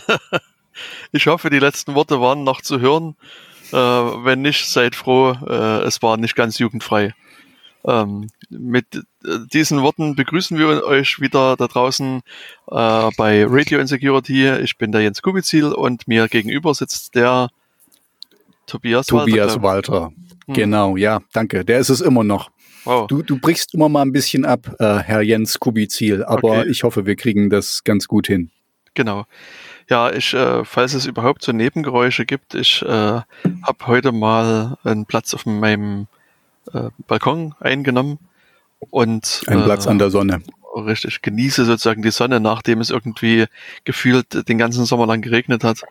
[1.12, 3.16] ich hoffe, die letzten Worte waren noch zu hören.
[3.72, 7.14] Äh, wenn nicht, seid froh, äh, es war nicht ganz jugendfrei.
[7.84, 9.00] Ähm, mit äh,
[9.52, 12.20] diesen Worten begrüßen wir euch wieder da draußen
[12.70, 14.48] äh, bei Radio Insecurity.
[14.58, 17.48] Ich bin der Jens Kubizil und mir gegenüber sitzt der
[18.66, 19.92] Tobias, Tobias Walter.
[19.92, 20.12] Walter.
[20.46, 20.54] Hm.
[20.54, 21.64] Genau, ja, danke.
[21.64, 22.50] Der ist es immer noch.
[22.84, 23.06] Wow.
[23.06, 26.68] Du, du brichst immer mal ein bisschen ab, äh, Herr Jens Kubizil, aber okay.
[26.68, 28.50] ich hoffe, wir kriegen das ganz gut hin.
[28.94, 29.24] Genau.
[29.88, 35.06] Ja, ich, äh, falls es überhaupt so Nebengeräusche gibt, ich äh, habe heute mal einen
[35.06, 36.06] Platz auf meinem
[36.72, 38.18] äh, Balkon eingenommen
[38.90, 40.42] und ein Platz an der Sonne.
[40.74, 43.46] Richtig, genieße sozusagen die Sonne, nachdem es irgendwie
[43.84, 45.82] gefühlt den ganzen Sommer lang geregnet hat.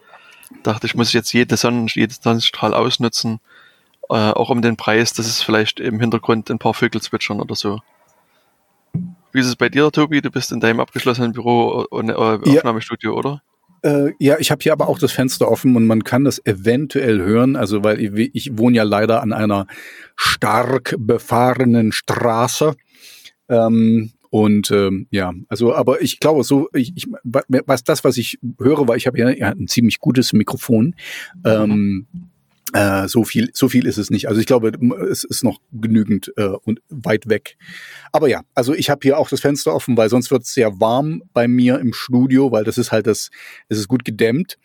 [0.63, 3.39] Dachte ich, muss jetzt jede Sonnen, jeden Sonnenstrahl ausnutzen,
[4.09, 7.55] äh, auch um den Preis, dass es vielleicht im Hintergrund ein paar Vögel zwitschern oder
[7.55, 7.79] so.
[9.31, 10.21] Wie ist es bei dir, Tobi?
[10.21, 13.17] Du bist in deinem abgeschlossenen Büro und äh, Aufnahmestudio, ja.
[13.17, 13.41] oder?
[13.83, 17.19] Äh, ja, ich habe hier aber auch das Fenster offen und man kann das eventuell
[17.19, 17.55] hören.
[17.55, 19.67] Also weil ich, ich wohne ja leider an einer
[20.15, 22.75] stark befahrenen Straße.
[23.49, 28.39] Ähm, und ähm, ja, also, aber ich glaube, so, ich, ich, was das, was ich
[28.59, 30.95] höre, weil ich habe ja, ja ein ziemlich gutes Mikrofon.
[31.43, 32.07] Ähm,
[32.73, 34.27] äh, so viel, so viel ist es nicht.
[34.27, 34.71] Also ich glaube,
[35.09, 37.57] es ist noch genügend äh, und weit weg.
[38.11, 40.79] Aber ja, also ich habe hier auch das Fenster offen, weil sonst wird es sehr
[40.79, 43.29] warm bei mir im Studio, weil das ist halt das,
[43.67, 44.57] es ist gut gedämmt.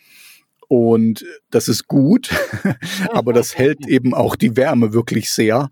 [0.69, 2.31] Und das ist gut,
[3.13, 5.71] aber das hält eben auch die Wärme wirklich sehr.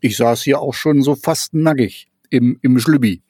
[0.00, 3.22] Ich saß hier auch schon so fast nackig im, im Schlübbi,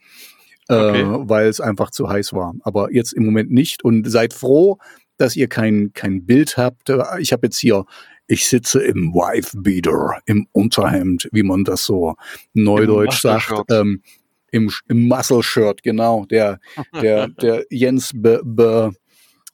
[0.69, 1.03] äh, okay.
[1.03, 2.55] äh, weil es einfach zu heiß war.
[2.63, 3.85] Aber jetzt im Moment nicht.
[3.85, 4.79] Und seid froh,
[5.17, 6.91] dass ihr kein, kein Bild habt.
[7.21, 7.85] Ich habe jetzt hier
[8.27, 12.17] ich sitze im Wife-Beater, im Unterhemd, wie man das so
[12.55, 13.71] neudeutsch sagt.
[13.71, 14.03] Ähm,
[14.51, 16.25] im, im Muscle-Shirt, genau.
[16.27, 16.59] Der,
[17.01, 18.93] der, der Jens be, be,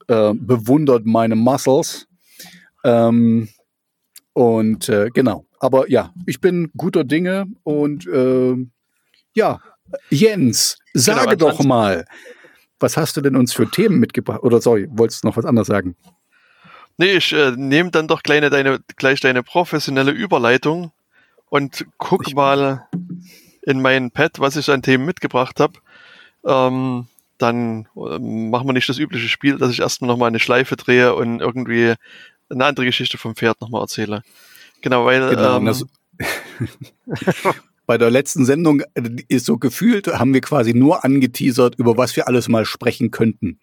[0.08, 2.06] äh, bewundert meine Muscles.
[2.84, 3.48] Ähm,
[4.32, 5.44] und äh, genau.
[5.60, 8.56] Aber ja, ich bin guter Dinge und äh,
[9.34, 9.60] ja,
[10.10, 12.04] Jens, genau, sage genau, doch mal,
[12.80, 14.42] was hast du denn uns für Themen mitgebracht?
[14.42, 15.96] Oder sorry, wolltest du noch was anderes sagen?
[16.96, 20.92] Nee, ich äh, nehme dann doch gleich deine, gleich deine professionelle Überleitung
[21.48, 22.86] und guck ich mal
[23.62, 25.78] in mein Pad, was ich an Themen mitgebracht habe.
[26.44, 27.06] Ähm,
[27.38, 31.14] dann äh, machen wir nicht das übliche Spiel, dass ich erstmal nochmal eine Schleife drehe
[31.14, 31.94] und irgendwie
[32.48, 34.22] eine andere Geschichte vom Pferd nochmal erzähle.
[34.80, 35.30] Genau, weil.
[35.30, 35.84] Genau, ähm, das,
[37.86, 42.16] bei der letzten Sendung äh, ist so gefühlt, haben wir quasi nur angeteasert, über was
[42.16, 43.58] wir alles mal sprechen könnten.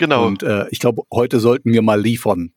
[0.00, 0.26] Genau.
[0.26, 2.54] Und äh, ich glaube, heute sollten wir mal liefern.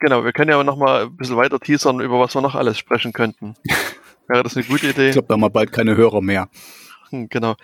[0.00, 2.76] Genau, wir können ja noch mal ein bisschen weiter teasern, über was wir noch alles
[2.78, 3.54] sprechen könnten.
[4.28, 5.06] Wäre das eine gute Idee?
[5.06, 6.48] Ich glaube, da haben wir bald keine Hörer mehr.
[7.10, 7.54] Hm, genau.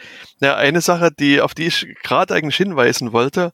[0.41, 3.53] Ja, eine Sache, die, auf die ich gerade eigentlich hinweisen wollte,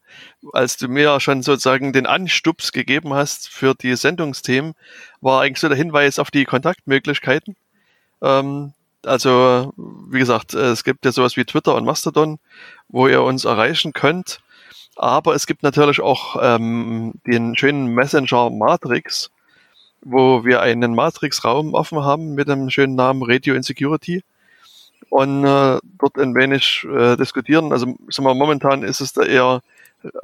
[0.52, 4.74] als du mir schon sozusagen den Anstups gegeben hast für die Sendungsthemen,
[5.22, 7.56] war eigentlich so der Hinweis auf die Kontaktmöglichkeiten.
[8.20, 8.74] Ähm,
[9.06, 12.38] also, wie gesagt, es gibt ja sowas wie Twitter und Mastodon,
[12.88, 14.42] wo ihr uns erreichen könnt.
[14.96, 19.30] Aber es gibt natürlich auch ähm, den schönen Messenger Matrix,
[20.00, 24.24] wo wir einen Matrix-Raum offen haben mit dem schönen Namen Radio Insecurity
[25.10, 27.72] und äh, dort ein wenig äh, diskutieren.
[27.72, 29.62] Also sagen wir, momentan ist es da eher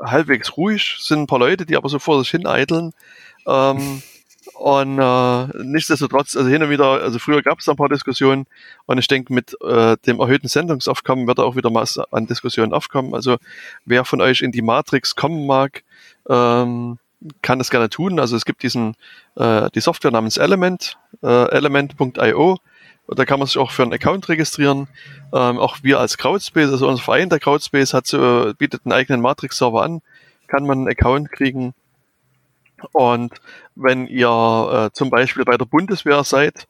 [0.02, 2.92] halbwegs ruhig, sind ein paar Leute, die aber so vor sich hin eideln.
[3.46, 4.02] Ähm,
[4.54, 8.47] und äh, nichtsdestotrotz, also hin und wieder, also früher gab es ein paar Diskussionen
[8.86, 13.14] und ich denke, mit äh, dem erhöhten Sendungsaufkommen wird auch wieder mal an Diskussionen aufkommen.
[13.14, 13.36] Also
[13.84, 15.84] wer von euch in die Matrix kommen mag,
[16.28, 16.98] ähm,
[17.41, 18.19] kann das gerne tun.
[18.19, 18.97] Also es gibt diesen
[19.36, 22.58] äh, die Software namens Element, äh, element.io.
[23.08, 24.88] Da kann man sich auch für einen Account registrieren.
[25.32, 29.20] Ähm, auch wir als Crowdspace, also unser Verein der Crowdspace hat so, bietet einen eigenen
[29.20, 30.02] Matrix-Server an,
[30.48, 31.75] kann man einen Account kriegen
[32.93, 33.32] und
[33.75, 36.66] wenn ihr äh, zum Beispiel bei der Bundeswehr seid,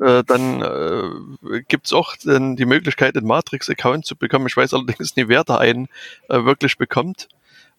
[0.00, 4.46] äh, dann äh, gibt auch dann die Möglichkeit, einen Matrix-Account zu bekommen.
[4.46, 5.88] Ich weiß allerdings nicht, wer da einen
[6.28, 7.28] äh, wirklich bekommt.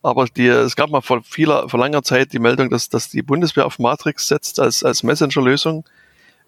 [0.02, 3.22] Aber die, es gab mal vor, vieler, vor langer Zeit die Meldung, dass, dass die
[3.22, 5.86] Bundeswehr auf Matrix setzt als, als Messenger-Lösung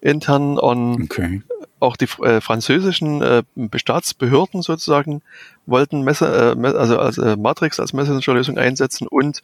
[0.01, 0.59] intern.
[0.59, 1.41] Und okay.
[1.79, 3.43] auch die äh, französischen äh,
[3.75, 5.21] Staatsbehörden sozusagen
[5.65, 9.41] wollten Messer, äh, also, also Matrix als Messenger-Lösung einsetzen und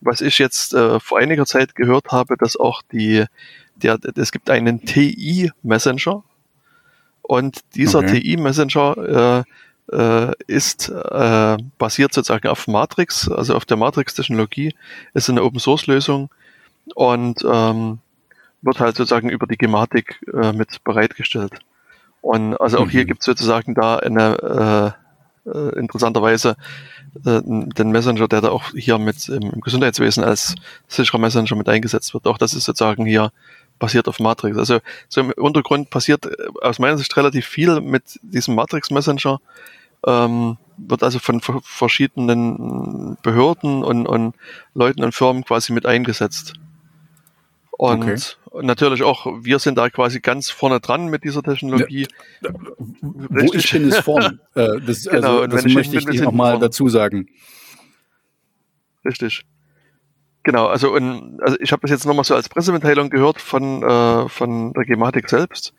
[0.00, 3.24] was ich jetzt äh, vor einiger Zeit gehört habe, dass auch die,
[3.76, 6.22] der, es gibt einen TI-Messenger
[7.22, 8.20] und dieser okay.
[8.20, 9.44] TI-Messenger
[9.90, 14.74] äh, äh, ist äh, basiert sozusagen auf Matrix, also auf der Matrix-Technologie,
[15.14, 16.30] ist eine Open-Source-Lösung
[16.94, 17.98] und ähm,
[18.62, 21.58] wird halt sozusagen über die Gematik äh, mit bereitgestellt.
[22.20, 22.90] Und also auch mhm.
[22.90, 24.94] hier gibt es sozusagen da eine,
[25.46, 26.56] äh, interessanterweise
[27.24, 30.54] äh, den Messenger, der da auch hier mit im Gesundheitswesen als
[30.88, 32.26] sicherer Messenger mit eingesetzt wird.
[32.26, 33.32] Auch das ist sozusagen hier
[33.78, 34.56] basiert auf Matrix.
[34.56, 34.78] Also
[35.08, 39.40] so im Untergrund passiert äh, aus meiner Sicht relativ viel mit diesem Matrix Messenger.
[40.04, 44.34] Ähm, wird also von verschiedenen Behörden und, und
[44.74, 46.54] Leuten und Firmen quasi mit eingesetzt.
[47.70, 48.16] Und okay.
[48.60, 52.06] Natürlich auch, wir sind da quasi ganz vorne dran mit dieser Technologie.
[52.40, 52.50] Ja,
[53.08, 54.40] wo ich bin, ist vorn.
[54.54, 57.28] äh, das, genau, also, das möchte ich, ich nochmal dazu sagen.
[59.04, 59.44] Richtig.
[60.44, 64.28] Genau, also, und, also ich habe das jetzt nochmal so als Pressemitteilung gehört von, äh,
[64.28, 65.72] von der Gematik selbst,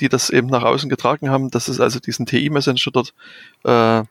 [0.00, 3.14] die das eben nach außen getragen haben, dass es also diesen TI-Messenger dort
[3.64, 4.04] äh,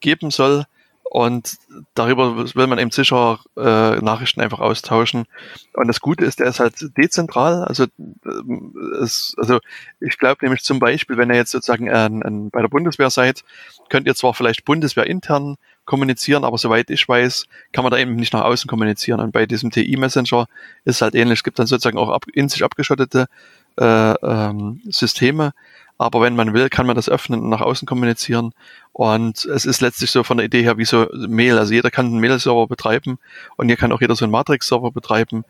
[0.00, 0.64] geben soll.
[1.10, 1.58] Und
[1.94, 5.26] darüber will man eben sicher äh, Nachrichten einfach austauschen.
[5.72, 7.64] Und das Gute ist, der ist halt dezentral.
[7.64, 9.60] Also, äh, es, also
[10.00, 13.44] ich glaube nämlich zum Beispiel, wenn ihr jetzt sozusagen äh, äh, bei der Bundeswehr seid,
[13.88, 18.16] könnt ihr zwar vielleicht Bundeswehr intern kommunizieren, aber soweit ich weiß, kann man da eben
[18.16, 19.20] nicht nach außen kommunizieren.
[19.20, 20.48] Und bei diesem TI-Messenger
[20.84, 21.38] ist es halt ähnlich.
[21.38, 23.28] Es gibt dann sozusagen auch ab, in sich abgeschottete
[23.78, 25.52] äh, ähm, Systeme,
[25.98, 28.52] aber wenn man will, kann man das öffnen und nach außen kommunizieren.
[28.92, 31.58] Und es ist letztlich so von der Idee her wie so Mail.
[31.58, 33.18] Also jeder kann einen Mail-Server betreiben
[33.56, 35.44] und hier kann auch jeder so einen Matrix-Server betreiben.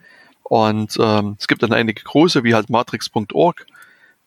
[0.44, 3.66] Und ähm, es gibt dann einige große, wie halt matrix.org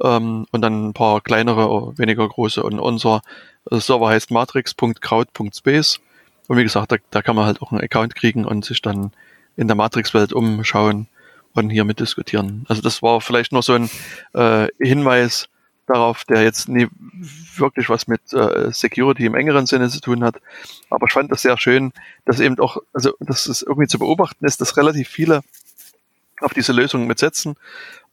[0.03, 2.61] ähm, und dann ein paar kleinere, weniger große.
[2.61, 3.21] Und unser
[3.71, 5.99] Server heißt matrix.crowd.space.
[6.47, 9.11] Und wie gesagt, da, da kann man halt auch einen Account kriegen und sich dann
[9.55, 11.07] in der Matrix-Welt umschauen
[11.53, 12.65] und hier mitdiskutieren.
[12.67, 13.89] Also das war vielleicht nur so ein
[14.33, 15.49] äh, Hinweis,
[15.89, 16.87] darauf, der jetzt nie
[17.55, 20.35] wirklich was mit äh, Security im engeren Sinne zu tun hat.
[20.89, 21.91] Aber ich fand das sehr schön,
[22.25, 25.41] dass eben auch, also dass es irgendwie zu beobachten ist, dass relativ viele
[26.41, 27.55] auf diese Lösung mitsetzen.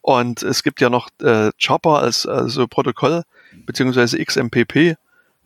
[0.00, 3.24] Und es gibt ja noch äh, Chopper als also Protokoll,
[3.66, 4.96] beziehungsweise XMPP,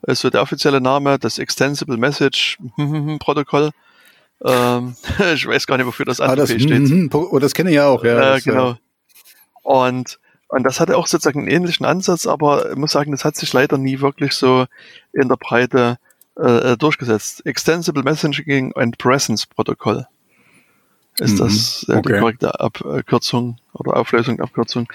[0.02, 2.58] ist so der offizielle Name, das Extensible Message
[3.18, 3.70] Protokoll.
[4.44, 4.96] Ähm,
[5.34, 6.68] ich weiß gar nicht, wofür das andere ah, steht.
[6.68, 8.36] Mm, oh, das kenne ich ja auch, ja.
[8.36, 8.76] Äh, genau.
[9.62, 13.36] Und und das hatte auch sozusagen einen ähnlichen Ansatz, aber ich muss sagen, das hat
[13.36, 14.66] sich leider nie wirklich so
[15.12, 15.98] in der Breite
[16.36, 17.46] äh, durchgesetzt.
[17.46, 20.06] Extensible Messaging and Presence Protokoll
[21.18, 22.12] ist mhm, das äh, okay.
[22.12, 24.88] die korrekte Abkürzung oder Auflösung, Abkürzung.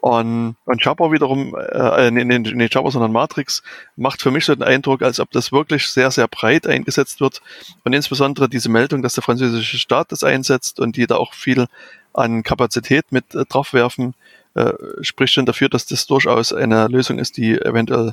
[0.00, 3.62] Und, und Jabber wiederum, äh, nee, nee, nee, Jabber, sondern Matrix,
[3.96, 7.42] macht für mich so den Eindruck, als ob das wirklich sehr, sehr breit eingesetzt wird.
[7.82, 11.66] Und insbesondere diese Meldung, dass der französische Staat das einsetzt und die da auch viel
[12.12, 14.14] an Kapazität mit äh, draufwerfen,
[14.54, 18.12] äh, spricht schon dafür, dass das durchaus eine Lösung ist, die eventuell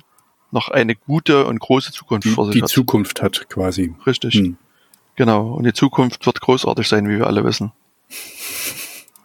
[0.51, 2.69] noch eine gute und große Zukunft die, vor sich die hat.
[2.69, 3.93] Die Zukunft hat quasi.
[4.05, 4.35] Richtig.
[4.35, 4.57] Hm.
[5.15, 5.53] Genau.
[5.53, 7.71] Und die Zukunft wird großartig sein, wie wir alle wissen.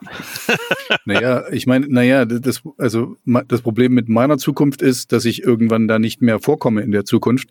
[1.04, 5.88] naja, ich meine, naja, das, also das Problem mit meiner Zukunft ist, dass ich irgendwann
[5.88, 7.48] da nicht mehr vorkomme in der Zukunft.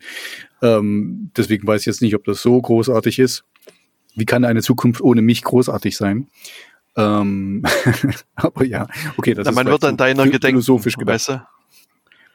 [0.62, 3.44] Ähm, deswegen weiß ich jetzt nicht, ob das so großartig ist.
[4.16, 6.28] Wie kann eine Zukunft ohne mich großartig sein?
[6.96, 7.62] Ähm,
[8.34, 11.42] aber ja, okay, das Na, ist man wird an deiner philosophisch gedenken, weißt du?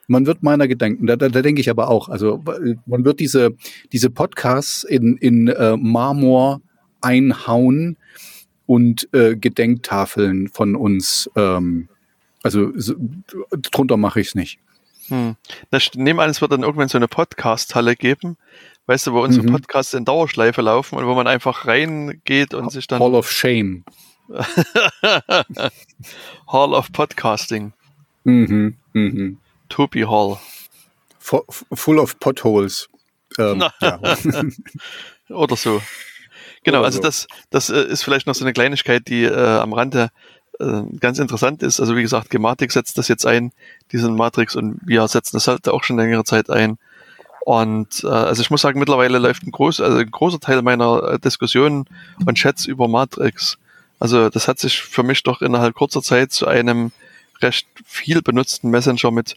[0.07, 2.09] Man wird meiner gedenken, da, da, da denke ich aber auch.
[2.09, 2.43] Also
[2.85, 3.55] man wird diese,
[3.91, 6.61] diese Podcasts in, in äh, Marmor
[7.01, 7.97] einhauen
[8.65, 11.29] und äh, Gedenktafeln von uns.
[11.35, 11.89] Ähm,
[12.43, 12.95] also so,
[13.51, 14.59] drunter mache ich es nicht.
[15.07, 15.35] Hm.
[15.95, 18.37] Nehmen an, es wird dann irgendwann so eine Podcast-Halle geben,
[18.87, 19.51] weißt du, wo unsere mhm.
[19.51, 22.99] Podcasts in Dauerschleife laufen und wo man einfach reingeht und sich dann.
[22.99, 23.83] Hall of Shame.
[26.47, 27.73] Hall of Podcasting.
[28.23, 29.37] Mhm, mhm.
[29.69, 30.37] Topi Hall.
[31.19, 32.87] Full of Potholes.
[33.39, 33.99] Ähm, ja.
[35.29, 35.81] Oder so.
[36.63, 37.03] Genau, Oder also so.
[37.03, 40.09] das, das äh, ist vielleicht noch so eine Kleinigkeit, die äh, am Rande
[40.59, 41.79] äh, ganz interessant ist.
[41.79, 43.51] Also wie gesagt, Gematik setzt das jetzt ein,
[43.91, 46.77] diesen Matrix, und wir setzen das halt auch schon längere Zeit ein.
[47.41, 51.03] Und äh, also ich muss sagen, mittlerweile läuft ein, groß, also ein großer Teil meiner
[51.03, 51.85] äh, Diskussionen
[52.25, 53.57] und Chats über Matrix
[53.99, 56.91] also das hat sich für mich doch innerhalb kurzer Zeit zu einem
[57.41, 59.35] recht viel benutzten Messenger mit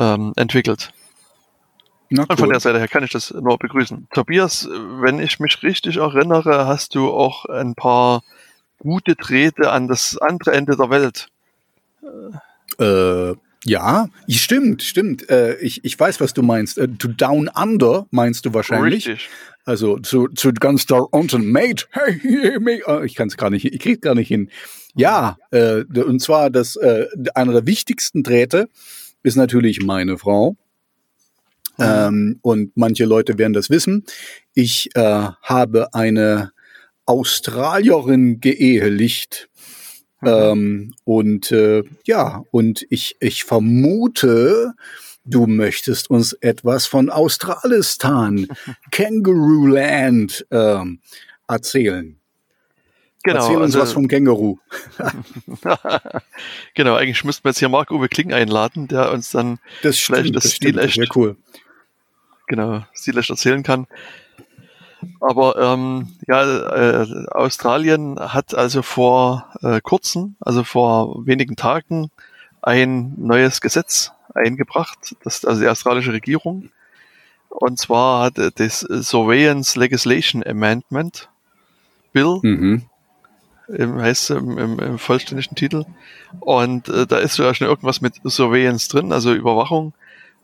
[0.00, 0.92] ähm, entwickelt.
[2.10, 2.26] Cool.
[2.28, 4.08] Und von der Seite her kann ich das nur begrüßen.
[4.12, 8.22] Tobias, wenn ich mich richtig erinnere, hast du auch ein paar
[8.78, 11.28] gute Drähte an das andere Ende der Welt.
[12.80, 15.28] Äh, ja, stimmt, stimmt.
[15.30, 16.78] Äh, ich, ich weiß, was du meinst.
[16.78, 19.06] Äh, to Down Under meinst du wahrscheinlich.
[19.06, 19.28] Richtig.
[19.64, 22.82] Also zu, zu ganz da unten, Mate, hey, hey, mate.
[22.86, 24.50] Oh, ich kann es gar nicht, ich krieg's gar nicht hin.
[24.94, 28.68] Ja, äh, und zwar das äh, einer der wichtigsten Drähte
[29.22, 30.56] ist natürlich meine Frau.
[31.76, 31.84] Mhm.
[31.84, 34.04] Ähm, und manche Leute werden das wissen.
[34.54, 36.52] Ich äh, habe eine
[37.06, 39.48] Australierin geehelicht.
[40.20, 40.28] Mhm.
[40.28, 44.74] Ähm, und äh, ja, und ich, ich vermute,
[45.24, 48.48] du möchtest uns etwas von Australistan,
[48.90, 51.00] Kangaroo Land ähm,
[51.48, 52.19] erzählen.
[53.22, 54.58] Genau, Erzähl uns also, was vom Känguru.
[56.74, 60.36] genau, eigentlich müssten wir jetzt hier Marc-Uwe Kling einladen, der uns dann das vielleicht stimmt,
[60.36, 61.36] das, das Stil echt, cool.
[62.46, 63.86] genau, Stil echt erzählen kann.
[65.20, 72.10] Aber ähm, ja, äh, Australien hat also vor äh, kurzem, also vor wenigen Tagen,
[72.62, 76.70] ein neues Gesetz eingebracht, das also die australische Regierung.
[77.48, 81.28] Und zwar hat das Surveillance Legislation Amendment
[82.12, 82.89] Bill, mhm.
[83.78, 85.84] Heißt im, im, im, vollständigen Titel.
[86.40, 89.92] Und äh, da ist ja schon irgendwas mit Surveillance drin, also Überwachung.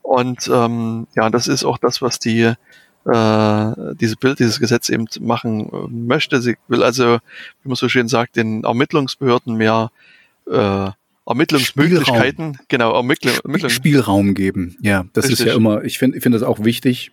[0.02, 2.52] Und ähm, ja, das ist auch das, was die
[3.06, 6.42] äh, diese Bild, dieses Gesetz eben machen äh, möchte.
[6.42, 7.18] Sie will also,
[7.62, 9.90] wie man so schön sagt, den Ermittlungsbehörden mehr
[10.50, 10.90] äh,
[11.26, 12.66] Ermittlungsmöglichkeiten, Spielraum.
[12.68, 13.71] genau, Ermittl Ermittlung.
[13.71, 14.76] Spielraum geben.
[14.80, 15.40] Ja, das Richtig.
[15.40, 17.11] ist ja immer, ich finde ich finde das auch wichtig,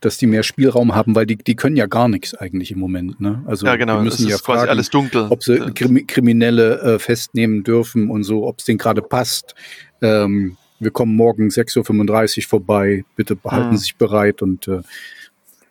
[0.00, 3.20] dass die mehr Spielraum haben, weil die, die können ja gar nichts eigentlich im Moment.
[3.20, 3.42] Ne?
[3.46, 5.26] Also ja, genau, die müssen ja fragen, alles dunkel.
[5.30, 9.54] ob sie Kriminelle äh, festnehmen dürfen und so, ob es denen gerade passt.
[10.02, 13.76] Ähm, wir kommen morgen 6.35 Uhr vorbei, bitte behalten hm.
[13.76, 14.80] Sie sich bereit und äh,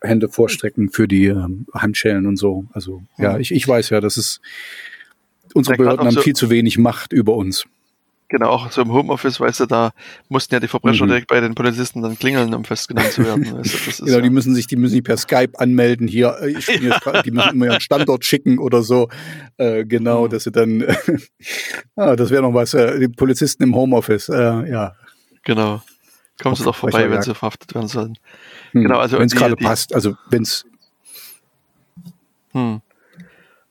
[0.01, 2.65] Hände vorstrecken für die äh, Handschellen und so.
[2.73, 3.41] Also ja, hm.
[3.41, 4.41] ich, ich weiß ja, das ist
[5.53, 7.65] unsere Behörden haben so, viel zu wenig Macht über uns.
[8.27, 9.91] Genau, auch so im Homeoffice, weißt du, da
[10.29, 11.09] mussten ja die Verbrecher mhm.
[11.09, 13.59] direkt bei den Polizisten dann klingeln, um festgenommen zu werden.
[13.59, 16.35] Weißt du, genau, ja die müssen sich, die müssen sich per Skype anmelden hier.
[16.41, 16.51] Äh,
[16.81, 17.21] ja.
[17.21, 19.09] die müssen immer ihren Standort schicken oder so.
[19.57, 20.29] Äh, genau, mhm.
[20.29, 20.83] dass sie dann,
[21.95, 24.95] ah, das wäre noch was, äh, die Polizisten im Homeoffice, äh, ja.
[25.43, 25.83] Genau.
[26.41, 28.17] Kommen Sie doch vorbei, wenn sie verhaftet werden sollen.
[28.71, 28.81] Hm.
[28.81, 30.65] Genau, also wenn es gerade passt, also wenn es
[32.51, 32.81] hm.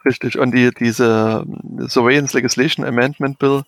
[0.04, 0.38] Richtig.
[0.38, 1.44] Und die, diese
[1.88, 3.62] Surveillance Legislation Amendment Bill,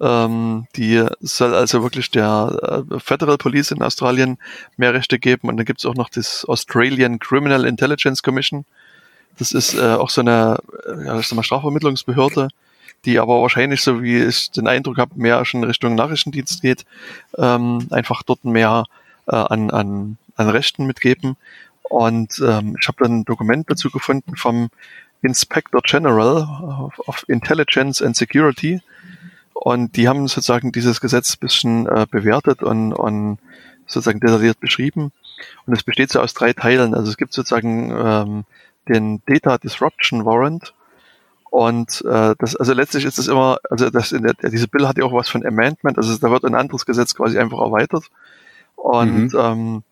[0.00, 4.38] ähm, die soll also wirklich der äh, Federal Police in Australien
[4.76, 5.48] mehr Rechte geben.
[5.48, 8.64] Und dann gibt es auch noch das Australian Criminal Intelligence Commission.
[9.38, 12.48] Das ist äh, auch so eine äh, ja, mal, Strafvermittlungsbehörde,
[13.04, 16.84] die aber wahrscheinlich, so wie ich den Eindruck habe, mehr schon Richtung Nachrichtendienst geht,
[17.36, 18.84] ähm, einfach dort mehr
[19.26, 21.36] äh, an, an, an Rechten mitgeben.
[21.82, 24.70] Und ähm, ich habe dann ein Dokument dazu gefunden vom
[25.22, 28.80] Inspector General of Intelligence and Security.
[29.62, 33.36] Und die haben sozusagen dieses Gesetz ein bisschen äh, bewertet und, und
[33.86, 35.12] sozusagen detailliert beschrieben.
[35.66, 36.94] Und es besteht so aus drei Teilen.
[36.94, 38.44] Also es gibt sozusagen ähm,
[38.88, 40.72] den Data Disruption Warrant.
[41.50, 44.96] Und äh, das, also letztlich ist es immer, also das in der, diese Bill hat
[44.96, 48.04] ja auch was von Amendment, also da wird ein anderes Gesetz quasi einfach erweitert.
[48.76, 49.38] Und mhm.
[49.38, 49.82] ähm,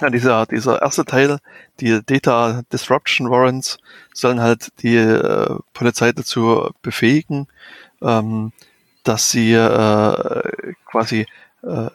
[0.00, 1.38] ja, dieser, dieser erste Teil,
[1.80, 3.78] die Data Disruption Warrants,
[4.14, 7.48] sollen halt die äh, Polizei dazu befähigen,
[8.02, 8.52] ähm,
[9.04, 10.42] dass sie äh,
[10.84, 11.26] quasi
[11.62, 11.90] äh,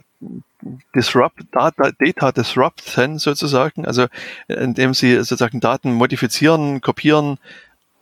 [0.95, 4.07] disrupt, Data, Data disrupten sozusagen, also
[4.47, 7.37] indem sie sozusagen Daten modifizieren, kopieren,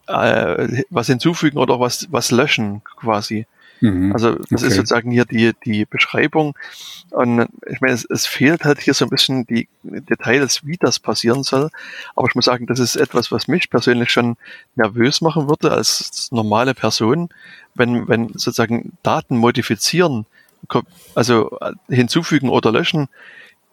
[0.08, 3.46] äh, was hinzufügen oder was, was löschen quasi.
[3.82, 4.14] Mhm.
[4.14, 4.68] Also das okay.
[4.68, 6.58] ist sozusagen hier die, die Beschreibung.
[7.10, 11.00] Und ich meine, es, es fehlt halt hier so ein bisschen die Details, wie das
[11.00, 11.70] passieren soll.
[12.16, 14.38] Aber ich muss sagen, das ist etwas, was mich persönlich schon
[14.76, 17.30] nervös machen würde als normale Person,
[17.76, 20.26] wenn, wenn sozusagen Daten modifizieren,
[21.16, 21.58] also
[21.90, 23.10] hinzufügen oder löschen,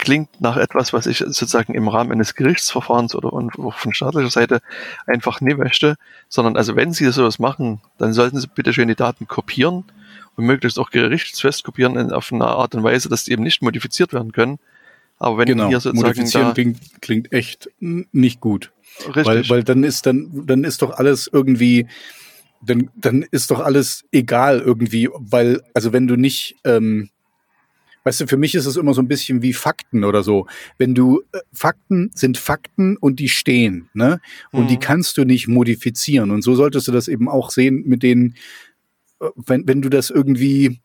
[0.01, 3.31] klingt nach etwas, was ich sozusagen im Rahmen eines Gerichtsverfahrens oder
[3.73, 4.61] von staatlicher Seite
[5.07, 5.97] einfach nie möchte,
[6.29, 9.85] sondern also wenn Sie sowas machen, dann sollten Sie bitte schön die Daten kopieren
[10.37, 14.15] und möglichst auch gerichtsfest kopieren auf eine Art und Weise, dass die eben nicht modifiziert
[14.15, 14.59] werden können.
[15.19, 15.69] Aber wenn genau.
[15.69, 18.73] hier sozusagen Modifizieren klingt, klingt echt nicht gut.
[19.07, 19.27] Richtig.
[19.27, 21.87] Weil, weil dann ist dann, dann ist doch alles irgendwie,
[22.63, 27.11] dann, dann ist doch alles egal irgendwie, weil, also wenn du nicht, ähm,
[28.05, 30.47] weißt du, für mich ist es immer so ein bisschen wie Fakten oder so.
[30.79, 34.21] Wenn du, äh, Fakten sind Fakten und die stehen, ne?
[34.53, 34.69] Und mhm.
[34.69, 36.31] die kannst du nicht modifizieren.
[36.31, 38.35] Und so solltest du das eben auch sehen mit den,
[39.37, 40.81] wenn, wenn du das irgendwie,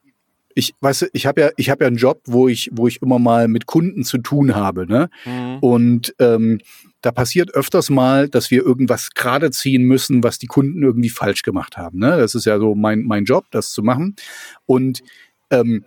[0.56, 3.02] ich weißt du, ich habe ja, ich habe ja einen Job, wo ich, wo ich
[3.02, 5.10] immer mal mit Kunden zu tun habe, ne?
[5.26, 5.58] Mhm.
[5.60, 6.60] Und ähm,
[7.06, 11.44] da passiert öfters mal, dass wir irgendwas gerade ziehen müssen, was die Kunden irgendwie falsch
[11.44, 12.00] gemacht haben.
[12.00, 12.18] Ne?
[12.18, 14.16] Das ist ja so mein, mein Job, das zu machen.
[14.66, 15.04] Und
[15.52, 15.86] ähm,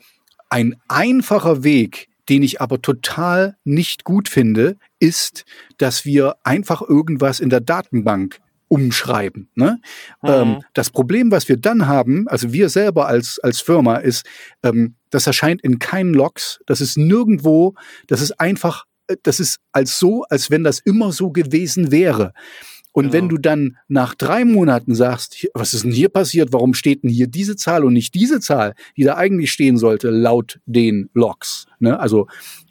[0.48, 5.44] ein einfacher Weg, den ich aber total nicht gut finde, ist,
[5.78, 9.48] dass wir einfach irgendwas in der Datenbank umschreiben.
[9.56, 9.80] Ne?
[10.22, 10.28] Mhm.
[10.28, 14.24] Ähm, das Problem, was wir dann haben, also wir selber als, als Firma, ist,
[14.62, 17.74] ähm, das erscheint in keinen Logs, das ist nirgendwo,
[18.06, 18.84] das ist einfach,
[19.22, 22.32] das ist als so, als wenn das immer so gewesen wäre.
[22.92, 23.12] Und genau.
[23.12, 26.52] wenn du dann nach drei Monaten sagst, was ist denn hier passiert?
[26.52, 30.10] Warum steht denn hier diese Zahl und nicht diese Zahl, die da eigentlich stehen sollte,
[30.10, 31.66] laut den Logs?
[31.78, 31.98] Ne?
[32.00, 32.26] Also,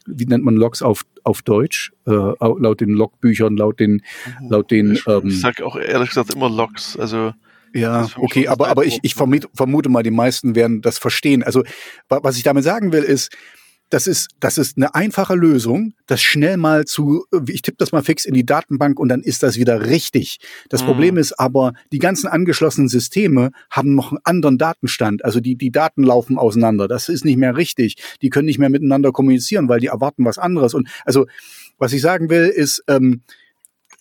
[0.06, 1.94] wie nennt man Logs auf, auf Deutsch?
[2.06, 4.02] Äh, laut den Logbüchern, laut den,
[4.42, 4.50] mhm.
[4.50, 4.94] laut den.
[4.94, 6.98] Ich, ähm, ich sag auch ehrlich gesagt immer Logs.
[6.98, 7.34] Also
[7.74, 11.44] ja, okay, aber, aber ich, ich vermute, vermute mal, die meisten werden das verstehen.
[11.44, 11.64] Also,
[12.10, 13.32] was ich damit sagen will, ist,
[13.90, 18.04] das ist, das ist eine einfache Lösung, das schnell mal zu, ich tippe das mal
[18.04, 20.40] fix in die Datenbank und dann ist das wieder richtig.
[20.70, 20.88] Das mhm.
[20.88, 25.24] Problem ist aber, die ganzen angeschlossenen Systeme haben noch einen anderen Datenstand.
[25.24, 26.88] Also die, die Daten laufen auseinander.
[26.88, 27.96] Das ist nicht mehr richtig.
[28.22, 30.74] Die können nicht mehr miteinander kommunizieren, weil die erwarten was anderes.
[30.74, 31.26] Und also,
[31.78, 33.22] was ich sagen will, ist, ähm,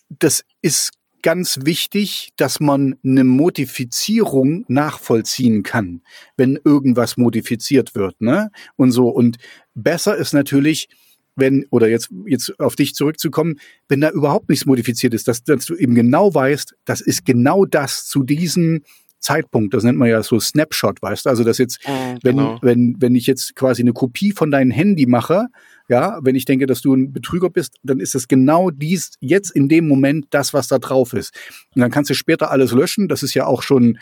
[0.09, 0.91] das ist
[1.21, 6.01] ganz wichtig, dass man eine Modifizierung nachvollziehen kann,
[6.37, 8.49] wenn irgendwas modifiziert wird, ne?
[8.75, 9.09] Und so.
[9.09, 9.37] Und
[9.77, 10.89] besser ist natürlich,
[11.35, 15.65] wenn, oder jetzt, jetzt auf dich zurückzukommen, wenn da überhaupt nichts modifiziert ist, dass, dass
[15.65, 18.81] du eben genau weißt, das ist genau das zu diesem
[19.19, 22.59] Zeitpunkt, das nennt man ja so Snapshot, weißt du, also das jetzt, mhm, genau.
[22.61, 25.47] wenn, wenn, wenn ich jetzt quasi eine Kopie von deinem Handy mache,
[25.89, 29.51] ja, wenn ich denke, dass du ein Betrüger bist, dann ist das genau dies jetzt
[29.51, 31.33] in dem Moment das, was da drauf ist.
[31.75, 33.07] Und dann kannst du später alles löschen.
[33.07, 33.97] Das ist ja auch schon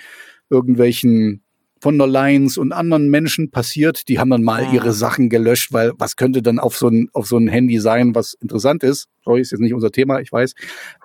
[0.49, 1.44] irgendwelchen
[1.85, 4.07] von der Lions und anderen Menschen passiert.
[4.07, 7.27] Die haben dann mal ihre Sachen gelöscht, weil was könnte dann auf so ein, auf
[7.27, 9.07] so ein Handy sein, was interessant ist?
[9.23, 10.55] Sorry, ist jetzt nicht unser Thema, ich weiß.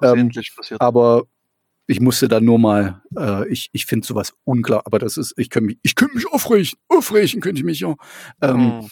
[0.02, 0.30] Ähm,
[0.78, 1.24] aber
[1.86, 5.50] ich musste da nur mal, äh, ich, ich finde sowas unklar, aber das ist, ich
[5.50, 7.94] könnte mich, ich könnte mich aufregen, aufregen könnte ich mich ja.
[8.40, 8.90] Ähm, mhm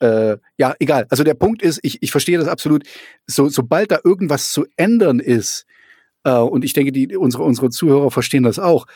[0.00, 1.06] äh, ja, egal.
[1.10, 2.82] Also der Punkt ist, ich, ich verstehe das absolut.
[3.26, 5.64] So, sobald da irgendwas zu ändern ist,
[6.24, 8.86] äh, und ich denke, die, unsere, unsere Zuhörer verstehen das auch,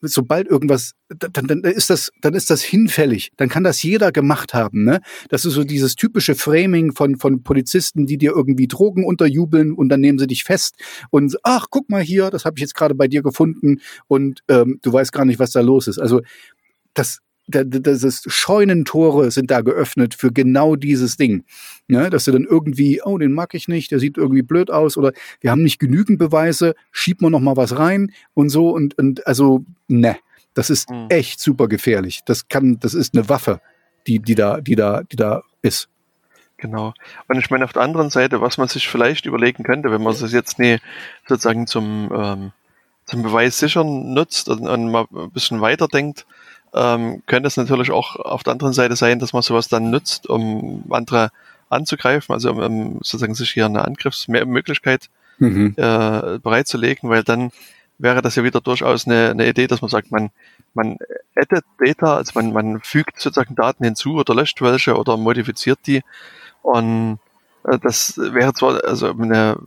[0.00, 3.32] sobald irgendwas, dann, dann ist das, dann ist das hinfällig.
[3.36, 4.84] Dann kann das jeder gemacht haben.
[4.84, 5.00] Ne?
[5.28, 9.88] Das ist so dieses typische Framing von von Polizisten, die dir irgendwie Drogen unterjubeln und
[9.88, 10.76] dann nehmen sie dich fest
[11.10, 14.78] und ach guck mal hier, das habe ich jetzt gerade bei dir gefunden und ähm,
[14.82, 15.98] du weißt gar nicht, was da los ist.
[15.98, 16.20] Also
[16.94, 21.44] das das ist Scheunentore sind da geöffnet für genau dieses Ding.
[21.88, 22.10] Ne?
[22.10, 25.12] Dass du dann irgendwie, oh, den mag ich nicht, der sieht irgendwie blöd aus oder
[25.40, 29.26] wir haben nicht genügend Beweise, schieb mal noch mal was rein und so und, und
[29.26, 30.16] also, ne,
[30.54, 31.06] das ist mhm.
[31.08, 32.20] echt super gefährlich.
[32.24, 33.60] Das kann, das ist eine Waffe,
[34.06, 35.88] die, die da, die da, die da ist.
[36.56, 36.92] Genau.
[37.28, 40.12] Und ich meine, auf der anderen Seite, was man sich vielleicht überlegen könnte, wenn man
[40.12, 40.78] es jetzt nie
[41.26, 42.52] sozusagen zum, ähm,
[43.06, 46.26] zum Beweis sichern nutzt und, und mal ein bisschen weiterdenkt,
[46.74, 50.28] ähm, könnte es natürlich auch auf der anderen Seite sein, dass man sowas dann nutzt,
[50.28, 51.30] um andere
[51.68, 55.74] anzugreifen, also um sozusagen sich hier eine Angriffsmöglichkeit mhm.
[55.76, 57.50] äh, bereitzulegen, weil dann
[57.98, 60.30] wäre das ja wieder durchaus eine, eine Idee, dass man sagt, man,
[60.74, 60.96] man
[61.36, 66.02] addet Data, also man, man fügt sozusagen Daten hinzu oder löscht welche oder modifiziert die
[66.62, 67.18] und
[67.62, 69.58] das wäre zwar also eine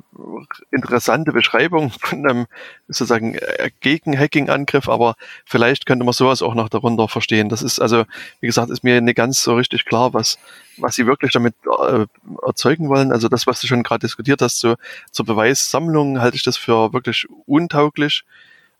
[0.71, 2.45] interessante Beschreibung von einem
[2.88, 7.49] sozusagen äh, Gegen-Hacking-Angriff, aber vielleicht könnte man sowas auch noch darunter verstehen.
[7.49, 8.06] Das ist also,
[8.39, 10.39] wie gesagt, ist mir nicht ganz so richtig klar, was,
[10.77, 11.53] was sie wirklich damit
[11.88, 12.06] äh,
[12.45, 13.12] erzeugen wollen.
[13.12, 14.75] Also das, was du schon gerade diskutiert hast, so
[15.12, 18.23] zur Beweissammlung halte ich das für wirklich untauglich.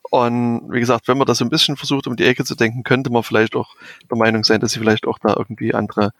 [0.10, 2.84] Und wie gesagt, wenn man das so ein bisschen versucht, um die Ecke zu denken,
[2.84, 3.76] könnte man vielleicht auch
[4.10, 6.14] der Meinung sein, dass sie vielleicht auch da irgendwie andere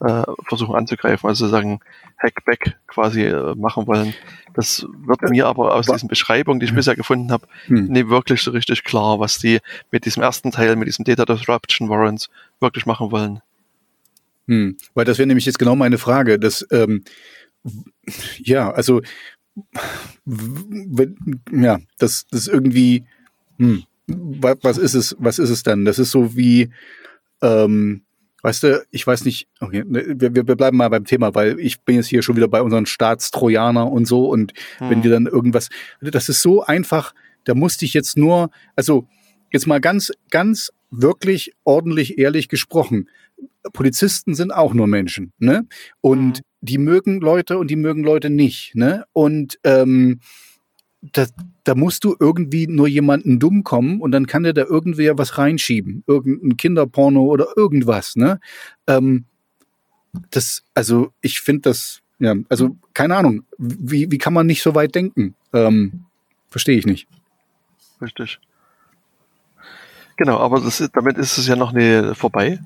[0.00, 1.80] äh, versuchen anzugreifen, also sagen
[2.18, 4.14] Hackback quasi äh, machen wollen.
[4.54, 7.86] Das wird mir aber aus diesen Beschreibungen, die ich bisher gefunden habe, hm.
[7.86, 9.60] nicht wirklich so richtig klar, was die
[9.90, 13.40] mit diesem ersten Teil, mit diesem Data Disruption Warrants wirklich machen wollen.
[14.48, 14.76] Hm.
[14.94, 16.38] Weil das wäre nämlich jetzt genau meine Frage.
[16.38, 17.04] dass ähm,
[18.38, 19.02] ja, also
[20.24, 23.04] wenn, ja, das, das irgendwie,
[23.58, 25.84] hm, was, was ist es, was ist es dann?
[25.84, 26.70] Das ist so wie,
[27.42, 28.02] ähm,
[28.42, 31.80] Weißt du, ich weiß nicht, okay, ne, wir, wir bleiben mal beim Thema, weil ich
[31.82, 34.90] bin jetzt hier schon wieder bei unseren Staatstrojaner und so und hm.
[34.90, 35.68] wenn die dann irgendwas,
[36.00, 39.06] das ist so einfach, da musste ich jetzt nur, also
[39.52, 43.08] jetzt mal ganz, ganz wirklich ordentlich ehrlich gesprochen.
[43.72, 45.66] Polizisten sind auch nur Menschen, ne?
[46.00, 46.44] Und hm.
[46.60, 49.04] die mögen Leute und die mögen Leute nicht, ne?
[49.12, 50.20] Und ähm,
[51.02, 51.26] da,
[51.64, 55.38] da musst du irgendwie nur jemanden dumm kommen und dann kann der da irgendwer was
[55.38, 56.04] reinschieben.
[56.06, 58.40] Irgendein Kinderporno oder irgendwas, ne?
[58.86, 59.24] Ähm,
[60.30, 64.74] das, also ich finde das, ja, also keine Ahnung, wie, wie kann man nicht so
[64.74, 65.34] weit denken?
[65.52, 66.04] Ähm,
[66.48, 67.06] Verstehe ich nicht.
[68.02, 68.40] Richtig.
[70.16, 72.58] Genau, aber ist, damit ist es ja noch nicht vorbei,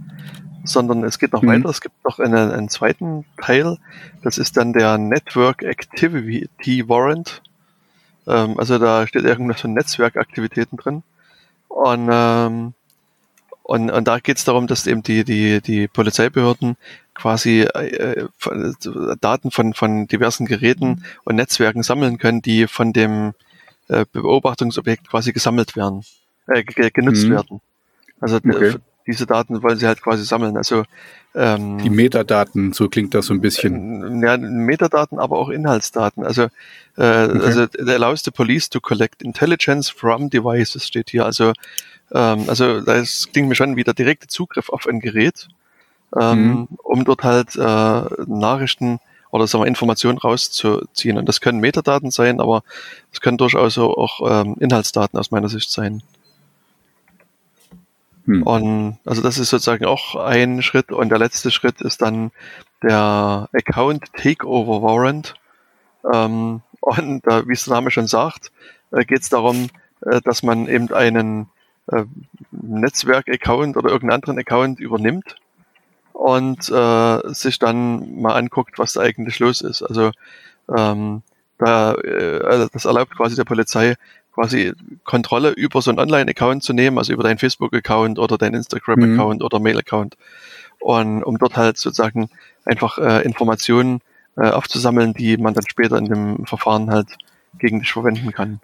[0.64, 1.48] sondern es geht noch mhm.
[1.48, 1.68] weiter.
[1.68, 3.76] Es gibt noch einen, einen zweiten Teil,
[4.22, 7.42] das ist dann der Network Activity Warrant.
[8.26, 11.02] Ähm, also da steht irgendwas von Netzwerkaktivitäten drin.
[11.68, 12.74] Und, ähm,
[13.62, 16.76] und, und da geht es darum, dass eben die, die, die Polizeibehörden
[17.14, 18.26] quasi äh,
[19.20, 23.32] Daten von, von diversen Geräten und Netzwerken sammeln können, die von dem
[23.88, 26.04] äh, Beobachtungsobjekt quasi gesammelt werden,
[26.46, 27.32] äh, genutzt mhm.
[27.32, 27.60] werden.
[28.20, 28.76] Also okay.
[29.06, 30.56] diese Daten wollen sie halt quasi sammeln.
[30.56, 30.84] Also
[31.34, 34.22] ähm, die Metadaten, so klingt das so ein bisschen.
[34.22, 36.24] Ja, Metadaten, aber auch Inhaltsdaten.
[36.24, 36.42] Also,
[36.96, 37.40] äh, okay.
[37.44, 41.24] also it allows the police to collect intelligence from devices steht hier.
[41.24, 41.52] Also,
[42.12, 45.48] ähm, also das klingt mir schon wie der direkte Zugriff auf ein Gerät,
[46.18, 46.68] ähm, mhm.
[46.84, 49.00] um dort halt äh, Nachrichten
[49.32, 51.18] oder sagen wir, Informationen rauszuziehen.
[51.18, 52.62] Und das können Metadaten sein, aber
[53.12, 56.04] es können durchaus auch ähm, Inhaltsdaten aus meiner Sicht sein.
[58.26, 58.42] Hm.
[58.42, 60.92] Und also das ist sozusagen auch ein Schritt.
[60.92, 62.30] Und der letzte Schritt ist dann
[62.82, 65.34] der Account Takeover Warrant.
[66.12, 68.52] Ähm, und äh, wie es der Name schon sagt,
[68.90, 69.68] äh, geht es darum,
[70.02, 71.48] äh, dass man eben einen
[71.90, 72.04] äh,
[72.50, 75.36] Netzwerk-Account oder irgendeinen anderen Account übernimmt
[76.12, 79.82] und äh, sich dann mal anguckt, was da eigentlich los ist.
[79.82, 80.12] Also
[80.74, 81.22] ähm,
[81.58, 83.96] da, äh, also das erlaubt quasi der Polizei
[84.34, 84.72] quasi
[85.04, 89.44] Kontrolle über so einen Online-Account zu nehmen, also über deinen Facebook-Account oder deinen Instagram-Account mhm.
[89.46, 90.16] oder Mail-Account.
[90.80, 92.28] Und um dort halt sozusagen
[92.64, 94.00] einfach äh, Informationen
[94.36, 97.08] äh, aufzusammeln, die man dann später in dem Verfahren halt
[97.58, 98.60] gegen dich verwenden kann.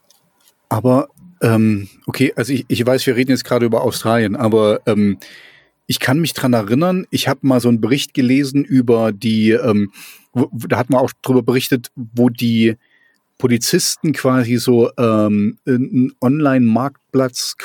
[0.69, 1.09] Aber
[1.41, 5.19] ähm, okay, also ich, ich weiß, wir reden jetzt gerade über Australien, aber ähm,
[5.87, 9.91] ich kann mich dran erinnern, ich habe mal so einen Bericht gelesen über die, ähm,
[10.33, 12.77] wo, da hat man auch darüber berichtet, wo die
[13.41, 17.57] Polizisten quasi so ähm, einen Online-Marktplatz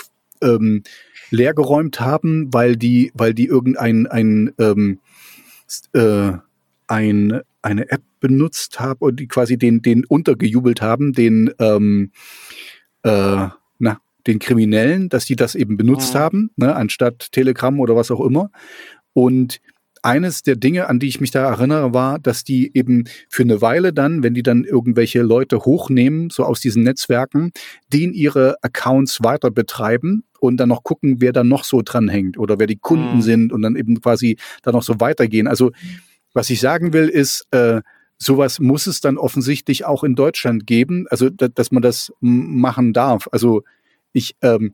[0.41, 0.83] ähm,
[1.29, 4.99] leergeräumt haben, weil die, weil die irgendein ein, ähm,
[5.93, 6.31] äh,
[6.87, 12.11] ein, eine App benutzt haben und die quasi den, den untergejubelt haben, den, ähm,
[13.03, 16.19] äh, na, den Kriminellen, dass die das eben benutzt mhm.
[16.19, 18.49] haben, ne, anstatt Telegram oder was auch immer.
[19.13, 19.59] Und
[20.05, 23.61] eines der Dinge, an die ich mich da erinnere, war, dass die eben für eine
[23.61, 27.51] Weile dann, wenn die dann irgendwelche Leute hochnehmen, so aus diesen Netzwerken,
[27.91, 32.37] den ihre Accounts weiter betreiben und dann noch gucken, wer da noch so dran hängt
[32.37, 33.21] oder wer die Kunden mhm.
[33.21, 35.47] sind und dann eben quasi da noch so weitergehen.
[35.47, 35.71] Also
[36.33, 37.81] was ich sagen will, ist, äh,
[38.17, 43.27] sowas muss es dann offensichtlich auch in Deutschland geben, also dass man das machen darf.
[43.31, 43.63] Also
[44.13, 44.73] ich ähm,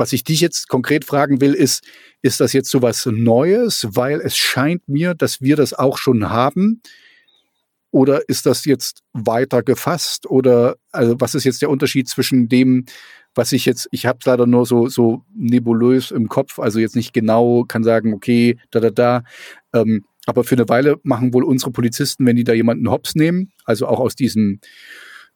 [0.00, 1.84] was ich dich jetzt konkret fragen will, ist,
[2.22, 6.30] ist das jetzt so was Neues, weil es scheint mir, dass wir das auch schon
[6.30, 6.80] haben?
[7.90, 10.24] Oder ist das jetzt weiter gefasst?
[10.24, 12.86] Oder also was ist jetzt der Unterschied zwischen dem,
[13.34, 16.96] was ich jetzt, ich habe es leider nur so, so nebulös im Kopf, also jetzt
[16.96, 19.24] nicht genau, kann sagen, okay, da, da, da.
[19.74, 23.52] Ähm, aber für eine Weile machen wohl unsere Polizisten, wenn die da jemanden hops nehmen,
[23.66, 24.60] also auch aus diesem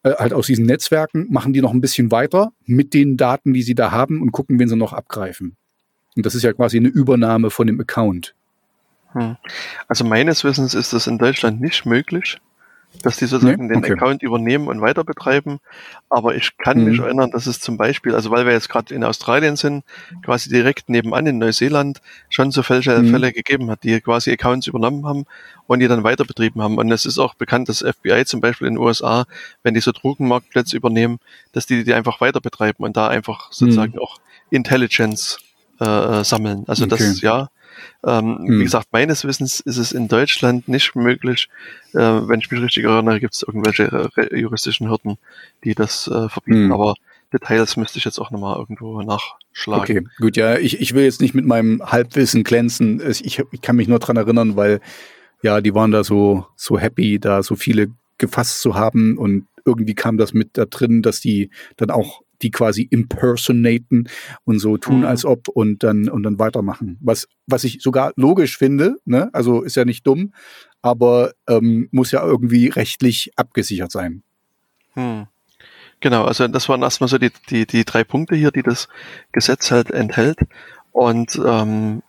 [0.04, 3.74] halt aus diesen Netzwerken, machen die noch ein bisschen weiter mit den Daten, die sie
[3.74, 5.56] da haben und gucken, wen sie noch abgreifen.
[6.16, 8.34] Und das ist ja quasi eine Übernahme von dem Account.
[9.12, 9.36] Hm.
[9.88, 12.38] Also meines Wissens ist das in Deutschland nicht möglich
[13.02, 13.76] dass die sozusagen nee?
[13.76, 13.88] okay.
[13.88, 15.61] den Account übernehmen und weiter betreiben.
[16.09, 16.85] Aber ich kann mhm.
[16.90, 19.85] mich erinnern, dass es zum Beispiel, also weil wir jetzt gerade in Australien sind,
[20.24, 23.11] quasi direkt nebenan in Neuseeland schon so Fälle, mhm.
[23.11, 25.26] Fälle gegeben hat, die quasi Accounts übernommen haben
[25.66, 26.78] und die dann weiter betrieben haben.
[26.78, 29.26] Und es ist auch bekannt, dass FBI zum Beispiel in den USA,
[29.62, 31.18] wenn die so Drogenmarktplätze übernehmen,
[31.52, 34.00] dass die die einfach weiter betreiben und da einfach sozusagen mhm.
[34.00, 34.18] auch
[34.50, 35.38] Intelligence
[35.80, 36.64] äh, sammeln.
[36.66, 36.96] Also okay.
[36.98, 37.48] das, ja,
[38.06, 38.58] ähm, hm.
[38.60, 41.48] Wie gesagt, meines Wissens ist es in Deutschland nicht möglich.
[41.92, 45.18] Äh, wenn ich mich richtig erinnere, gibt es irgendwelche äh, juristischen Hürden,
[45.64, 46.64] die das äh, verbieten.
[46.64, 46.72] Hm.
[46.72, 46.94] Aber
[47.32, 49.82] Details müsste ich jetzt auch nochmal irgendwo nachschlagen.
[49.82, 53.02] Okay, gut, ja, ich, ich will jetzt nicht mit meinem Halbwissen glänzen.
[53.08, 54.80] Ich, ich kann mich nur dran erinnern, weil
[55.42, 59.94] ja, die waren da so, so happy, da so viele gefasst zu haben und irgendwie
[59.94, 64.09] kam das mit da drin, dass die dann auch die quasi impersonaten
[64.44, 65.07] und so tun mhm.
[65.07, 66.99] als ob und dann und dann weitermachen.
[67.01, 69.31] Was was ich sogar logisch finde, ne?
[69.33, 70.33] Also ist ja nicht dumm,
[70.83, 74.23] aber ähm, muss ja irgendwie rechtlich abgesichert sein.
[74.94, 75.27] Hm.
[76.01, 78.88] Genau, also das waren erstmal so die, die, die drei Punkte hier, die das
[79.33, 80.38] Gesetz halt enthält
[80.94, 82.04] und ähm,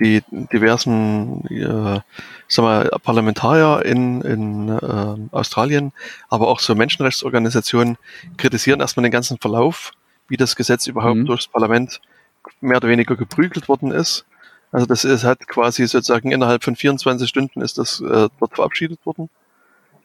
[0.00, 2.00] die diversen äh,
[2.48, 5.92] sag mal, Parlamentarier in, in äh, Australien,
[6.30, 7.98] aber auch so Menschenrechtsorganisationen
[8.38, 9.92] kritisieren erstmal den ganzen Verlauf,
[10.26, 11.26] wie das Gesetz überhaupt mhm.
[11.26, 12.00] durchs Parlament
[12.62, 14.24] mehr oder weniger geprügelt worden ist.
[14.72, 19.04] Also das ist, hat quasi sozusagen innerhalb von 24 Stunden ist das äh, dort verabschiedet
[19.04, 19.28] worden.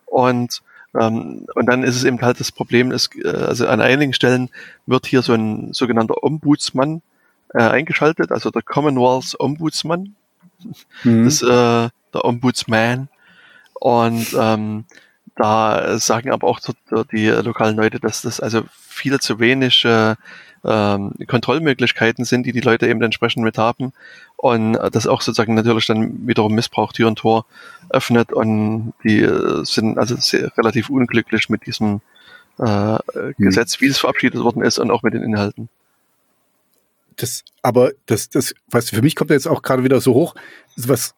[0.05, 0.61] Und
[0.93, 4.49] ähm, und dann ist es eben halt das Problem, ist, äh, also an einigen Stellen
[4.87, 7.01] wird hier so ein sogenannter Ombudsmann
[7.53, 10.15] äh, eingeschaltet, also der Commonwealth Ombudsman,
[11.03, 11.25] mhm.
[11.25, 13.09] das, äh, der Ombudsman.
[13.73, 14.85] Und ähm,
[15.35, 16.59] da sagen aber auch
[17.13, 20.15] die lokalen Leute, dass das also viel zu wenig äh,
[20.65, 23.93] ähm, Kontrollmöglichkeiten sind, die die Leute eben entsprechend mit haben
[24.35, 27.45] und das auch sozusagen natürlich dann wiederum Missbrauch Tür und Tor
[27.89, 32.01] öffnet und die äh, sind also sehr, relativ unglücklich mit diesem
[32.57, 32.97] äh,
[33.37, 35.69] Gesetz, wie es verabschiedet worden ist und auch mit den Inhalten.
[37.19, 40.35] Das, aber das, das, weißt du, für mich kommt jetzt auch gerade wieder so hoch,
[40.77, 41.15] was,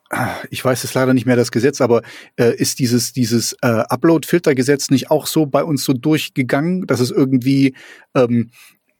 [0.49, 2.01] ich weiß es leider nicht mehr das Gesetz, aber
[2.37, 7.11] äh, ist dieses, dieses äh, Upload-Filter-Gesetz nicht auch so bei uns so durchgegangen, dass es
[7.11, 7.75] irgendwie
[8.15, 8.49] ähm,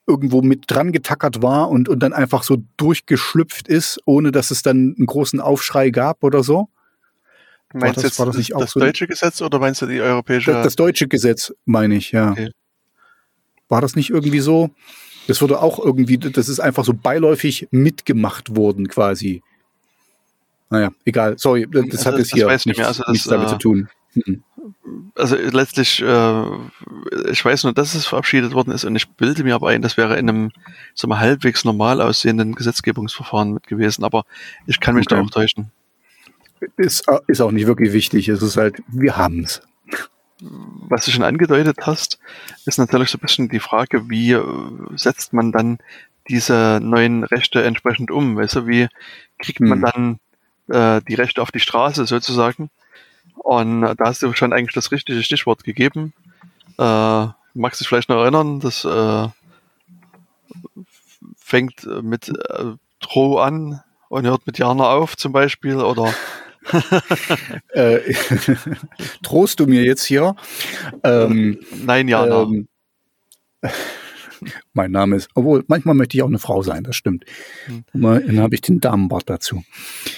[0.06, 4.62] irgendwo mit dran getackert war und, und dann einfach so durchgeschlüpft ist, ohne dass es
[4.62, 6.70] dann einen großen Aufschrei gab oder so?
[7.74, 10.02] Meinst war das, war das nicht das, das so deutsche Gesetz oder meinst du die
[10.02, 10.52] europäische?
[10.52, 12.32] Das, das deutsche Gesetz meine ich, ja.
[12.32, 12.52] Okay.
[13.70, 14.70] War das nicht irgendwie so?
[15.28, 19.44] Das wurde auch irgendwie, das ist einfach so beiläufig mitgemacht worden quasi.
[20.70, 21.38] Naja, egal.
[21.38, 23.90] Sorry, das also, hat es hier nicht, nicht also das, nichts damit äh, zu tun.
[24.16, 24.44] Mhm.
[25.16, 26.44] Also letztlich, äh,
[27.30, 29.98] ich weiß nur, dass es verabschiedet worden ist und ich bilde mir aber ein, das
[29.98, 30.52] wäre in einem
[30.94, 34.24] so einem halbwegs normal aussehenden Gesetzgebungsverfahren mit gewesen, aber
[34.66, 35.16] ich kann mich okay.
[35.16, 35.72] da auch täuschen.
[36.78, 38.30] Ist, ist auch nicht wirklich wichtig.
[38.30, 39.62] Es ist halt, wir haben es.
[40.42, 42.20] Was du schon angedeutet hast,
[42.66, 44.44] ist natürlich so ein bisschen die Frage, wie äh,
[44.96, 45.78] setzt man dann
[46.28, 48.36] diese neuen Rechte entsprechend um?
[48.36, 48.88] Weißt du, wie
[49.38, 50.20] kriegt man hm.
[50.68, 52.70] dann äh, die Rechte auf die Straße sozusagen?
[53.36, 56.14] Und äh, da hast du schon eigentlich das richtige Stichwort gegeben.
[56.78, 59.28] Äh, magst du dich vielleicht noch erinnern, das äh,
[61.38, 66.14] fängt mit äh, Droh an und hört mit Jana auf zum Beispiel oder
[67.74, 68.14] äh,
[69.24, 70.36] trost du mir jetzt hier?
[71.04, 72.44] Ähm, Nein, Jana.
[72.44, 72.68] Ähm,
[74.74, 77.26] mein Name ist, obwohl manchmal möchte ich auch eine Frau sein, das stimmt.
[77.66, 77.84] Hm.
[77.94, 79.64] Dann habe ich den Damenbart dazu.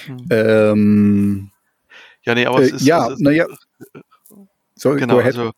[0.06, 0.26] Hm.
[0.30, 1.50] Ähm,
[2.22, 2.86] ja, nee, aber es äh, ist.
[2.86, 3.46] Ja, naja.
[4.76, 5.52] So, genau, also,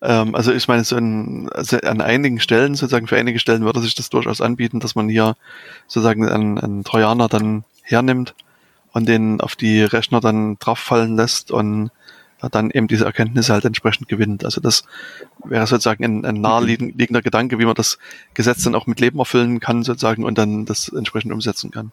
[0.00, 3.80] ähm, also ich meine, so in, also an einigen Stellen, sozusagen für einige Stellen würde
[3.80, 5.36] sich das durchaus anbieten, dass man hier
[5.86, 8.34] sozusagen einen, einen Trojaner dann hernimmt
[8.94, 11.90] und den auf die Rechner dann drauf fallen lässt und
[12.52, 14.44] dann eben diese Erkenntnisse halt entsprechend gewinnt.
[14.44, 14.84] Also das
[15.44, 17.98] wäre sozusagen ein, ein naheliegender Gedanke, wie man das
[18.34, 21.90] Gesetz dann auch mit Leben erfüllen kann sozusagen und dann das entsprechend umsetzen kann.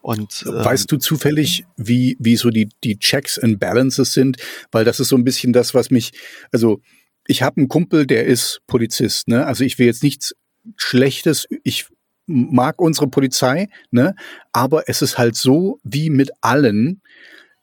[0.00, 4.38] Und, ähm, weißt du zufällig, wie, wie so die, die Checks and Balances sind?
[4.72, 6.12] Weil das ist so ein bisschen das, was mich,
[6.52, 6.80] also
[7.26, 9.46] ich habe einen Kumpel, der ist Polizist, ne?
[9.46, 10.34] Also ich will jetzt nichts
[10.76, 11.86] Schlechtes, ich
[12.26, 14.14] mag unsere Polizei, ne?
[14.52, 17.00] Aber es ist halt so wie mit allen,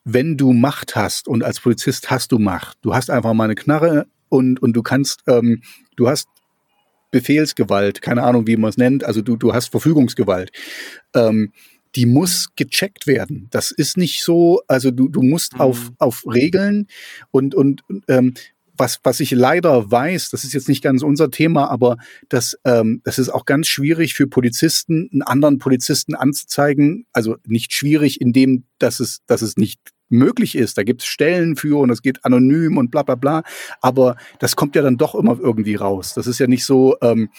[0.04, 2.78] wenn du Macht hast und als Polizist hast du Macht.
[2.82, 5.62] Du hast einfach mal eine Knarre und, und du kannst, ähm,
[5.96, 6.28] du hast
[7.12, 10.52] Befehlsgewalt, keine Ahnung, wie man es nennt, also du, du hast Verfügungsgewalt.
[11.14, 11.52] Ähm,
[11.96, 13.48] die muss gecheckt werden.
[13.52, 15.62] Das ist nicht so, also du, du musst mhm.
[15.62, 16.88] auf, auf Regeln
[17.32, 18.34] und, und ähm,
[18.82, 21.98] was, was ich leider weiß, das ist jetzt nicht ganz unser Thema, aber
[22.30, 27.06] das, ähm, das ist auch ganz schwierig für Polizisten, einen anderen Polizisten anzuzeigen.
[27.14, 30.80] Also nicht schwierig in dem, dass es, dass es nicht möglich ist.
[30.80, 33.44] Da gibt es Stellen für und es geht anonym und bla bla bla.
[33.82, 36.16] Aber das kommt ja dann doch immer irgendwie raus.
[36.16, 37.30] Das ist ja nicht so, ähm,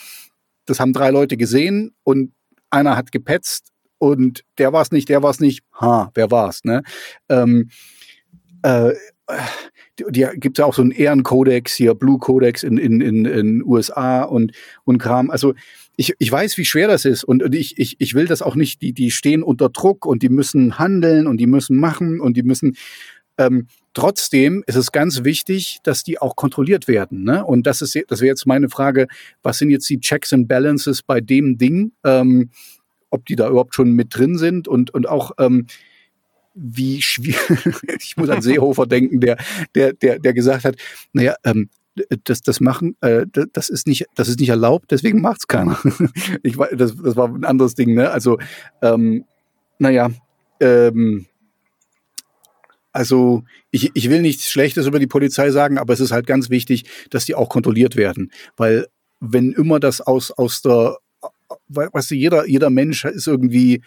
[0.66, 2.32] das haben drei Leute gesehen und
[2.70, 5.64] einer hat gepetzt und der war es nicht, der war es nicht.
[5.80, 6.62] Ha, wer war's?
[6.62, 6.84] Ne?
[7.28, 7.68] Ähm,
[8.62, 8.92] äh,
[9.98, 14.22] die gibt ja auch so einen Ehrenkodex hier, Blue Codex in in in, in USA
[14.22, 14.52] und
[14.84, 15.30] und Kram.
[15.30, 15.54] Also
[15.96, 18.54] ich, ich weiß, wie schwer das ist und, und ich, ich, ich will das auch
[18.54, 22.36] nicht, die, die stehen unter Druck und die müssen handeln und die müssen machen und
[22.36, 22.76] die müssen
[23.38, 27.24] ähm, trotzdem ist es ganz wichtig, dass die auch kontrolliert werden.
[27.24, 27.44] Ne?
[27.44, 29.06] Und das ist, das wäre jetzt meine Frage,
[29.42, 32.50] was sind jetzt die Checks and Balances bei dem Ding, ähm,
[33.10, 35.66] ob die da überhaupt schon mit drin sind und, und auch ähm,
[36.54, 39.36] wie schwierig, ich muss an Seehofer denken, der,
[39.74, 40.76] der, der, der gesagt hat,
[41.12, 41.68] naja, ähm,
[42.24, 45.78] das, das machen, äh, das ist nicht, das ist nicht erlaubt, deswegen macht's keiner.
[46.42, 48.10] ich weiß, das, das war ein anderes Ding, ne?
[48.10, 48.38] Also,
[48.80, 49.24] ähm,
[49.78, 50.10] naja,
[50.60, 51.26] ähm,
[52.92, 56.50] also ich, ich will nichts Schlechtes über die Polizei sagen, aber es ist halt ganz
[56.50, 58.86] wichtig, dass die auch kontrolliert werden, weil
[59.20, 60.98] wenn immer das aus aus der,
[61.68, 63.82] weißt du, jeder jeder Mensch ist irgendwie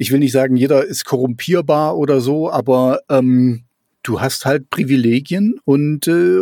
[0.00, 3.64] ich will nicht sagen, jeder ist korrumpierbar oder so, aber ähm,
[4.02, 6.38] du hast halt Privilegien und äh,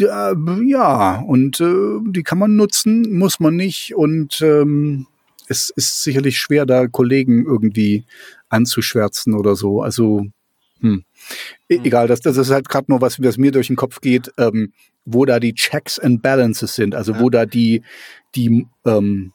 [0.00, 3.94] äh, ja, und äh, die kann man nutzen, muss man nicht.
[3.94, 5.06] Und ähm,
[5.46, 8.06] es ist sicherlich schwer, da Kollegen irgendwie
[8.48, 9.82] anzuschwärzen oder so.
[9.82, 10.24] Also,
[10.80, 11.04] hm.
[11.68, 11.84] E hm.
[11.84, 14.72] egal, das, das ist halt gerade nur was, was mir durch den Kopf geht, ähm,
[15.04, 17.20] wo da die Checks and Balances sind, also ja.
[17.20, 17.82] wo da die,
[18.34, 19.34] die ähm,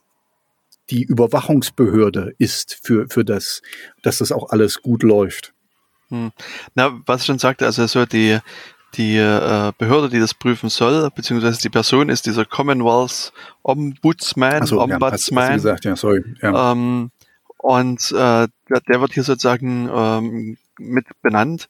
[0.90, 3.62] die Überwachungsbehörde ist für, für das,
[4.04, 5.54] dass das auch alles gut läuft.
[6.10, 6.32] Hm.
[6.76, 8.40] Na, was ich schon sagte, also so die,
[8.96, 14.82] die äh, Behörde, die das prüfen soll, beziehungsweise die Person ist dieser Commonwealth Ombudsman, so,
[14.82, 15.00] Ombudsman.
[15.02, 16.24] Ja, hast, hast gesagt, ja, sorry.
[16.42, 16.72] Ja.
[16.72, 17.12] Ähm,
[17.58, 21.68] und äh, der, der, wird hier sozusagen ähm, mit benannt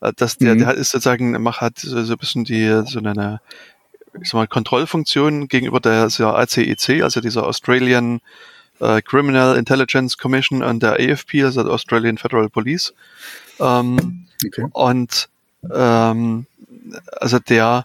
[0.00, 0.60] Äh, dass der, mhm.
[0.60, 3.40] der ist sozusagen, macht hat so, so ein bisschen die, so eine,
[4.20, 8.20] ich sag mal, Kontrollfunktion gegenüber der, der ACEC, also dieser Australian
[8.80, 12.94] äh, Criminal Intelligence Commission und der AFP, also der Australian Federal Police.
[13.58, 14.66] Ähm, okay.
[14.72, 15.28] Und
[15.72, 16.46] ähm,
[17.20, 17.84] also der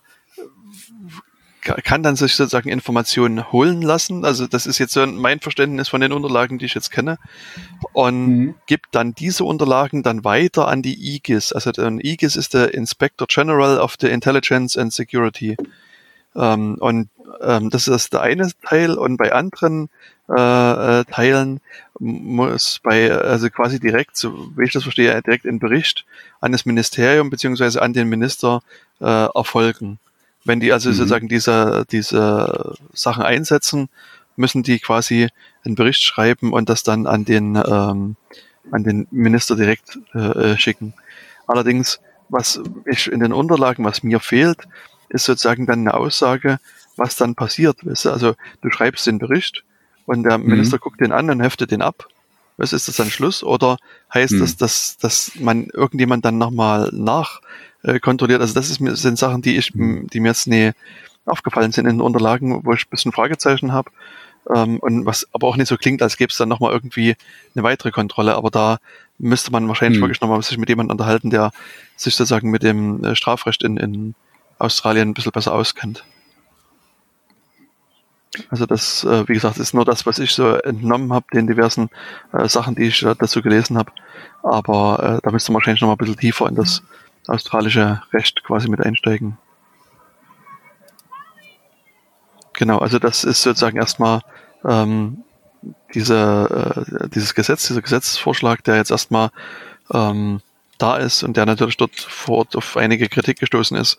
[1.66, 4.24] kann dann sich sozusagen Informationen holen lassen.
[4.24, 7.18] Also das ist jetzt so mein Verständnis von den Unterlagen, die ich jetzt kenne.
[7.94, 8.56] Und mhm.
[8.68, 11.54] gibt dann diese Unterlagen dann weiter an die IGIS.
[11.54, 15.58] Also der IGIS ist der Inspector General of the Intelligence and Security.
[16.36, 17.10] Ähm, und
[17.42, 18.96] ähm, das ist der eine Teil.
[18.96, 19.90] Und bei anderen
[20.30, 21.62] äh, äh, Teilen
[22.00, 26.06] muss bei, also quasi direkt, so wie ich das verstehe, direkt in Bericht
[26.42, 28.62] an das Ministerium beziehungsweise an den Minister
[29.00, 30.00] äh, erfolgen.
[30.44, 30.94] Wenn die also mhm.
[30.94, 33.90] sozusagen diese, diese Sachen einsetzen,
[34.36, 35.30] müssen die quasi
[35.64, 38.16] einen Bericht schreiben und das dann an den, ähm,
[38.72, 40.94] an den Minister direkt äh, schicken.
[41.48, 44.68] Allerdings, was ich in den Unterlagen, was mir fehlt,
[45.10, 46.60] ist sozusagen dann eine Aussage,
[46.96, 47.86] was dann passiert.
[47.86, 48.12] Weißt du?
[48.12, 49.64] Also du schreibst den Bericht
[50.06, 50.48] und der mhm.
[50.48, 52.08] Minister guckt den an und heftet den ab.
[52.58, 53.44] Was ist das dann Schluss?
[53.44, 53.78] Oder
[54.14, 54.40] heißt mhm.
[54.40, 57.42] das, dass, dass man irgendjemand dann nochmal nach
[57.84, 58.42] äh, kontrolliert.
[58.42, 60.08] Also das ist, sind Sachen, die ich, mhm.
[60.08, 60.72] die mir jetzt nie
[61.26, 63.92] aufgefallen sind in den Unterlagen, wo ich ein bisschen Fragezeichen habe.
[64.54, 67.16] Ähm, und was aber auch nicht so klingt, als gäbe es dann nochmal irgendwie
[67.56, 68.36] eine weitere Kontrolle.
[68.36, 68.78] Aber da
[69.18, 70.04] müsste man wahrscheinlich mhm.
[70.04, 71.52] wirklich nochmal sich mit jemandem unterhalten, der
[71.96, 74.16] sich sozusagen mit dem äh, Strafrecht in, in
[74.58, 76.04] Australien ein bisschen besser auskennt.
[78.50, 81.90] Also das, äh, wie gesagt, ist nur das, was ich so entnommen habe, den diversen
[82.34, 83.92] äh, Sachen, die ich äh, dazu gelesen habe.
[84.44, 86.84] Aber äh, da müsste man wahrscheinlich noch mal ein bisschen tiefer in das
[87.28, 89.38] australische Recht quasi mit einsteigen.
[92.54, 94.22] Genau, also das ist sozusagen erstmal
[94.64, 95.24] ähm,
[95.94, 99.32] diese, äh, dieses Gesetz, dieser Gesetzesvorschlag, der jetzt erstmal
[99.94, 100.42] ähm,
[100.78, 103.98] da ist und der natürlich dort vor Ort auf einige Kritik gestoßen ist.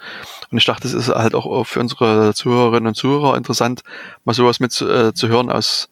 [0.51, 3.83] Und ich dachte, es ist halt auch für unsere Zuhörerinnen und Zuhörer interessant,
[4.25, 5.89] mal sowas mit äh, zu hören aus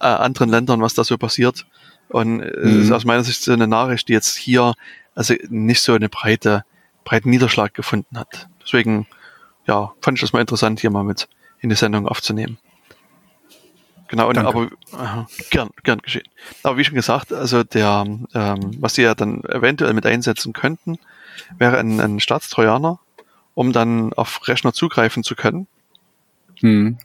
[0.00, 1.66] äh, anderen Ländern, was da so passiert.
[2.08, 2.42] Und mhm.
[2.42, 4.74] es ist aus meiner Sicht so eine Nachricht, die jetzt hier
[5.14, 6.64] also nicht so eine breite
[7.04, 8.48] breiten Niederschlag gefunden hat.
[8.62, 9.06] Deswegen,
[9.66, 11.28] ja, fand ich das mal interessant, hier mal mit
[11.60, 12.58] in die Sendung aufzunehmen.
[14.14, 16.28] Genau, und, aber äh, gern, gern geschehen.
[16.62, 20.98] Aber wie schon gesagt, also der, ähm, was sie ja dann eventuell mit einsetzen könnten,
[21.58, 23.00] wäre ein, ein Staatstrojaner,
[23.54, 25.66] um dann auf Rechner zugreifen zu können.
[26.60, 26.98] Hm.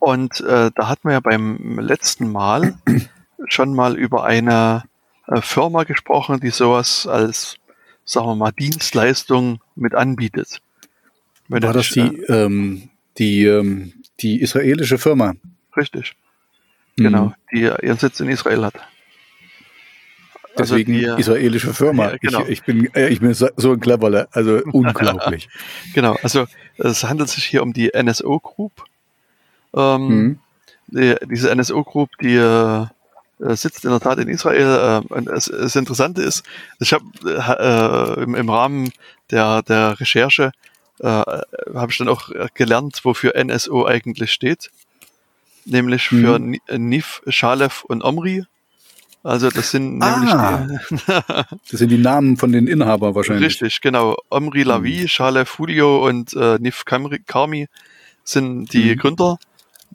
[0.00, 2.74] Und äh, da hatten wir ja beim letzten Mal
[3.46, 4.82] schon mal über eine
[5.28, 7.58] äh, Firma gesprochen, die sowas als
[8.04, 10.60] sagen wir mal, Dienstleistung mit anbietet.
[11.46, 15.34] Wenn War das die, äh, ähm, die, ähm, die israelische Firma?
[15.76, 16.16] Richtig.
[16.98, 17.04] Mhm.
[17.04, 18.74] Genau, die ihren Sitz in Israel hat.
[20.56, 22.10] Also Deswegen die, israelische Firma.
[22.10, 22.42] Ja, genau.
[22.42, 25.48] ich, ich, bin, äh, ich bin so, ein Cleverler, also unglaublich.
[25.94, 26.46] genau, also
[26.78, 28.84] es handelt sich hier um die NSO Group.
[29.74, 30.38] Ähm, mhm.
[30.88, 32.86] die, diese NSO Group, die äh,
[33.40, 35.02] äh, sitzt in der Tat in Israel.
[35.10, 36.44] Äh, und das, das Interessante ist,
[36.80, 38.90] ich habe äh, im, im, Rahmen
[39.30, 40.52] der, der Recherche
[41.00, 44.70] äh, habe ich dann auch gelernt, wofür NSO eigentlich steht.
[45.68, 46.58] Nämlich für mhm.
[46.76, 48.44] Nif, Shalef und Omri.
[49.22, 51.06] Also das sind ah, nämlich die,
[51.70, 53.60] das sind die Namen von den Inhabern wahrscheinlich.
[53.60, 54.16] Richtig, genau.
[54.30, 55.08] Omri Lavi, mhm.
[55.08, 57.68] Shalef Julio und äh, Nif Karmi
[58.24, 58.98] sind die mhm.
[58.98, 59.38] Gründer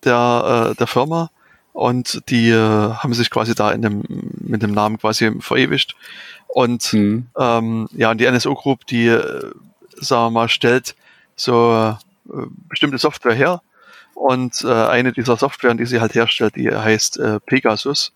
[0.03, 1.29] der, äh, der Firma
[1.73, 4.03] und die äh, haben sich quasi da in dem,
[4.39, 5.95] mit dem Namen quasi verewigt.
[6.47, 7.27] Und mhm.
[7.37, 9.51] ähm, ja, und die NSO Group, die, äh,
[9.95, 10.95] sagen wir mal, stellt
[11.35, 11.95] so
[12.29, 13.61] äh, bestimmte Software her.
[14.13, 18.13] Und äh, eine dieser Software, die sie halt herstellt, die heißt äh, Pegasus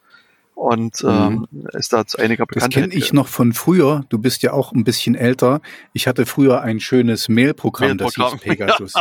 [0.58, 1.68] und ähm, mhm.
[1.74, 2.86] ist da zu einiger Bekanntheit.
[2.86, 4.06] Das kenne ich noch von früher.
[4.10, 5.62] Du bist ja auch ein bisschen älter.
[5.94, 8.94] Ich hatte früher ein schönes Mailprogramm, Mail das hieß Pegasus.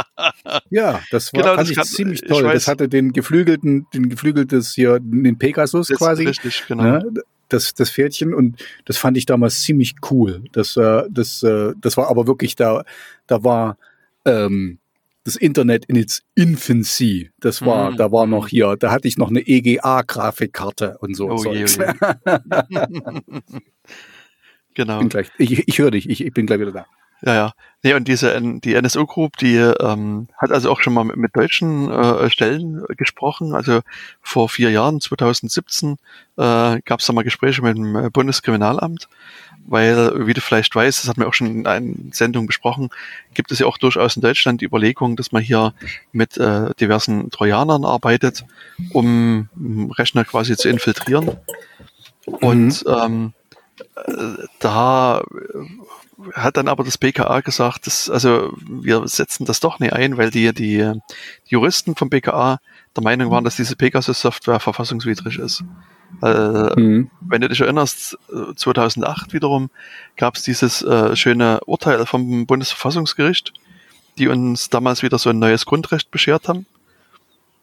[0.69, 2.45] ja, das war genau, fand das ich kann, ziemlich toll.
[2.45, 6.27] Ich das hatte den geflügelten, den geflügeltes hier, den Pegasus quasi.
[6.27, 6.83] Richtig, genau.
[6.83, 7.15] Ne?
[7.49, 10.45] Das, das Pferdchen und das fand ich damals ziemlich cool.
[10.53, 12.85] Das, äh, das, äh, das war aber wirklich da,
[13.27, 13.79] da war
[14.27, 14.79] ähm,
[15.27, 17.33] das Internet in its Infancy.
[17.41, 17.97] Das war, mhm.
[17.97, 21.29] da war noch hier, da hatte ich noch eine EGA-Grafikkarte und so.
[21.29, 23.41] Oh, je, oh je.
[24.75, 25.03] genau.
[25.39, 26.87] Ich, ich höre dich, ich, ich bin gleich wieder da.
[27.23, 27.53] Ja, ja.
[27.83, 31.37] Nee, und diese die NSO Group, die ähm, hat also auch schon mal mit, mit
[31.37, 33.55] deutschen äh, Stellen gesprochen.
[33.55, 33.81] Also
[34.23, 35.93] vor vier Jahren, 2017,
[36.37, 39.09] äh, gab es da mal Gespräche mit dem Bundeskriminalamt
[39.67, 42.91] weil, wie du vielleicht weißt, das hat man auch schon in einer Sendung besprochen,
[43.35, 45.75] gibt es ja auch durchaus in Deutschland die Überlegung, dass man hier
[46.13, 48.45] mit äh, diversen Trojanern arbeitet,
[48.93, 49.49] um
[49.99, 51.37] Rechner quasi zu infiltrieren.
[52.27, 52.95] Und mhm.
[52.95, 53.33] ähm,
[54.07, 55.23] äh, da
[56.33, 60.31] hat dann aber das BKA gesagt, dass, also wir setzen das doch nicht ein, weil
[60.31, 61.01] die, die, die
[61.51, 62.59] Juristen vom BKA
[62.97, 65.63] der Meinung waren, dass diese Pegasus-Software verfassungswidrig ist.
[66.23, 67.11] Äh, mhm.
[67.21, 68.17] Wenn du dich erinnerst,
[68.57, 69.71] 2008 wiederum
[70.17, 73.53] gab es dieses äh, schöne Urteil vom Bundesverfassungsgericht,
[74.19, 76.65] die uns damals wieder so ein neues Grundrecht beschert haben.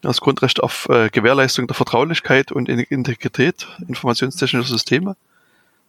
[0.02, 5.16] Das Grundrecht auf äh, Gewährleistung der Vertraulichkeit und Integrität informationstechnischer Systeme.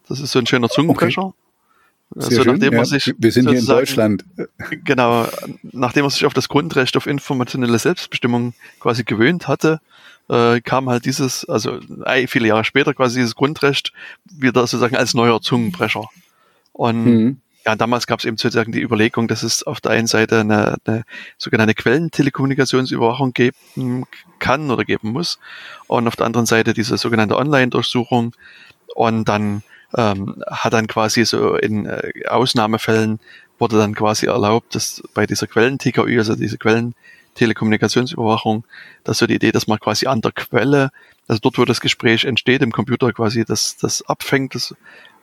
[0.08, 1.22] Das ist so ein schöner Zungenbrecher.
[1.22, 1.45] Okay.
[2.14, 4.24] Also nachdem ja, man sich wir sind hier in Deutschland.
[4.84, 5.26] Genau,
[5.62, 9.80] nachdem man sich auf das Grundrecht auf informationelle Selbstbestimmung quasi gewöhnt hatte,
[10.28, 11.78] äh, kam halt dieses, also
[12.28, 13.92] viele Jahre später quasi dieses Grundrecht
[14.24, 16.08] wieder sozusagen als neuer Zungenbrecher.
[16.72, 17.40] Und mhm.
[17.64, 20.76] ja, damals gab es eben sozusagen die Überlegung, dass es auf der einen Seite eine,
[20.84, 21.04] eine
[21.38, 24.06] sogenannte Quellentelekommunikationsüberwachung geben
[24.38, 25.38] kann oder geben muss
[25.86, 28.34] und auf der anderen Seite diese sogenannte Online-Durchsuchung
[28.94, 29.62] und dann
[29.94, 33.20] ähm, hat dann quasi so in äh, Ausnahmefällen
[33.58, 38.64] wurde dann quasi erlaubt, dass bei dieser Quellen-TKÜ, also diese Quellen-Telekommunikationsüberwachung,
[39.04, 40.90] dass so die Idee, dass man quasi an der Quelle,
[41.26, 44.74] also dort, wo das Gespräch entsteht, im Computer quasi das, das abfängt das,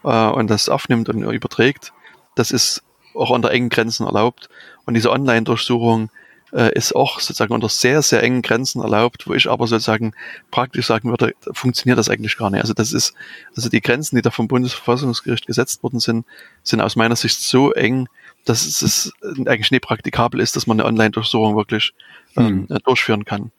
[0.03, 1.93] äh, und das aufnimmt und überträgt,
[2.35, 2.83] das ist
[3.13, 4.49] auch unter engen Grenzen erlaubt.
[4.85, 6.09] Und diese Online-Durchsuchung
[6.53, 10.13] äh, ist auch sozusagen unter sehr, sehr engen Grenzen erlaubt, wo ich aber sozusagen
[10.51, 12.61] praktisch sagen würde, funktioniert das eigentlich gar nicht.
[12.61, 13.13] Also das ist,
[13.55, 16.25] also die Grenzen, die da vom Bundesverfassungsgericht gesetzt worden sind,
[16.63, 18.07] sind aus meiner Sicht so eng,
[18.45, 21.93] dass es eigentlich nicht praktikabel ist, dass man eine Online-Durchsuchung wirklich
[22.37, 22.77] ähm, hm.
[22.83, 23.51] durchführen kann.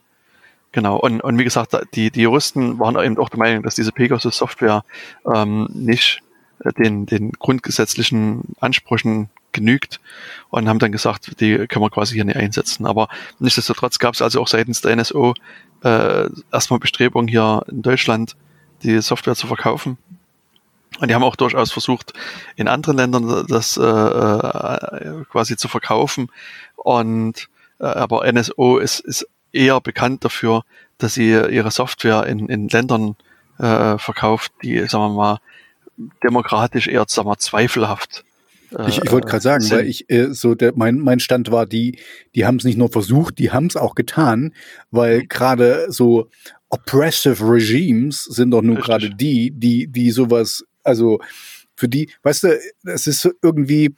[0.73, 3.93] Genau, und, und wie gesagt, die, die Juristen waren eben auch der Meinung, dass diese
[3.93, 4.85] Pegasus-Software
[5.33, 6.21] ähm, nicht
[6.79, 10.01] den, den grundgesetzlichen Ansprüchen genügt
[10.51, 12.87] und haben dann gesagt, die können wir quasi hier nicht einsetzen.
[12.87, 15.35] Aber nichtsdestotrotz gab es also auch seitens der NSO
[15.83, 18.37] äh, erstmal Bestrebungen hier in Deutschland,
[18.83, 19.97] die Software zu verkaufen.
[21.01, 22.13] Und die haben auch durchaus versucht,
[22.57, 26.29] in anderen Ländern das äh, äh, quasi zu verkaufen.
[26.77, 27.49] Und
[27.81, 30.63] äh, aber NSO ist, ist eher bekannt dafür,
[30.99, 33.17] dass sie ihre Software in, in Ländern
[33.59, 35.39] äh, verkauft, die, sagen wir mal,
[36.23, 38.25] demokratisch eher, sagen wir, zweifelhaft
[38.87, 41.99] ich, ich wollte gerade sagen, weil ich äh, so der, mein mein Stand war, die
[42.35, 44.53] die haben es nicht nur versucht, die haben es auch getan,
[44.91, 45.29] weil mhm.
[45.29, 46.29] gerade so
[46.69, 51.21] oppressive Regimes sind doch nur gerade die, die die sowas, also
[51.77, 53.95] für die, weißt du, es ist irgendwie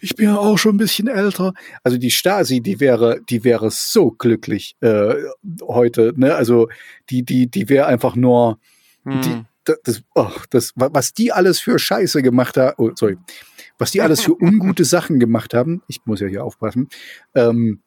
[0.00, 1.54] ich bin ja auch schon ein bisschen älter.
[1.82, 5.14] Also die Stasi, die wäre, die wäre so glücklich äh,
[5.60, 6.12] heute.
[6.14, 6.36] Ne?
[6.36, 6.68] Also
[7.10, 8.60] die, die, die wäre einfach nur,
[9.02, 9.20] hm.
[9.22, 9.44] die,
[9.84, 13.16] das, oh, das, was die alles für Scheiße gemacht hat, oh, sorry,
[13.78, 16.88] was die alles für ungute Sachen gemacht haben, ich muss ja hier aufpassen,
[17.34, 17.80] ähm,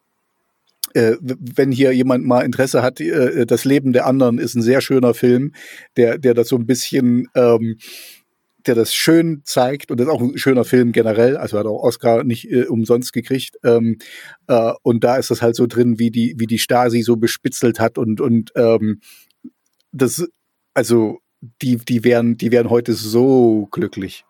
[0.93, 4.81] äh, wenn hier jemand mal Interesse hat, äh, das Leben der anderen ist ein sehr
[4.81, 5.53] schöner Film,
[5.97, 7.77] der, der das so ein bisschen, ähm,
[8.67, 11.81] der das schön zeigt und das ist auch ein schöner Film generell, also hat auch
[11.81, 13.57] Oscar nicht äh, umsonst gekriegt.
[13.63, 13.97] Ähm,
[14.47, 17.79] äh, und da ist das halt so drin, wie die, wie die Stasi so bespitzelt
[17.79, 19.01] hat und, und ähm,
[19.91, 20.27] das,
[20.73, 21.19] also
[21.61, 24.25] die, die wären, die wären heute so glücklich.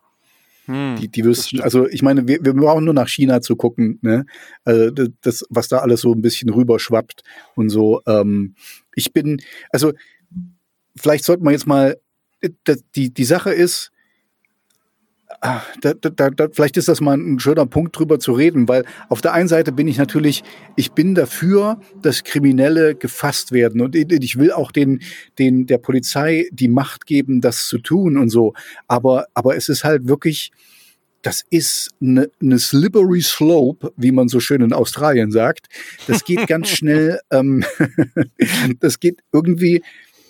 [0.65, 3.99] Hm, die, die wüssten, also ich meine, wir, wir brauchen nur nach China zu gucken,
[4.01, 4.25] ne?
[4.63, 7.23] Also das, was da alles so ein bisschen rüberschwappt
[7.55, 8.01] und so.
[8.05, 8.55] Ähm,
[8.95, 9.41] ich bin,
[9.71, 9.91] also
[10.95, 11.97] vielleicht sollten wir jetzt mal,
[12.95, 13.90] die, die Sache ist,
[15.41, 19.21] da, da, da, vielleicht ist das mal ein schöner Punkt drüber zu reden, weil auf
[19.21, 20.43] der einen Seite bin ich natürlich,
[20.75, 25.01] ich bin dafür, dass Kriminelle gefasst werden und ich will auch den,
[25.39, 28.53] den der Polizei die Macht geben, das zu tun und so.
[28.87, 30.51] Aber, aber es ist halt wirklich,
[31.23, 35.67] das ist eine, eine slippery slope, wie man so schön in Australien sagt.
[36.05, 37.63] Das geht ganz schnell, ähm,
[38.79, 39.81] das geht irgendwie,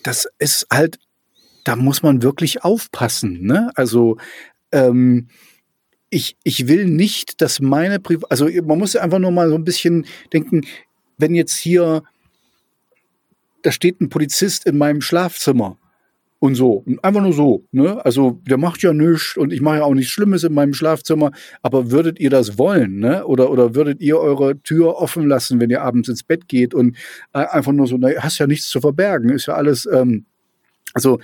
[0.02, 0.98] das ist halt
[1.64, 3.42] da muss man wirklich aufpassen.
[3.42, 3.70] Ne?
[3.76, 4.16] Also
[4.72, 5.28] ähm,
[6.10, 9.64] ich, ich will nicht, dass meine Privat, also man muss einfach nur mal so ein
[9.64, 10.62] bisschen denken,
[11.16, 12.02] wenn jetzt hier,
[13.62, 15.78] da steht ein Polizist in meinem Schlafzimmer
[16.38, 18.04] und so, einfach nur so, ne?
[18.04, 21.30] Also der macht ja nichts und ich mache ja auch nichts Schlimmes in meinem Schlafzimmer,
[21.62, 23.24] aber würdet ihr das wollen, ne?
[23.24, 26.96] Oder, oder würdet ihr eure Tür offen lassen, wenn ihr abends ins Bett geht und
[27.32, 30.26] äh, einfach nur so, na, hast ja nichts zu verbergen, ist ja alles, ähm,
[30.94, 31.20] also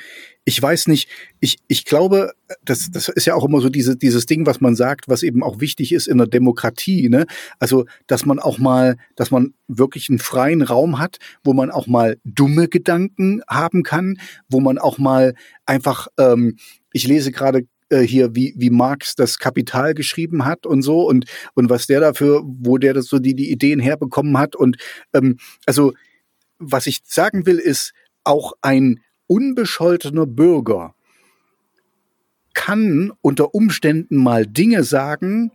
[0.49, 2.33] ich weiß nicht, ich, ich glaube,
[2.65, 5.43] das, das ist ja auch immer so diese, dieses Ding, was man sagt, was eben
[5.43, 7.27] auch wichtig ist in der Demokratie, ne?
[7.59, 11.87] Also, dass man auch mal, dass man wirklich einen freien Raum hat, wo man auch
[11.87, 14.17] mal dumme Gedanken haben kann,
[14.49, 15.35] wo man auch mal
[15.67, 16.57] einfach, ähm,
[16.95, 21.27] ich lese gerade äh, hier, wie, wie Marx das Kapital geschrieben hat und so und,
[21.57, 24.57] und was der dafür, wo der das so die, die Ideen herbekommen hat.
[24.57, 24.79] Und
[25.13, 25.37] ähm,
[25.67, 25.93] also,
[26.59, 27.93] was ich sagen will, ist,
[28.25, 30.95] auch ein unbescholtener Bürger
[32.55, 35.53] kann unter Umständen mal Dinge sagen,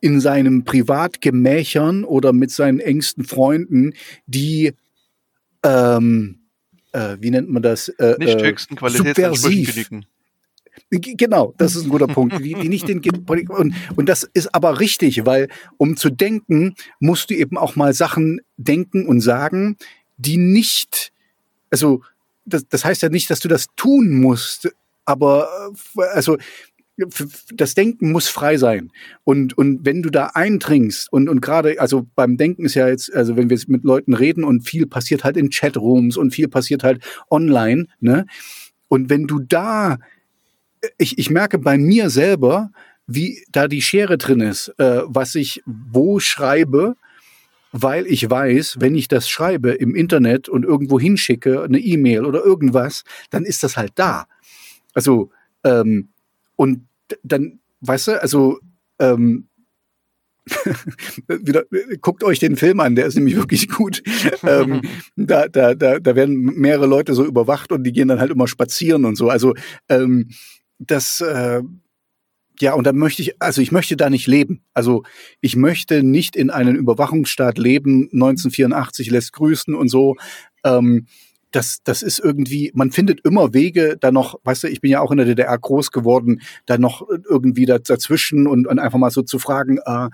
[0.00, 3.94] in seinem Privatgemächern oder mit seinen engsten Freunden,
[4.26, 4.72] die
[5.62, 6.42] ähm,
[6.92, 7.88] äh, wie nennt man das?
[7.88, 10.06] Äh, nicht äh, höchsten Qualitätsansprüchen genügen.
[10.90, 12.38] Genau, das ist ein guter Punkt.
[12.38, 13.00] Die, die nicht den
[13.48, 17.92] und, und das ist aber richtig, weil um zu denken, musst du eben auch mal
[17.92, 19.76] Sachen denken und sagen,
[20.16, 21.12] die nicht,
[21.70, 22.02] also
[22.44, 24.70] das, das heißt ja nicht, dass du das tun musst,
[25.04, 25.48] aber
[25.96, 26.36] äh, also
[27.54, 28.90] das Denken muss frei sein.
[29.24, 33.12] Und, und wenn du da eindringst und, und gerade, also beim Denken ist ja jetzt,
[33.14, 36.84] also wenn wir mit Leuten reden und viel passiert halt in Chatrooms und viel passiert
[36.84, 38.26] halt online, ne?
[38.88, 39.98] Und wenn du da,
[40.98, 42.70] ich, ich merke bei mir selber,
[43.06, 46.96] wie da die Schere drin ist, äh, was ich wo schreibe,
[47.72, 52.44] weil ich weiß, wenn ich das schreibe im Internet und irgendwo hinschicke, eine E-Mail oder
[52.44, 54.26] irgendwas, dann ist das halt da.
[54.94, 55.30] Also,
[55.64, 56.08] ähm,
[56.56, 56.86] und
[57.22, 58.60] dann, weißt du, also
[58.98, 59.48] ähm,
[61.28, 61.64] wieder,
[62.00, 64.02] guckt euch den Film an, der ist nämlich wirklich gut.
[64.42, 64.82] ähm,
[65.16, 68.48] da, da, da, da werden mehrere Leute so überwacht und die gehen dann halt immer
[68.48, 69.28] spazieren und so.
[69.28, 69.54] Also
[69.88, 70.30] ähm,
[70.78, 71.62] das, äh,
[72.62, 74.62] ja, und dann möchte ich, also ich möchte da nicht leben.
[74.72, 75.02] Also
[75.40, 78.08] ich möchte nicht in einem Überwachungsstaat leben.
[78.12, 80.16] 1984 lässt grüßen und so.
[80.64, 81.06] Ähm,
[81.50, 85.00] das, das ist irgendwie, man findet immer Wege, da noch, weißt du, ich bin ja
[85.00, 89.22] auch in der DDR groß geworden, da noch irgendwie dazwischen und, und einfach mal so
[89.22, 90.08] zu fragen, äh,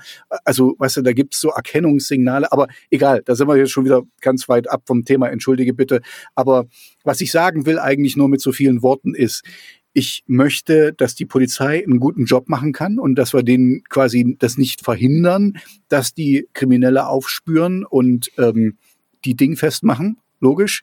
[0.45, 4.03] also, weißt du, da gibt's so Erkennungssignale, aber egal, da sind wir jetzt schon wieder
[4.21, 6.01] ganz weit ab vom Thema, entschuldige bitte.
[6.35, 6.67] Aber
[7.05, 9.45] was ich sagen will eigentlich nur mit so vielen Worten ist,
[9.93, 14.37] ich möchte, dass die Polizei einen guten Job machen kann und dass wir denen quasi
[14.39, 15.59] das nicht verhindern,
[15.89, 18.77] dass die Kriminelle aufspüren und ähm,
[19.25, 20.83] die Ding festmachen, logisch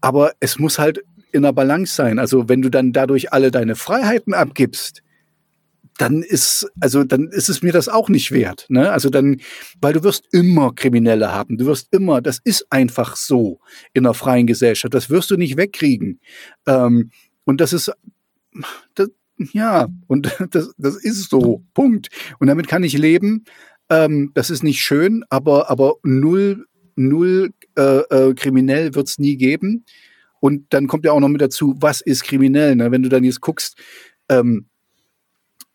[0.00, 2.18] aber es muss halt in der Balance sein.
[2.18, 5.02] Also wenn du dann dadurch alle deine Freiheiten abgibst,
[5.98, 8.66] dann ist, also dann ist es mir das auch nicht wert.
[8.68, 8.90] Ne?
[8.90, 9.40] Also dann,
[9.80, 11.58] weil du wirst immer Kriminelle haben.
[11.58, 13.60] Du wirst immer, das ist einfach so
[13.94, 14.94] in einer freien Gesellschaft.
[14.94, 16.20] Das wirst du nicht wegkriegen.
[16.66, 17.10] Ähm,
[17.44, 17.90] und das ist,
[18.94, 19.08] das,
[19.52, 21.62] ja, und das, das ist so.
[21.74, 22.08] Punkt.
[22.38, 23.44] Und damit kann ich leben.
[23.90, 26.66] Ähm, das ist nicht schön, aber, aber null
[26.98, 29.84] null äh, äh, kriminell wird es nie geben.
[30.40, 32.76] Und dann kommt ja auch noch mit dazu, was ist kriminell?
[32.76, 32.90] Ne?
[32.90, 33.76] Wenn du dann jetzt guckst,
[34.28, 34.66] ähm,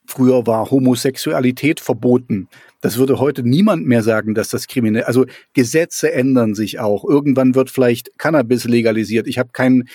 [0.05, 2.47] früher war Homosexualität verboten.
[2.81, 5.03] Das würde heute niemand mehr sagen, dass das kriminell.
[5.03, 7.05] Also Gesetze ändern sich auch.
[7.05, 9.27] Irgendwann wird vielleicht Cannabis legalisiert.
[9.27, 9.87] Ich habe keinen,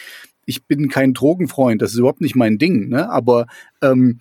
[0.48, 1.82] ich bin kein Drogenfreund.
[1.82, 2.88] Das ist überhaupt nicht mein Ding.
[2.88, 3.10] Ne?
[3.10, 3.46] Aber
[3.82, 4.18] ähm,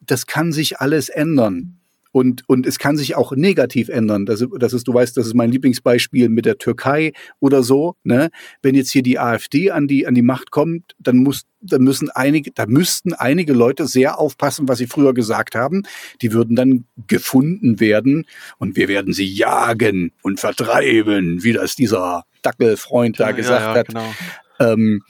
[0.00, 1.76] das kann sich alles ändern.
[2.12, 4.26] Und, und es kann sich auch negativ ändern.
[4.26, 7.94] Das, das ist, du weißt, das ist mein Lieblingsbeispiel mit der Türkei oder so.
[8.02, 8.30] Ne?
[8.62, 12.10] Wenn jetzt hier die AfD an die, an die Macht kommt, dann muss, dann müssen
[12.10, 15.84] einige, da müssten einige Leute sehr aufpassen, was sie früher gesagt haben.
[16.20, 18.26] Die würden dann gefunden werden
[18.58, 23.78] und wir werden sie jagen und vertreiben, wie das dieser Dackelfreund da gesagt ja, ja,
[23.78, 23.86] hat.
[23.86, 24.14] Genau.
[24.58, 25.02] Ähm,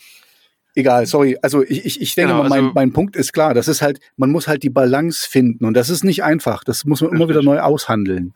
[0.74, 1.36] egal, sorry.
[1.42, 3.54] Also ich, ich, ich denke genau, mal, mein, also, mein Punkt ist klar.
[3.54, 6.64] Das ist halt, man muss halt die Balance finden und das ist nicht einfach.
[6.64, 8.34] Das muss man immer wieder neu aushandeln.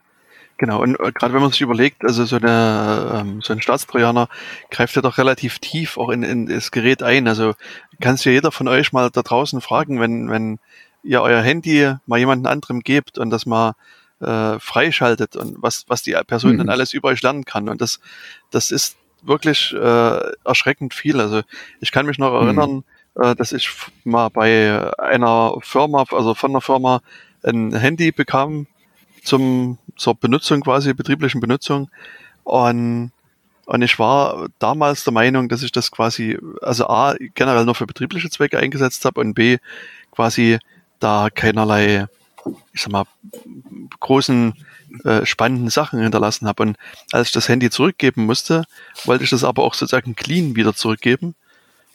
[0.56, 4.28] Genau, und äh, gerade wenn man sich überlegt, also so, eine, ähm, so ein Staatstrojaner
[4.70, 7.26] greift ja doch relativ tief auch in, in das Gerät ein.
[7.26, 7.54] Also
[8.00, 10.58] kann es ja jeder von euch mal da draußen fragen, wenn, wenn
[11.02, 13.74] ihr euer Handy mal jemanden anderem gebt und das mal
[14.20, 16.58] äh, freischaltet und was, was die Person mhm.
[16.58, 17.68] dann alles über euch lernen kann.
[17.68, 17.98] Und das,
[18.50, 18.96] das ist
[19.26, 21.20] wirklich äh, erschreckend viel.
[21.20, 21.42] Also
[21.80, 22.46] ich kann mich noch mhm.
[22.46, 22.84] erinnern,
[23.16, 23.70] äh, dass ich
[24.04, 27.00] mal bei einer Firma, also von einer Firma,
[27.42, 28.66] ein Handy bekam
[29.22, 31.90] zum zur Benutzung quasi, betrieblichen Benutzung.
[32.42, 33.12] Und,
[33.66, 37.86] und ich war damals der Meinung, dass ich das quasi, also A, generell nur für
[37.86, 39.58] betriebliche Zwecke eingesetzt habe und B,
[40.10, 40.58] quasi
[41.00, 42.06] da keinerlei,
[42.72, 43.04] ich sag mal,
[44.00, 44.54] großen
[45.04, 46.62] äh, spannenden Sachen hinterlassen habe.
[46.62, 46.76] Und
[47.12, 48.64] als ich das Handy zurückgeben musste,
[49.04, 51.34] wollte ich das aber auch sozusagen clean wieder zurückgeben.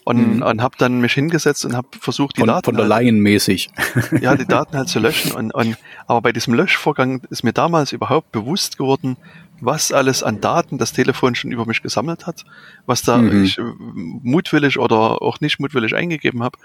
[0.06, 0.42] Und, mhm.
[0.42, 2.66] und habe dann mich hingesetzt und habe versucht, die von, Daten.
[2.66, 3.70] Von der halt, mäßig.
[4.22, 5.34] Ja, die Daten halt zu löschen.
[5.34, 5.78] Und, und,
[6.08, 9.18] aber bei diesem Löschvorgang ist mir damals überhaupt bewusst geworden,
[9.62, 12.46] was alles an Daten das Telefon schon über mich gesammelt hat,
[12.86, 13.44] was da mhm.
[13.44, 16.58] ich mutwillig oder auch nicht mutwillig eingegeben habe.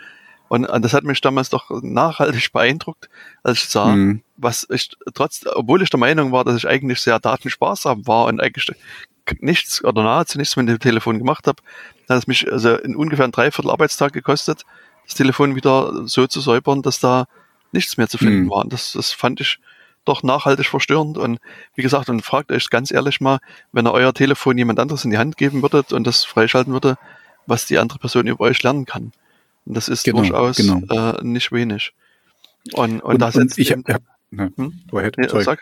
[0.49, 3.09] Und, und, das hat mich damals doch nachhaltig beeindruckt,
[3.43, 4.23] als ich sah, mhm.
[4.37, 8.41] was ich trotz, obwohl ich der Meinung war, dass ich eigentlich sehr datensparsam war und
[8.41, 8.71] eigentlich
[9.41, 11.63] nichts oder nahezu nichts mit dem Telefon gemacht habe,
[12.09, 14.65] hat es mich also in ungefähr ein Dreiviertel Arbeitstag gekostet,
[15.07, 17.27] das Telefon wieder so zu säubern, dass da
[17.73, 18.51] nichts mehr zu finden mhm.
[18.51, 18.65] war.
[18.65, 19.59] Und das, das fand ich
[20.05, 21.19] doch nachhaltig verstörend.
[21.19, 21.41] Und
[21.75, 23.39] wie gesagt, und fragt euch ganz ehrlich mal,
[23.73, 26.97] wenn ihr euer Telefon jemand anderes in die Hand geben würdet und das freischalten würde,
[27.47, 29.13] was die andere Person über euch lernen kann.
[29.67, 30.81] Das ist genau, durchaus genau.
[30.89, 31.93] Äh, nicht wenig.
[32.73, 33.99] Und, und, und da und ich hab, ja,
[34.31, 34.81] ne, hm?
[34.91, 35.61] go ahead, ja, sag.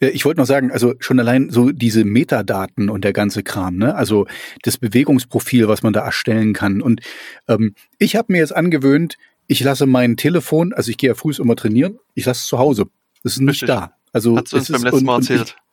[0.00, 3.94] Ich wollte noch sagen, also schon allein so diese Metadaten und der ganze Kram, ne?
[3.94, 4.26] Also
[4.62, 6.80] das Bewegungsprofil, was man da erstellen kann.
[6.80, 7.02] Und
[7.48, 11.32] ähm, ich habe mir jetzt angewöhnt, ich lasse mein Telefon, also ich gehe ja früh
[11.38, 12.86] immer trainieren, ich lasse es zu Hause.
[13.24, 13.68] Es ist nicht Richtig.
[13.68, 13.92] da.
[14.12, 15.56] Also Hat uns beim letzten Mal erzählt.
[15.58, 15.67] Ach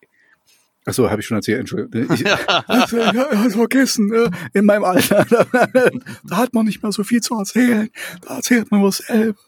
[0.94, 2.16] so, habe ich schon erzählt, Entschuldigung.
[2.16, 2.26] Ich,
[2.68, 5.26] also, ja, vergessen, äh, in meinem Alter,
[6.24, 7.90] da hat man nicht mehr so viel zu erzählen.
[8.22, 9.40] Da erzählt man was selber.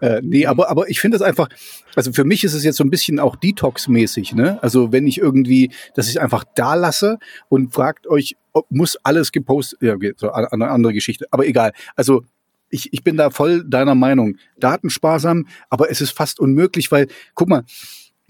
[0.00, 1.48] Äh, nee, aber, aber ich finde es einfach,
[1.94, 4.62] also für mich ist es jetzt so ein bisschen auch Detox-mäßig, ne?
[4.62, 7.18] Also wenn ich irgendwie, dass ich einfach da lasse
[7.48, 11.72] und fragt euch, ob, muss alles gepostet, ja, so eine andere Geschichte, aber egal.
[11.94, 12.24] Also
[12.70, 14.36] ich, ich bin da voll deiner Meinung.
[14.58, 17.64] Datensparsam, aber es ist fast unmöglich, weil, guck mal,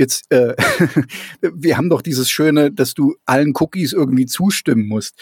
[0.01, 0.55] jetzt, äh,
[1.41, 5.15] wir haben doch dieses Schöne, dass du allen Cookies irgendwie zustimmen musst.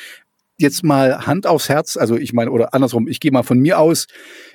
[0.56, 3.78] Jetzt mal Hand aufs Herz, also ich meine, oder andersrum, ich gehe mal von mir
[3.78, 4.06] aus,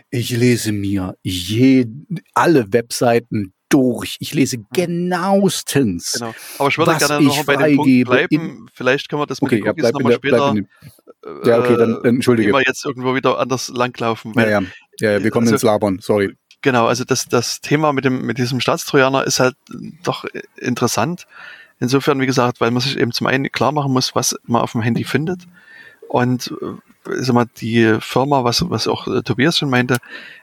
[0.10, 1.86] ich lese mir je,
[2.34, 4.18] alle Webseiten durch.
[4.20, 6.14] Ich lese genauestens.
[6.14, 6.34] Genau.
[6.60, 8.68] Aber ich würde gerne noch bei dem Punkt bleiben.
[8.74, 10.56] Vielleicht können wir das mit okay, den Cookies ja, nochmal später.
[11.46, 12.50] ja, okay, dann, dann entschuldige.
[12.50, 14.36] Immer jetzt irgendwo wieder anders langlaufen.
[14.36, 14.62] Weil, ja,
[15.00, 16.36] ja, ja, wir kommen also, ins Labern, sorry.
[16.64, 19.56] Genau, also das, das Thema mit dem, mit diesem Staatstrojaner ist halt
[20.02, 20.24] doch
[20.56, 21.28] interessant.
[21.82, 24.72] Insofern, wie gesagt, weil man sich eben zum einen klar machen muss, was man auf
[24.72, 25.42] dem Handy findet.
[26.08, 29.98] Und äh, sag mal, die Firma, was, was auch äh, Tobias schon meinte,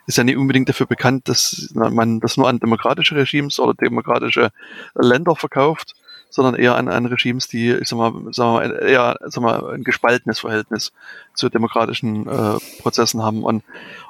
[0.06, 4.50] ist ja nicht unbedingt dafür bekannt, dass man das nur an demokratische Regimes oder demokratische
[4.94, 5.94] Länder verkauft,
[6.28, 9.84] sondern eher an, an Regimes, die, ich sag mal, sag mal, eher sag mal, ein
[9.84, 10.92] gespaltenes Verhältnis
[11.32, 13.42] zu demokratischen äh, Prozessen haben.
[13.42, 13.64] Und,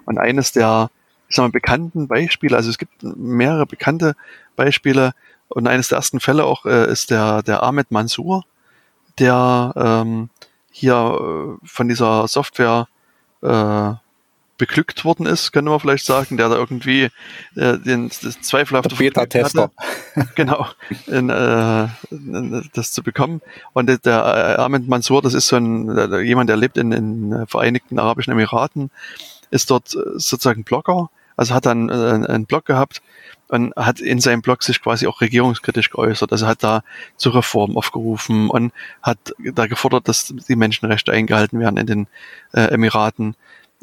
[0.07, 0.91] und eines der
[1.31, 4.17] ich sag mal, bekannten Beispiele, also es gibt mehrere bekannte
[4.57, 5.15] Beispiele
[5.49, 8.45] und eines der ersten Fälle auch äh, ist der, der Ahmed Mansour,
[9.19, 10.29] der ähm,
[10.73, 12.89] hier äh, von dieser Software
[13.43, 13.93] äh,
[14.59, 17.09] beglückt worden ist, könnte man vielleicht sagen, der da irgendwie
[17.55, 19.71] äh, den das zweifelhafte Beta-Tester.
[20.35, 20.67] Genau,
[21.07, 23.41] in, äh, in, das zu bekommen.
[23.73, 27.47] Und der, der äh, Ahmed Mansour, das ist so ein jemand, der lebt in den
[27.47, 28.91] Vereinigten Arabischen Emiraten,
[29.51, 31.09] ist dort äh, sozusagen Blogger
[31.41, 31.93] also hat dann äh,
[32.29, 33.01] einen Blog gehabt
[33.49, 36.31] und hat in seinem Blog sich quasi auch regierungskritisch geäußert.
[36.33, 36.83] Also hat da
[37.17, 42.07] zur Reform aufgerufen und hat da gefordert, dass die Menschenrechte eingehalten werden in den
[42.53, 43.37] äh, Emiraten.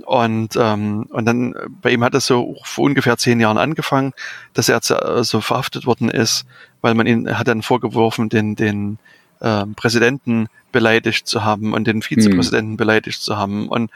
[0.05, 4.14] Und, ähm, und dann bei ihm hat es so vor ungefähr zehn Jahren angefangen,
[4.53, 6.45] dass er so also verhaftet worden ist,
[6.82, 8.99] weil man ihn hat dann vorgeworfen, den, den
[9.39, 12.78] äh, Präsidenten beleidigt zu haben und den Vizepräsidenten hm.
[12.78, 13.68] beleidigt zu haben.
[13.68, 13.89] Und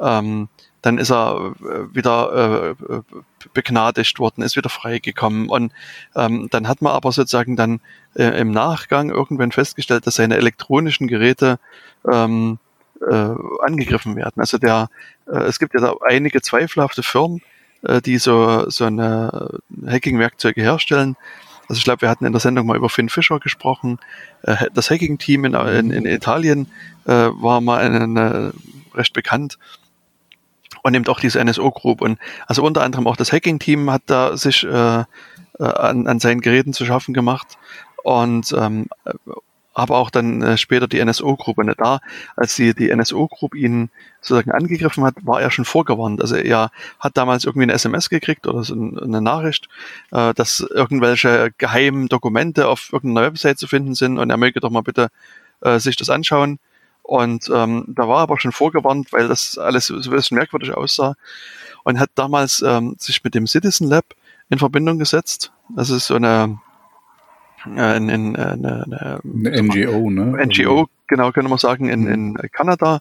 [0.00, 0.48] ähm,
[0.84, 3.00] dann ist er äh, wieder äh,
[3.54, 5.48] begnadigt worden, ist wieder freigekommen.
[5.48, 5.72] Und
[6.14, 7.80] ähm, dann hat man aber sozusagen dann
[8.14, 11.58] äh, im Nachgang irgendwann festgestellt, dass seine elektronischen Geräte
[12.06, 12.58] ähm,
[13.00, 13.30] äh,
[13.62, 14.34] angegriffen werden.
[14.36, 14.88] Also der,
[15.26, 17.40] äh, es gibt ja da einige zweifelhafte Firmen,
[17.80, 21.16] äh, die so, so eine Hacking-Werkzeuge herstellen.
[21.66, 24.00] Also ich glaube, wir hatten in der Sendung mal über Finn Fischer gesprochen.
[24.42, 26.66] Äh, das Hacking-Team in, in, in Italien
[27.06, 28.52] äh, war mal eine, eine
[28.94, 29.56] recht bekannt
[30.84, 32.02] und eben auch diese NSO Group.
[32.02, 35.04] Und also unter anderem auch das Hacking-Team hat da sich äh, äh,
[35.58, 37.58] an, an seinen Geräten zu schaffen gemacht.
[38.02, 38.86] Und ähm,
[39.76, 42.00] aber auch dann äh, später die NSO-Gruppe nicht da.
[42.36, 46.20] Als die, die NSO-Gruppe ihn sozusagen angegriffen hat, war er schon vorgewarnt.
[46.20, 46.70] Also er
[47.00, 49.68] hat damals irgendwie eine SMS gekriegt oder so eine Nachricht,
[50.12, 54.70] äh, dass irgendwelche geheimen Dokumente auf irgendeiner Website zu finden sind und er möge doch
[54.70, 55.08] mal bitte
[55.62, 56.58] äh, sich das anschauen.
[57.04, 60.72] Und ähm, da war er aber schon vorgewarnt, weil das alles so ein bisschen merkwürdig
[60.72, 61.16] aussah
[61.84, 64.06] und hat damals ähm, sich mit dem Citizen Lab
[64.48, 65.52] in Verbindung gesetzt.
[65.76, 66.58] Das ist so eine,
[67.66, 70.46] äh, eine, eine, eine, eine NGO, ne?
[70.46, 73.00] NGO, genau, können wir sagen, in, in Kanada.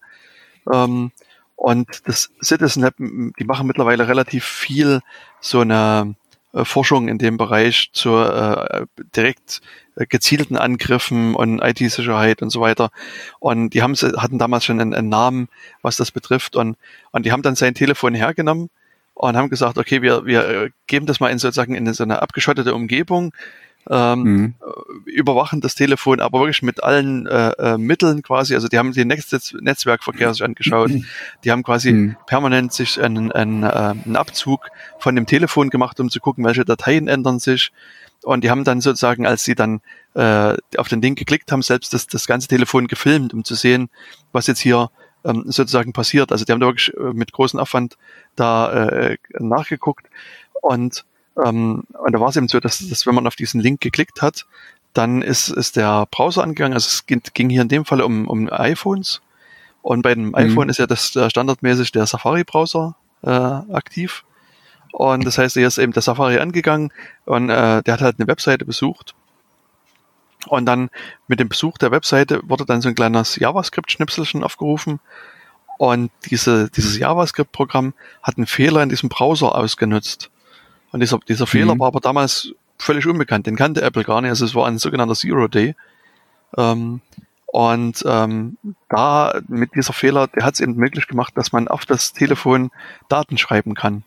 [0.72, 1.12] Ähm,
[1.56, 5.00] und das Citizen Lab, die machen mittlerweile relativ viel
[5.40, 6.23] so eine äh,
[6.54, 8.86] Forschung in dem Bereich zur äh,
[9.16, 9.62] direkt
[9.96, 12.92] äh, gezielten Angriffen und IT-Sicherheit und so weiter.
[13.40, 15.50] Und die haben, hatten damals schon einen, einen, Namen,
[15.82, 16.56] was das betrifft.
[16.56, 16.78] Und,
[17.12, 18.70] und die haben dann sein Telefon hergenommen
[19.14, 22.22] und haben gesagt, okay, wir, wir äh, geben das mal in sozusagen in so eine
[22.22, 23.34] abgeschottete Umgebung,
[23.90, 24.54] ähm, mhm.
[25.06, 28.56] überwachen das Telefon, aber wirklich mit allen äh, äh, Mitteln quasi.
[28.56, 30.92] Also die haben den Netz Netzwerkverkehr sich angeschaut.
[31.44, 32.16] Die haben quasi mhm.
[32.26, 34.68] permanent sich einen, einen, äh, einen Abzug
[35.00, 37.72] von dem Telefon gemacht, um zu gucken, welche Dateien ändern sich.
[38.24, 39.82] Und die haben dann sozusagen, als sie dann
[40.14, 43.90] äh, auf den Link geklickt haben, selbst das, das ganze Telefon gefilmt, um zu sehen,
[44.32, 44.92] was jetzt hier
[45.26, 46.32] ähm, sozusagen passiert.
[46.32, 47.98] Also die haben da wirklich äh, mit großem Aufwand
[48.36, 50.08] da äh, nachgeguckt.
[50.62, 51.04] Und
[51.44, 54.22] ähm, und da war es eben so, dass, dass wenn man auf diesen Link geklickt
[54.22, 54.46] hat,
[54.94, 56.74] dann ist, ist der Browser angegangen.
[56.74, 59.22] Also es ging, ging hier in dem Fall um, um iPhones.
[59.82, 60.36] Und bei dem mhm.
[60.36, 64.24] iPhone ist ja das standardmäßig der Safari-Browser äh, aktiv.
[64.92, 66.94] Und das heißt, er ist eben der Safari angegangen
[67.26, 69.16] und äh, der hat halt eine Webseite besucht.
[70.48, 70.90] Und dann
[71.28, 75.00] mit dem Besuch der Webseite wurde dann so ein kleines JavaScript-Schnipselchen aufgerufen.
[75.80, 80.30] Und diese, dieses JavaScript-Programm hat einen Fehler in diesem Browser ausgenutzt.
[80.94, 81.80] Und dieser, dieser Fehler mhm.
[81.80, 83.48] war aber damals völlig unbekannt.
[83.48, 84.30] Den kannte Apple gar nicht.
[84.30, 85.76] Also es war ein sogenannter Zero Day.
[86.56, 87.02] Ähm,
[87.48, 88.58] und ähm,
[88.90, 92.72] da mit dieser Fehler, der hat es eben möglich gemacht, dass man auf das Telefon
[93.10, 94.04] Daten schreiben kann.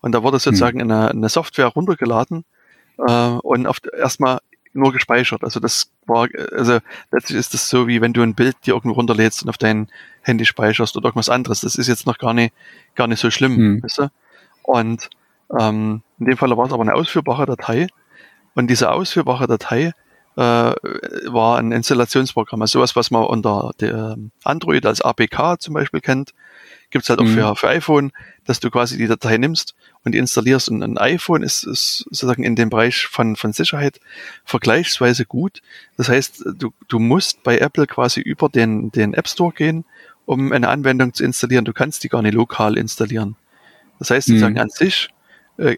[0.00, 0.90] Und da wurde sozusagen hm.
[0.90, 2.44] eine, eine Software runtergeladen
[2.98, 3.12] äh,
[3.42, 4.38] und auf, erstmal
[4.72, 5.42] nur gespeichert.
[5.42, 6.78] Also das war, also
[7.10, 9.88] letztlich ist das so, wie wenn du ein Bild dir irgendwo runterlädst und auf dein
[10.22, 11.62] Handy speicherst oder irgendwas anderes.
[11.62, 12.54] Das ist jetzt noch gar nicht,
[12.94, 13.82] gar nicht so schlimm, hm.
[13.82, 14.10] weißt du?
[14.62, 15.10] Und
[15.58, 17.88] ähm, in dem Fall war es aber eine ausführbare Datei.
[18.54, 19.92] Und diese ausführbare Datei
[20.36, 22.62] äh, war ein Installationsprogramm.
[22.62, 26.34] Also sowas, was man unter der Android als APK zum Beispiel kennt,
[26.90, 27.34] gibt's halt auch mhm.
[27.34, 28.12] für, für iPhone,
[28.44, 29.74] dass du quasi die Datei nimmst
[30.04, 30.68] und die installierst.
[30.68, 34.00] Und ein iPhone ist, ist sozusagen in dem Bereich von, von Sicherheit
[34.44, 35.62] vergleichsweise gut.
[35.96, 39.84] Das heißt, du, du musst bei Apple quasi über den, den App Store gehen,
[40.26, 41.64] um eine Anwendung zu installieren.
[41.64, 43.36] Du kannst die gar nicht lokal installieren.
[43.98, 44.60] Das heißt, sozusagen mhm.
[44.60, 45.10] an sich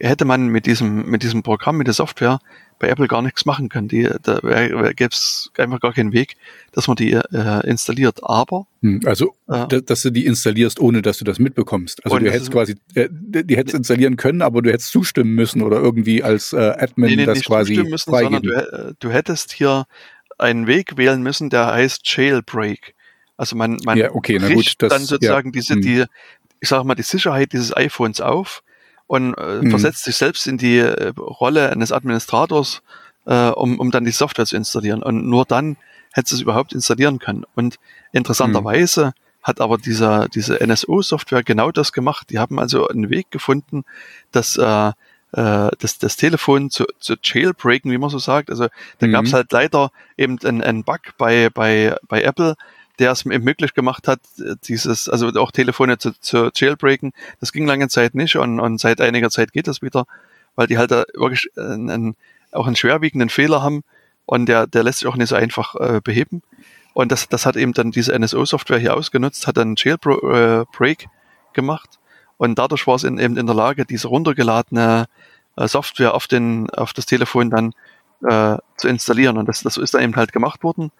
[0.00, 2.38] hätte man mit diesem, mit diesem Programm, mit der Software
[2.78, 3.88] bei Apple gar nichts machen können.
[3.88, 6.34] Die, da gäbe es einfach gar keinen Weg,
[6.72, 8.20] dass man die äh, installiert.
[8.22, 12.04] Aber hm, also, äh, dass du die installierst, ohne dass du das mitbekommst.
[12.04, 15.78] Also du hättest quasi, äh, die hättest installieren können, aber du hättest zustimmen müssen oder
[15.78, 19.86] irgendwie als äh, Admin nee, nee, das quasi zustimmen müssen, sondern du, du hättest hier
[20.38, 22.94] einen Weg wählen müssen, der heißt Jailbreak.
[23.36, 25.82] Also man, man ja, okay, gut, das, dann sozusagen ja, diese, hm.
[25.82, 26.04] die,
[26.60, 28.62] ich sage mal, die Sicherheit dieses iPhones auf
[29.12, 29.68] und äh, mhm.
[29.68, 32.80] versetzt sich selbst in die äh, Rolle eines Administrators,
[33.26, 35.02] äh, um, um dann die Software zu installieren.
[35.02, 35.76] Und nur dann
[36.14, 37.44] hätte es überhaupt installieren können.
[37.54, 37.76] Und
[38.12, 39.12] interessanterweise mhm.
[39.42, 42.30] hat aber dieser, diese NSO-Software genau das gemacht.
[42.30, 43.84] Die haben also einen Weg gefunden,
[44.30, 44.92] dass äh,
[45.32, 48.48] äh das, das Telefon zu, zu jailbreaken, wie man so sagt.
[48.48, 49.12] Also da mhm.
[49.12, 52.56] gab es halt leider eben einen, einen Bug bei, bei, bei Apple,
[52.98, 54.20] der es möglich gemacht hat,
[54.64, 57.12] dieses, also auch Telefone zu, zu jailbreaken.
[57.40, 60.04] Das ging lange Zeit nicht und, und seit einiger Zeit geht das wieder,
[60.56, 62.16] weil die halt da wirklich einen,
[62.52, 63.82] auch einen schwerwiegenden Fehler haben
[64.26, 66.42] und der, der lässt sich auch nicht so einfach äh, beheben.
[66.94, 71.06] Und das, das hat eben dann diese NSO-Software hier ausgenutzt, hat dann Jailbreak äh,
[71.54, 71.98] gemacht
[72.42, 75.06] und dadurch war es in, eben in der Lage, diese runtergeladene
[75.56, 77.72] äh, Software auf, den, auf das Telefon dann
[78.28, 79.38] äh, zu installieren.
[79.38, 80.90] Und das, das ist dann eben halt gemacht worden.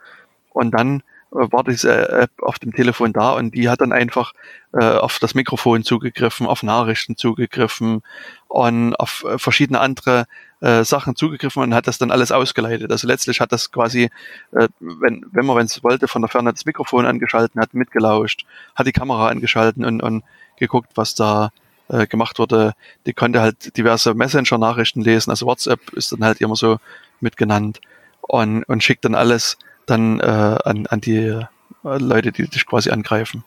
[0.50, 1.02] Und dann
[1.32, 4.32] war diese App auf dem Telefon da und die hat dann einfach
[4.72, 8.02] äh, auf das Mikrofon zugegriffen, auf Nachrichten zugegriffen
[8.48, 10.26] und auf äh, verschiedene andere
[10.60, 12.92] äh, Sachen zugegriffen und hat das dann alles ausgeleitet.
[12.92, 14.10] Also letztlich hat das quasi,
[14.52, 18.86] äh, wenn, wenn man es wollte, von der Ferne das Mikrofon angeschalten, hat mitgelauscht, hat
[18.86, 20.24] die Kamera angeschalten und, und
[20.56, 21.50] geguckt, was da
[21.88, 22.74] äh, gemacht wurde.
[23.06, 26.78] Die konnte halt diverse Messenger-Nachrichten lesen, also WhatsApp ist dann halt immer so
[27.20, 27.80] mitgenannt
[28.20, 29.56] und, und schickt dann alles
[29.86, 30.24] dann äh,
[30.64, 31.44] an, an die äh,
[31.82, 33.44] Leute, die dich quasi angreifen.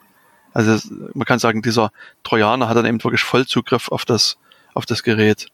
[0.54, 1.92] Also man kann sagen, dieser
[2.24, 4.38] Trojaner hat dann eben wirklich Vollzugriff auf das,
[4.74, 5.48] auf das Gerät.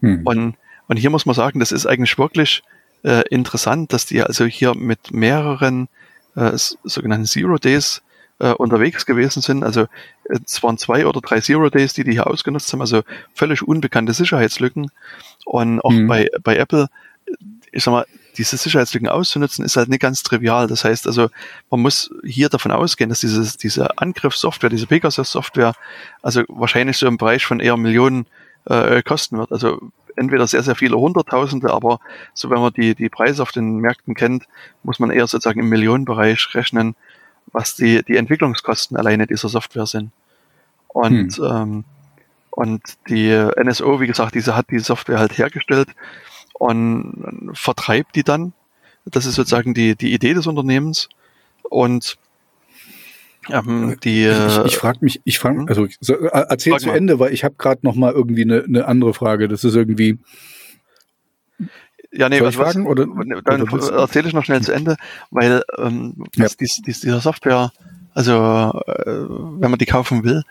[0.00, 0.22] Hm.
[0.24, 0.56] Und,
[0.88, 2.62] und hier muss man sagen, das ist eigentlich wirklich
[3.04, 5.88] äh, interessant, dass die also hier mit mehreren
[6.34, 8.02] äh, sogenannten Zero Days
[8.38, 9.62] äh, unterwegs gewesen sind.
[9.62, 9.86] Also
[10.24, 13.02] es waren zwei oder drei Zero Days, die die hier ausgenutzt haben, also
[13.34, 14.90] völlig unbekannte Sicherheitslücken.
[15.44, 16.06] Und auch hm.
[16.06, 16.88] bei, bei Apple,
[17.70, 18.06] ich sag mal,
[18.36, 20.66] diese Sicherheitslücken auszunutzen, ist halt nicht ganz trivial.
[20.66, 21.28] Das heißt also,
[21.70, 25.74] man muss hier davon ausgehen, dass dieses, diese Angriffssoftware, diese Pegasus-Software,
[26.22, 28.26] also wahrscheinlich so im Bereich von eher Millionen
[28.66, 29.52] äh, kosten wird.
[29.52, 32.00] Also entweder sehr, sehr viele Hunderttausende, aber
[32.34, 34.44] so wenn man die, die Preise auf den Märkten kennt,
[34.82, 36.96] muss man eher sozusagen im Millionenbereich rechnen,
[37.52, 40.10] was die, die Entwicklungskosten alleine dieser Software sind.
[40.88, 41.44] Und, hm.
[41.44, 41.84] ähm,
[42.50, 43.30] und die
[43.62, 45.88] NSO, wie gesagt, diese hat die Software halt hergestellt
[46.58, 48.52] und vertreibt die dann.
[49.04, 51.08] Das ist sozusagen die, die Idee des Unternehmens.
[51.62, 52.18] Und
[53.50, 55.68] ähm, die, ich, ich frage mich, ich frage, hm?
[55.68, 56.96] also so, äh, erzähl frag zu mal.
[56.96, 59.48] Ende, weil ich habe gerade noch mal irgendwie eine, eine andere Frage.
[59.48, 60.18] Das ist irgendwie.
[62.12, 63.06] Ja, nee, was, fragen, oder,
[63.44, 64.96] dann oder erzähle ich noch schnell zu Ende,
[65.30, 66.46] weil ähm, ja.
[66.58, 67.72] dies, dies, dieser Software,
[68.14, 70.42] also äh, wenn man die kaufen will,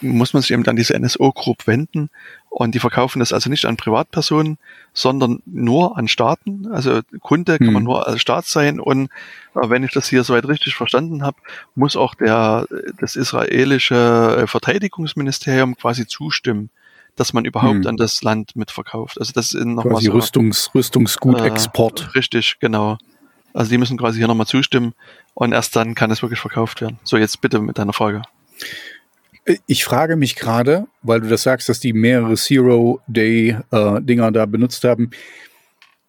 [0.00, 2.10] muss man sich eben an diese NSO Group wenden
[2.48, 4.58] und die verkaufen das also nicht an Privatpersonen,
[4.92, 6.68] sondern nur an Staaten.
[6.72, 7.84] Also Kunde kann man hm.
[7.84, 9.10] nur als Staat sein und
[9.54, 11.36] äh, wenn ich das hier soweit richtig verstanden habe,
[11.74, 12.66] muss auch der
[12.98, 16.70] das israelische äh, Verteidigungsministerium quasi zustimmen,
[17.14, 17.86] dass man überhaupt hm.
[17.86, 19.18] an das Land mitverkauft.
[19.18, 22.00] Also das ist nochmal so, Rüstungs Rüstungsgutexport.
[22.00, 22.98] Äh, richtig, genau.
[23.52, 24.94] Also die müssen quasi hier nochmal zustimmen
[25.34, 26.98] und erst dann kann es wirklich verkauft werden.
[27.04, 28.22] So, jetzt bitte mit deiner Frage.
[29.66, 34.82] Ich frage mich gerade, weil du das sagst, dass die mehrere Zero-Day-Dinger äh, da benutzt
[34.82, 35.10] haben,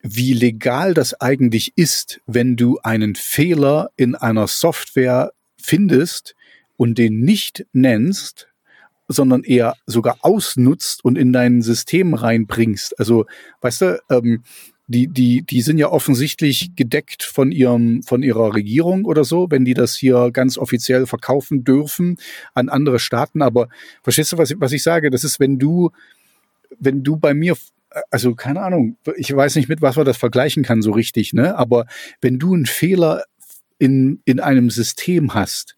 [0.02, 6.36] wie legal das eigentlich ist, wenn du einen Fehler in einer Software findest
[6.78, 8.48] und den nicht nennst,
[9.08, 13.00] sondern eher sogar ausnutzt und in dein System reinbringst.
[13.00, 13.26] Also,
[13.62, 14.44] weißt du, ähm,
[14.88, 19.66] die, die, die sind ja offensichtlich gedeckt von ihrem, von ihrer Regierung oder so, wenn
[19.66, 22.18] die das hier ganz offiziell verkaufen dürfen
[22.54, 23.42] an andere Staaten.
[23.42, 23.68] Aber
[24.02, 25.10] verstehst du, was, was ich sage?
[25.10, 25.92] Das ist, wenn du,
[26.80, 27.58] wenn du bei mir,
[28.12, 31.58] also keine Ahnung, ich weiß nicht, mit was man das vergleichen kann so richtig, ne?
[31.58, 31.86] Aber
[32.22, 33.24] wenn du einen Fehler
[33.80, 35.76] in, in einem System hast,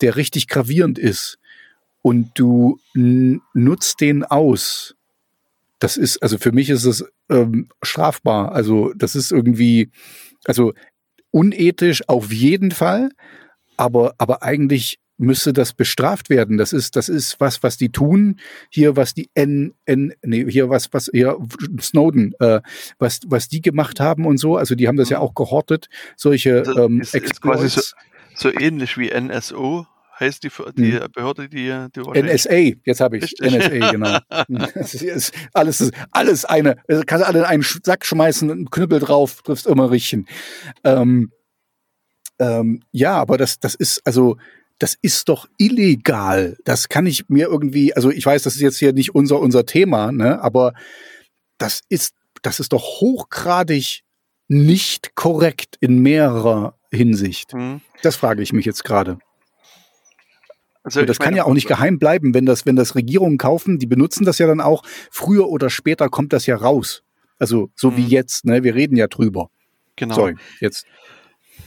[0.00, 1.38] der richtig gravierend ist
[2.02, 4.96] und du nutzt den aus,
[5.78, 8.52] das ist, also für mich ist es ähm, strafbar.
[8.52, 9.90] Also das ist irgendwie,
[10.44, 10.72] also
[11.30, 13.10] unethisch auf jeden Fall,
[13.76, 16.58] aber, aber eigentlich müsste das bestraft werden.
[16.58, 18.38] Das ist, das ist was, was die tun.
[18.70, 21.36] Hier, was die N, N, nee, hier was, was, hier
[21.80, 22.60] Snowden, äh,
[22.98, 24.56] was, was die gemacht haben und so.
[24.56, 25.24] Also die haben das ja mhm.
[25.24, 25.88] auch gehortet.
[26.16, 27.80] Solche ähm, ist, ist quasi so,
[28.34, 29.86] so ähnlich wie NSO
[30.18, 31.06] heißt die, die hm.
[31.12, 34.18] Behörde, die, die NSA, jetzt habe ich NSA, genau.
[34.74, 39.42] das ist alles, alles eine, also kannst alle in einen Sack schmeißen, einen Knüppel drauf,
[39.42, 40.26] triffst immer richtig.
[40.84, 41.32] Ähm,
[42.38, 44.36] ähm, ja, aber das, das ist, also,
[44.78, 46.56] das ist doch illegal.
[46.64, 49.66] Das kann ich mir irgendwie, also ich weiß, das ist jetzt hier nicht unser, unser
[49.66, 50.72] Thema, ne, aber
[51.58, 54.02] das ist, das ist doch hochgradig
[54.46, 57.52] nicht korrekt in mehrerer Hinsicht.
[57.52, 57.80] Hm.
[58.02, 59.18] Das frage ich mich jetzt gerade.
[60.96, 63.86] Also das kann ja auch nicht geheim bleiben, wenn das, wenn das Regierungen kaufen, die
[63.86, 64.82] benutzen das ja dann auch.
[65.10, 67.02] Früher oder später kommt das ja raus.
[67.38, 67.96] Also so mhm.
[67.96, 68.62] wie jetzt, ne?
[68.64, 69.50] Wir reden ja drüber.
[69.96, 70.14] Genau.
[70.14, 70.86] Sorry, jetzt.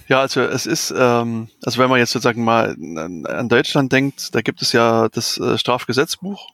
[0.07, 4.41] Ja, also es ist, ähm, also wenn man jetzt sozusagen mal an Deutschland denkt, da
[4.41, 6.49] gibt es ja das äh, Strafgesetzbuch,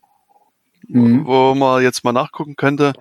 [0.87, 1.25] mhm.
[1.25, 2.93] wo man jetzt mal nachgucken könnte.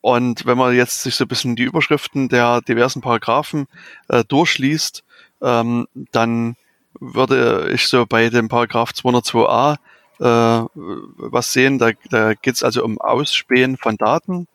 [0.00, 3.66] Und wenn man jetzt sich so ein bisschen die Überschriften der diversen Paragraphen
[4.08, 5.04] äh, durchliest,
[5.42, 6.56] ähm, dann
[7.00, 9.76] würde ich so bei dem Paragraph 202a
[10.20, 11.78] äh, was sehen.
[11.78, 14.46] Da, da geht es also um Ausspähen von Daten.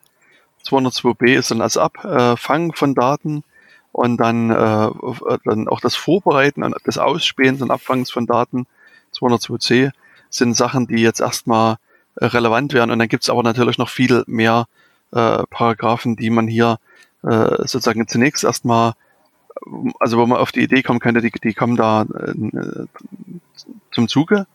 [0.65, 3.43] 202b ist dann als Abfang von Daten
[3.91, 4.89] und dann, äh,
[5.45, 8.67] dann auch das Vorbereiten des Ausspähens und Abfangs von Daten.
[9.15, 9.91] 202c
[10.29, 11.77] sind Sachen, die jetzt erstmal
[12.15, 12.91] äh, relevant wären.
[12.91, 14.67] Und dann gibt es aber natürlich noch viel mehr
[15.11, 16.77] äh, Paragraphen, die man hier
[17.23, 18.93] äh, sozusagen zunächst erstmal
[19.99, 22.85] also wo man auf die Idee kommen könnte, die, die kommen da äh,
[23.91, 24.47] zum Zuge.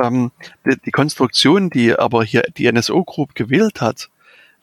[0.00, 0.30] Ähm,
[0.64, 4.08] die, die, Konstruktion, die aber hier die NSO Group gewählt hat,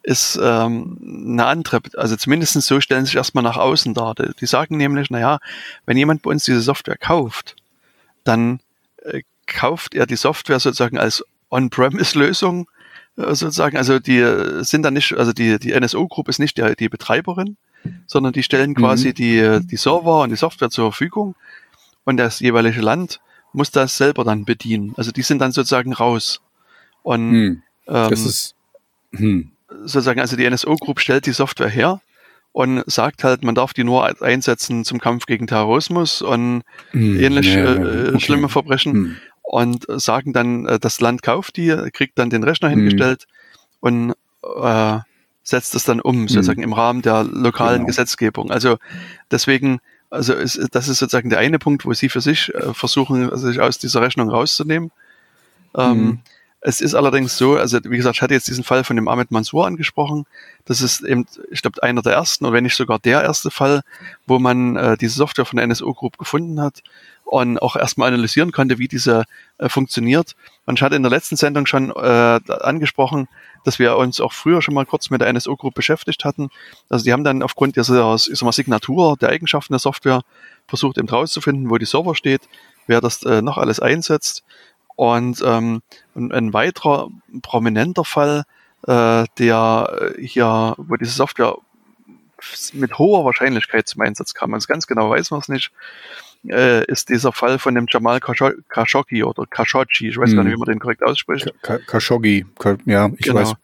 [0.02, 0.98] ist ähm,
[1.28, 1.80] eine andere.
[1.96, 4.14] Also zumindest so stellen sie sich erstmal nach außen dar.
[4.14, 5.38] Die, die sagen nämlich, naja,
[5.86, 7.56] wenn jemand bei uns diese Software kauft,
[8.24, 8.60] dann
[9.02, 12.68] äh, kauft er die Software sozusagen als On-Premise-Lösung
[13.16, 13.76] äh, sozusagen.
[13.76, 17.56] Also die sind dann nicht, also die, die NSO Group ist nicht die, die Betreiberin,
[18.06, 19.14] sondern die stellen quasi mhm.
[19.14, 21.34] die, die Server und die Software zur Verfügung
[22.04, 23.20] und das jeweilige Land
[23.52, 24.94] muss das selber dann bedienen.
[24.96, 26.40] Also die sind dann sozusagen raus.
[27.02, 27.62] Und hm.
[27.88, 28.54] ähm, ist
[29.12, 29.50] hm.
[29.68, 32.00] sozusagen, also die NSO Group stellt die Software her
[32.52, 37.20] und sagt halt, man darf die nur einsetzen zum Kampf gegen Terrorismus und hm.
[37.20, 38.20] ähnlich ja, äh, okay.
[38.20, 39.16] schlimme Verbrechen hm.
[39.42, 42.78] und sagen dann, äh, das Land kauft die, kriegt dann den Rechner hm.
[42.78, 43.26] hingestellt
[43.80, 44.98] und äh,
[45.50, 46.28] setzt es dann um, mhm.
[46.28, 47.86] sozusagen im Rahmen der lokalen genau.
[47.88, 48.50] Gesetzgebung.
[48.50, 48.78] Also
[49.30, 53.36] deswegen, also ist, das ist sozusagen der eine Punkt, wo sie für sich äh, versuchen,
[53.36, 54.92] sich aus dieser Rechnung rauszunehmen.
[55.76, 56.18] Ähm, mhm.
[56.60, 59.30] es ist allerdings so, also wie gesagt, ich hatte jetzt diesen Fall von dem Ahmed
[59.30, 60.24] Mansour angesprochen.
[60.64, 63.82] Das ist eben, ich glaube, einer der ersten, oder wenn nicht sogar der erste Fall,
[64.26, 66.82] wo man äh, diese Software von der NSO Group gefunden hat
[67.24, 69.24] und auch erstmal analysieren konnte, wie diese
[69.58, 70.34] äh, funktioniert.
[70.66, 73.28] Und ich hatte in der letzten Sendung schon äh, angesprochen,
[73.64, 76.50] dass wir uns auch früher schon mal kurz mit der NSO Group beschäftigt hatten.
[76.88, 80.22] Also die haben dann aufgrund dieser Signatur der Eigenschaften der Software
[80.66, 82.42] versucht eben rauszufinden, wo die Server steht,
[82.86, 84.44] wer das äh, noch alles einsetzt.
[84.96, 85.82] Und ähm,
[86.14, 87.08] ein weiterer
[87.42, 88.44] prominenter Fall,
[88.86, 91.56] äh, der hier, wo diese Software
[92.72, 95.72] mit hoher Wahrscheinlichkeit zum Einsatz kam, also ganz genau weiß man es nicht,
[96.48, 100.36] äh, ist dieser Fall von dem Jamal Khashoggi oder Khashoggi, ich weiß hm.
[100.36, 100.56] gar nicht, hm.
[100.56, 101.52] wie man den korrekt ausspricht.
[101.62, 102.46] Khashoggi,
[102.86, 103.40] ja, ich genau.
[103.40, 103.54] weiß.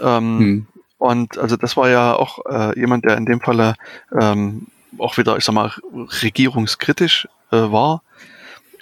[0.00, 0.66] Ähm, hm.
[0.98, 3.74] Und also das war ja auch äh, jemand, der in dem Falle
[4.18, 4.66] ähm,
[4.98, 5.72] auch wieder, ich sag mal,
[6.22, 8.02] regierungskritisch äh, war.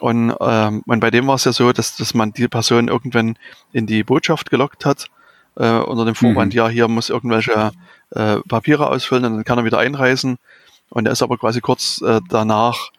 [0.00, 3.38] Und, ähm, und bei dem war es ja so, dass, dass man die Person irgendwann
[3.72, 5.08] in die Botschaft gelockt hat,
[5.56, 6.58] äh, unter dem Vorwand, mhm.
[6.58, 7.72] ja, hier muss irgendwelche
[8.10, 10.38] äh, Papiere ausfüllen und dann kann er wieder einreisen.
[10.88, 12.90] Und er ist aber quasi kurz äh, danach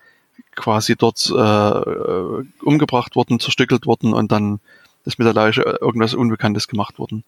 [0.56, 4.60] quasi dort äh, umgebracht worden, zerstückelt worden und dann
[5.06, 7.24] ist mit der Leiche irgendwas Unbekanntes gemacht worden.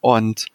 [0.00, 0.46] Und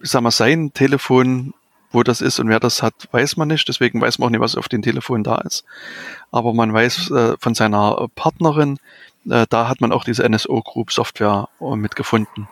[0.00, 1.54] ich sag mal, sein Telefon,
[1.90, 3.68] wo das ist und wer das hat, weiß man nicht.
[3.68, 5.64] Deswegen weiß man auch nicht, was auf dem Telefon da ist.
[6.30, 8.78] Aber man weiß äh, von seiner Partnerin,
[9.28, 12.48] äh, da hat man auch diese NSO Group Software äh, mitgefunden.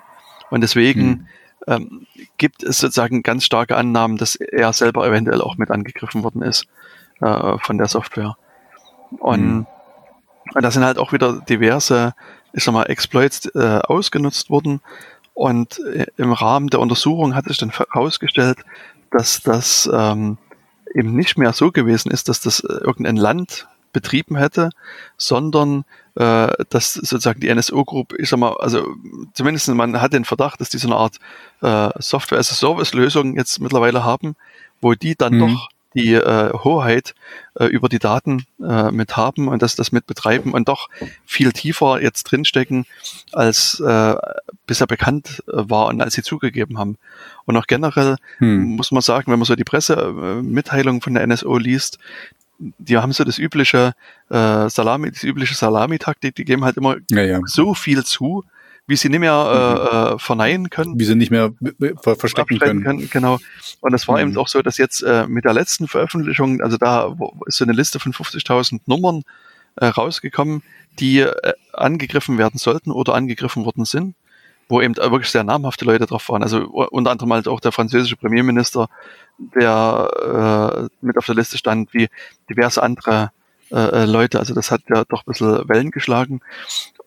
[0.50, 1.26] Und deswegen hm.
[1.66, 2.06] ähm,
[2.36, 6.66] gibt es sozusagen ganz starke Annahmen, dass er selber eventuell auch mit angegriffen worden ist
[7.20, 8.36] äh, von der Software.
[9.18, 9.66] Und, hm.
[10.54, 12.14] und da sind halt auch wieder diverse,
[12.52, 14.80] ich sag mal, Exploits äh, ausgenutzt worden.
[15.34, 18.58] Und äh, im Rahmen der Untersuchung hat sich dann herausgestellt,
[19.10, 20.38] dass das ähm,
[20.94, 24.70] eben nicht mehr so gewesen ist, dass das äh, irgendein Land betrieben hätte,
[25.16, 25.84] sondern
[26.14, 28.86] äh, dass sozusagen die NSO Group, ich sag mal, also
[29.32, 31.16] zumindest man hat den Verdacht, dass die so eine Art
[31.60, 34.36] äh, Software as a Service Lösung jetzt mittlerweile haben,
[34.80, 35.40] wo die dann mhm.
[35.40, 37.14] doch die äh, Hoheit
[37.58, 40.88] äh, über die Daten äh, mit haben und das, das mit betreiben und doch
[41.26, 42.86] viel tiefer jetzt drinstecken,
[43.32, 44.14] als äh,
[44.66, 46.96] bisher bekannt äh, war und als sie zugegeben haben.
[47.44, 48.76] Und auch generell hm.
[48.76, 51.98] muss man sagen, wenn man so die Pressemitteilung äh, von der NSO liest,
[52.60, 53.94] die haben so das übliche
[54.28, 57.40] äh, Salami, die übliche Salami-Taktik, die geben halt immer ja, ja.
[57.46, 58.44] so viel zu,
[58.90, 60.16] wie sie nicht mehr äh, mhm.
[60.16, 60.98] äh, verneinen können.
[60.98, 61.52] Wie sie nicht mehr
[62.02, 62.82] ver verstecken können.
[62.82, 63.08] können.
[63.08, 63.38] Genau.
[63.80, 64.30] Und es war mhm.
[64.30, 67.16] eben auch so, dass jetzt äh, mit der letzten Veröffentlichung, also da
[67.46, 69.22] ist so eine Liste von 50.000 Nummern
[69.76, 70.64] äh, rausgekommen,
[70.98, 74.16] die äh, angegriffen werden sollten oder angegriffen worden sind,
[74.68, 76.42] wo eben wirklich sehr namhafte Leute drauf waren.
[76.42, 78.88] Also unter anderem halt auch der französische Premierminister,
[79.38, 82.08] der äh, mit auf der Liste stand, wie
[82.48, 83.30] diverse andere
[83.70, 84.40] äh, äh Leute.
[84.40, 86.40] Also das hat ja doch ein bisschen Wellen geschlagen.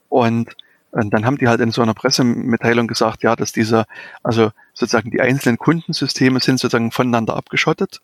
[0.07, 0.55] Und
[0.93, 3.85] und dann haben die halt in so einer Pressemitteilung gesagt, ja, dass diese,
[4.21, 7.99] also sozusagen die einzelnen Kundensysteme sind sozusagen voneinander abgeschottet.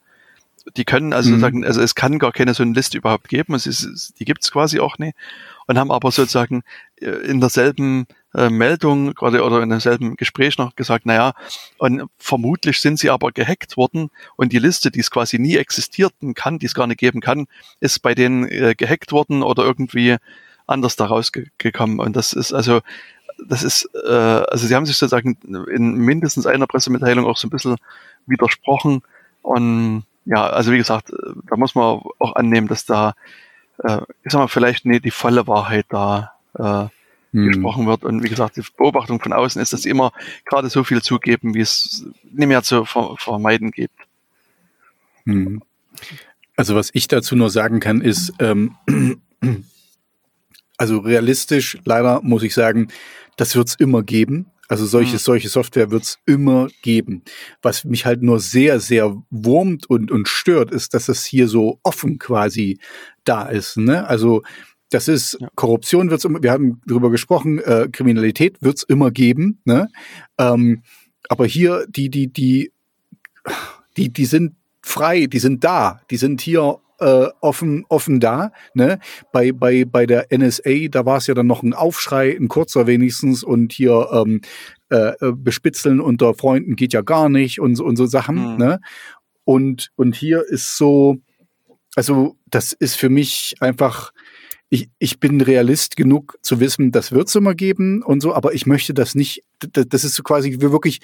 [0.75, 1.33] Die können also mhm.
[1.35, 4.51] sozusagen, also es kann gar keine so eine Liste überhaupt geben, es ist, die gibt's
[4.51, 5.15] quasi auch nicht.
[5.67, 6.63] Und haben aber sozusagen
[6.99, 11.33] äh, in derselben äh, Meldung gerade oder in demselben Gespräch noch gesagt, naja,
[11.77, 16.33] und vermutlich sind sie aber gehackt worden und die Liste, die es quasi nie existierten
[16.33, 17.45] kann, die es gar nicht geben kann,
[17.81, 20.17] ist bei denen äh, gehackt worden oder irgendwie
[20.69, 21.99] anders da rausgekommen.
[21.99, 22.81] Und das ist also,
[23.47, 25.37] das ist, äh, also sie haben sich sozusagen
[25.71, 27.77] in mindestens einer Pressemitteilung auch so ein bisschen
[28.25, 29.01] widersprochen.
[29.41, 31.11] Und ja, also wie gesagt,
[31.49, 33.13] da muss man auch annehmen, dass da,
[33.79, 36.87] äh, ich sag mal, vielleicht nicht die volle Wahrheit da äh,
[37.31, 37.47] hm.
[37.47, 38.03] gesprochen wird.
[38.03, 40.11] Und wie gesagt, die Beobachtung von außen ist, dass sie immer
[40.45, 43.95] gerade so viel zugeben, wie es nicht mehr zu ver vermeiden gibt.
[45.25, 45.61] Hm.
[46.55, 48.75] Also was ich dazu nur sagen kann, ist, ähm,
[50.79, 52.87] also realistisch, leider muss ich sagen,
[53.35, 54.47] das wird's immer geben.
[54.69, 55.19] Also solche, mhm.
[55.19, 57.23] solche Software wird's immer geben.
[57.61, 61.79] Was mich halt nur sehr, sehr wurmt und, und stört, ist, dass es hier so
[61.83, 62.79] offen quasi
[63.25, 63.77] da ist.
[63.77, 64.07] Ne?
[64.07, 64.43] Also
[64.89, 65.49] das ist ja.
[65.55, 69.59] Korruption wird's immer, wir haben drüber gesprochen, äh, Kriminalität wird's immer geben.
[69.65, 69.89] Ne?
[70.37, 70.83] Ähm,
[71.27, 72.71] aber hier, die, die, die,
[73.97, 78.51] die, die sind frei, die sind da, die sind hier äh, offen, offen da.
[78.73, 78.99] Ne?
[79.31, 82.87] Bei, bei, bei der NSA, da war es ja dann noch ein Aufschrei, ein kurzer
[82.87, 84.41] wenigstens, und hier ähm,
[84.89, 88.53] äh, äh, bespitzeln unter Freunden geht ja gar nicht und, und so Sachen.
[88.53, 88.57] Mhm.
[88.57, 88.79] Ne?
[89.43, 91.17] Und, und hier ist so,
[91.95, 94.11] also das ist für mich einfach,
[94.69, 98.53] ich, ich bin Realist genug zu wissen, das wird es immer geben und so, aber
[98.53, 100.99] ich möchte das nicht, das, das ist so quasi wie wirklich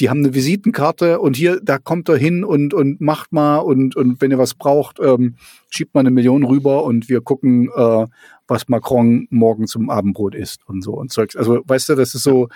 [0.00, 3.96] die haben eine Visitenkarte und hier, da kommt er hin und, und macht mal und,
[3.96, 5.36] und wenn ihr was braucht, ähm,
[5.68, 8.06] schiebt mal eine Million rüber und wir gucken, äh,
[8.48, 11.36] was Macron morgen zum Abendbrot isst und so und Zeugs.
[11.36, 12.48] Also, weißt du, das ist so,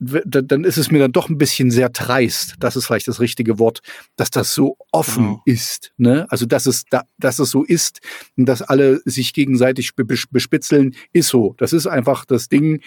[0.00, 3.58] dann ist es mir dann doch ein bisschen sehr dreist, das ist vielleicht das richtige
[3.58, 3.80] Wort,
[4.16, 5.42] dass das so offen genau.
[5.46, 5.92] ist.
[5.96, 6.26] Ne?
[6.30, 8.00] Also dass es, da, dass es so ist
[8.36, 11.54] und dass alle sich gegenseitig bespitzeln, ist so.
[11.58, 12.82] Das ist einfach das Ding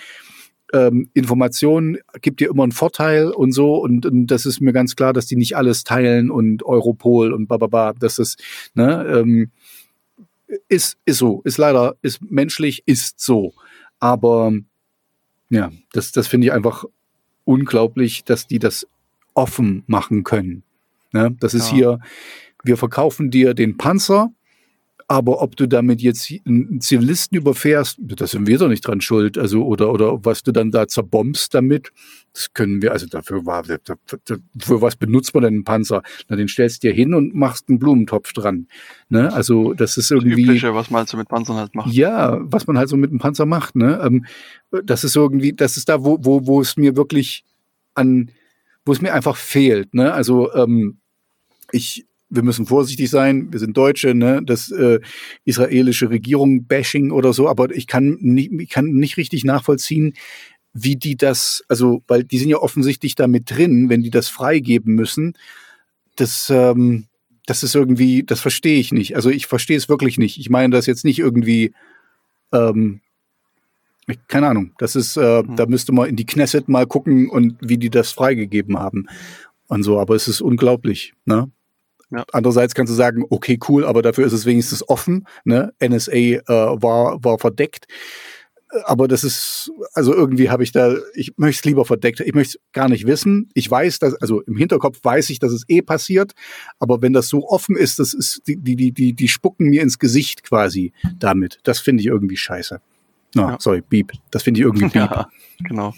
[0.73, 4.95] ähm, Information gibt dir immer einen Vorteil und so und, und, das ist mir ganz
[4.95, 8.41] klar, dass die nicht alles teilen und Europol und bababa, das ist,
[8.73, 9.51] ne, ähm,
[10.67, 13.53] ist, ist so, ist leider, ist menschlich, ist so.
[13.99, 14.51] Aber
[15.49, 16.85] ja, das, das finde ich einfach
[17.43, 18.87] unglaublich, dass die das
[19.33, 20.63] offen machen können.
[21.11, 21.35] Ne?
[21.39, 21.75] Das ist ja.
[21.75, 21.99] hier,
[22.63, 24.31] wir verkaufen dir den Panzer,
[25.11, 29.37] aber ob du damit jetzt einen Zivilisten überfährst, da sind wir doch nicht dran schuld.
[29.37, 31.91] Also, oder, oder was du dann da zerbombst damit,
[32.31, 36.01] das können wir, also dafür war, für was benutzt man denn einen Panzer?
[36.29, 38.67] Na, den stellst du dir hin und machst einen Blumentopf dran.
[39.09, 39.33] Ne?
[39.33, 40.31] Also, das ist irgendwie.
[40.31, 41.91] Das Übliche, was man halt so mit Panzern halt macht.
[41.91, 43.99] Ja, was man halt so mit einem Panzer macht, ne?
[44.01, 44.25] Ähm,
[44.85, 47.43] das ist irgendwie, das ist da, wo, wo, wo es mir wirklich
[47.95, 48.31] an,
[48.85, 50.13] wo es mir einfach fehlt, ne?
[50.13, 50.99] Also, ähm,
[51.73, 54.99] ich, wir müssen vorsichtig sein, wir sind Deutsche, ne, das äh,
[55.43, 60.13] israelische Regierung Bashing oder so, aber ich kann nicht, ich kann nicht richtig nachvollziehen,
[60.73, 64.95] wie die das, also, weil die sind ja offensichtlich damit drin, wenn die das freigeben
[64.95, 65.33] müssen.
[66.15, 67.07] Das, ähm,
[67.45, 69.15] das ist irgendwie, das verstehe ich nicht.
[69.15, 70.39] Also ich verstehe es wirklich nicht.
[70.39, 71.73] Ich meine das jetzt nicht irgendwie,
[72.53, 73.01] ähm,
[74.29, 74.73] keine Ahnung.
[74.77, 75.57] Das ist, äh, hm.
[75.57, 79.07] da müsste man in die Knesset mal gucken und wie die das freigegeben haben
[79.67, 79.99] und so.
[79.99, 81.13] Aber es ist unglaublich.
[81.25, 81.51] Ne?
[82.11, 82.25] Ja.
[82.33, 85.27] Andererseits kannst du sagen, okay, cool, aber dafür ist es wenigstens offen.
[85.45, 85.73] Ne?
[85.81, 87.87] NSA äh, war, war verdeckt.
[88.85, 92.57] Aber das ist, also irgendwie habe ich da, ich möchte es lieber verdeckt, ich möchte
[92.57, 93.49] es gar nicht wissen.
[93.53, 96.33] Ich weiß, dass, also im Hinterkopf weiß ich, dass es eh passiert,
[96.79, 99.99] aber wenn das so offen ist, das ist, die, die, die, die spucken mir ins
[99.99, 101.59] Gesicht quasi damit.
[101.63, 102.79] Das finde ich irgendwie scheiße.
[103.35, 103.57] No, ja.
[103.59, 104.13] sorry, Beep.
[104.31, 104.95] Das finde ich irgendwie Beep.
[104.95, 105.29] Ja,
[105.67, 105.93] genau.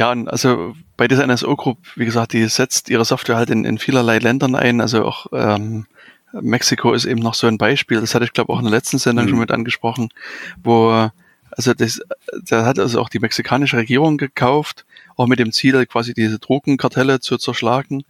[0.00, 3.66] Ja, und also bei dieser NSO Group, wie gesagt, die setzt ihre Software halt in,
[3.66, 5.84] in vielerlei Ländern ein, also auch ähm,
[6.32, 8.96] Mexiko ist eben noch so ein Beispiel, das hatte ich glaube auch in der letzten
[8.96, 9.28] Sendung mhm.
[9.28, 10.08] schon mit angesprochen,
[10.64, 11.10] wo
[11.50, 12.00] also das,
[12.48, 14.86] da hat also auch die mexikanische Regierung gekauft,
[15.16, 18.04] auch mit dem Ziel, quasi diese Drogenkartelle zu zerschlagen.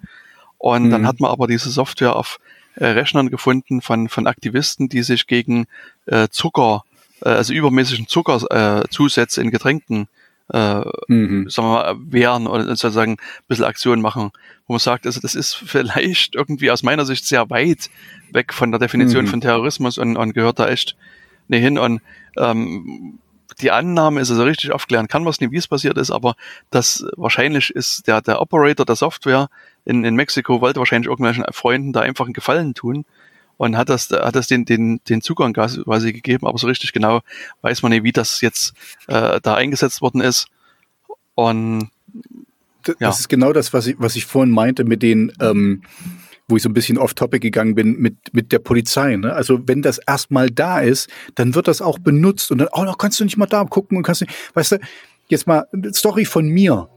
[0.59, 0.91] Und mhm.
[0.91, 2.39] dann hat man aber diese Software auf
[2.77, 5.67] äh, Rechnern gefunden von, von Aktivisten, die sich gegen
[6.07, 6.85] äh, Zucker,
[7.23, 10.07] äh, also übermäßigen Zuckerzusätze äh, in Getränken
[10.53, 11.49] äh, mhm.
[11.49, 14.31] sagen wir mal, wehren oder sozusagen ein bisschen Aktionen machen,
[14.67, 17.91] wo man sagt, also das ist vielleicht irgendwie aus meiner Sicht sehr weit
[18.33, 19.29] weg von der Definition mhm.
[19.29, 20.97] von Terrorismus und, und gehört da echt
[21.49, 21.79] nicht hin.
[21.79, 22.01] Und
[22.37, 23.19] ähm,
[23.61, 26.35] die Annahme ist also richtig aufklären, kann man es nicht, wie es passiert ist, aber
[26.71, 29.49] das wahrscheinlich ist der, der Operator der Software
[29.85, 33.05] in, in Mexiko wollte wahrscheinlich irgendwelchen Freunden da einfach einen Gefallen tun
[33.61, 37.21] und hat das, hat das den, den, den Zugang quasi gegeben, aber so richtig genau
[37.61, 38.73] weiß man nicht, wie das jetzt
[39.07, 40.47] äh, da eingesetzt worden ist.
[41.35, 41.91] Und
[42.85, 43.11] das ja.
[43.11, 45.83] ist genau das, was ich, was ich vorhin meinte mit den, ähm,
[46.49, 49.15] wo ich so ein bisschen off-topic gegangen bin, mit, mit der Polizei.
[49.17, 49.35] Ne?
[49.35, 53.21] Also wenn das erstmal da ist, dann wird das auch benutzt und dann, oh, kannst
[53.21, 54.79] du nicht mal da gucken und kannst nicht, weißt du,
[55.29, 56.89] jetzt mal Story von mir.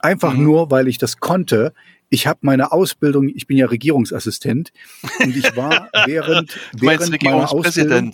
[0.00, 0.44] Einfach mhm.
[0.44, 1.74] nur, weil ich das konnte,
[2.08, 4.72] ich habe meine Ausbildung, ich bin ja Regierungsassistent
[5.20, 8.12] und ich war während, während meiner Ausbildung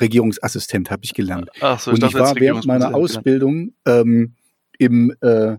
[0.00, 1.50] Regierungsassistent habe ich gelernt.
[1.60, 4.34] Ach so, ich und ich war während meiner Ausbildung ähm,
[4.78, 5.56] im, äh,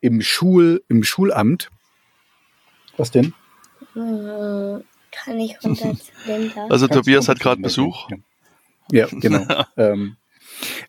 [0.00, 1.70] im, Schul, im Schulamt.
[2.96, 3.32] Was denn?
[3.94, 5.96] Äh, kann ich runter
[6.68, 8.10] Also Tobias hat gerade Besuch.
[8.10, 8.16] Ja,
[8.92, 9.46] ja genau.
[9.76, 10.16] ähm,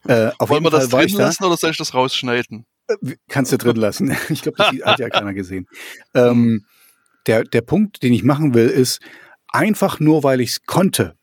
[0.06, 2.66] äh, Wollen wir das drin lassen oder soll ich das rausschneiden?
[3.28, 4.16] Kannst du drin lassen.
[4.30, 5.68] Ich glaube, das hat ja keiner gesehen.
[6.14, 6.66] Ähm,
[7.28, 9.00] der, der Punkt, den ich machen will, ist,
[9.50, 11.16] einfach nur, weil ich es konnte,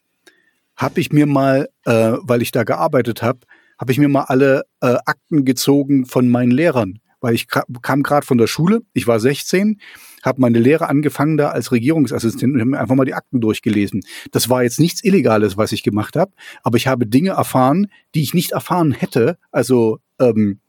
[0.77, 3.41] habe ich mir mal, äh, weil ich da gearbeitet habe,
[3.79, 7.01] habe ich mir mal alle äh, Akten gezogen von meinen Lehrern.
[7.21, 9.81] Weil ich kam gerade von der Schule, ich war 16,
[10.23, 14.03] habe meine Lehre angefangen da als Regierungsassistent und habe mir einfach mal die Akten durchgelesen.
[14.31, 16.33] Das war jetzt nichts Illegales, was ich gemacht habe,
[16.63, 19.37] aber ich habe Dinge erfahren, die ich nicht erfahren hätte.
[19.51, 20.61] Also ähm,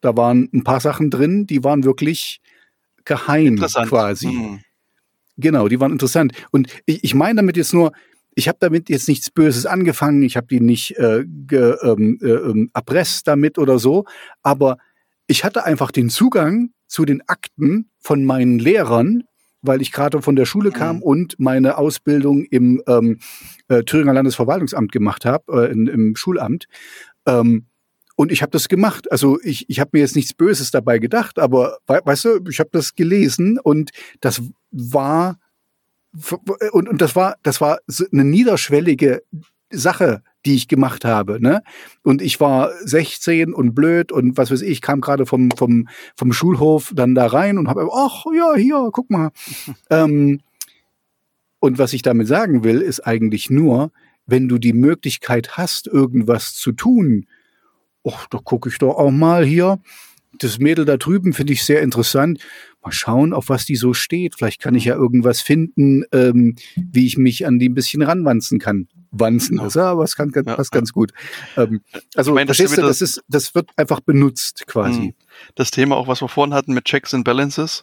[0.00, 2.40] da waren ein paar Sachen drin, die waren wirklich
[3.04, 4.28] geheim quasi.
[4.28, 4.60] Mhm.
[5.36, 6.32] Genau, die waren interessant.
[6.50, 7.92] Und ich, ich meine damit jetzt nur,
[8.34, 12.26] ich habe damit jetzt nichts Böses angefangen, ich habe die nicht äh, ge, ähm, äh,
[12.26, 14.04] ähm, erpresst damit oder so,
[14.42, 14.78] aber
[15.26, 19.24] ich hatte einfach den Zugang zu den Akten von meinen Lehrern,
[19.62, 21.02] weil ich gerade von der Schule kam mhm.
[21.02, 23.18] und meine Ausbildung im ähm,
[23.68, 26.66] äh, Thüringer Landesverwaltungsamt gemacht habe, äh, im Schulamt.
[27.26, 27.66] Ähm,
[28.16, 29.10] und ich habe das gemacht.
[29.12, 32.70] Also ich, ich habe mir jetzt nichts Böses dabei gedacht, aber weißt du, ich habe
[32.72, 33.90] das gelesen und
[34.20, 35.38] das war
[36.72, 37.78] und, und das war das war
[38.12, 39.22] eine niederschwellige
[39.70, 41.40] Sache, die ich gemacht habe.
[41.40, 41.62] Ne?
[42.02, 46.32] Und ich war 16 und blöd und was weiß ich, kam gerade vom, vom, vom
[46.32, 49.30] Schulhof dann da rein und habe, ach ja, hier, guck mal.
[49.90, 50.40] ähm,
[51.58, 53.90] und was ich damit sagen will, ist eigentlich nur,
[54.26, 57.26] wenn du die Möglichkeit hast, irgendwas zu tun,
[58.08, 59.78] ach, da gucke ich doch auch mal hier.
[60.38, 62.40] Das Mädel da drüben finde ich sehr interessant.
[62.82, 64.34] Mal schauen, auf was die so steht.
[64.36, 68.58] Vielleicht kann ich ja irgendwas finden, ähm, wie ich mich an die ein bisschen ranwanzen
[68.58, 68.88] kann.
[69.10, 71.12] Wanzen ist ja, es kann, passt ganz gut.
[71.56, 71.80] Ähm,
[72.14, 75.00] also, ich meine, das, du, das, ist, das wird einfach benutzt quasi.
[75.00, 75.14] Hm.
[75.54, 77.80] Das Thema auch, was wir vorhin hatten mit Checks and Balances.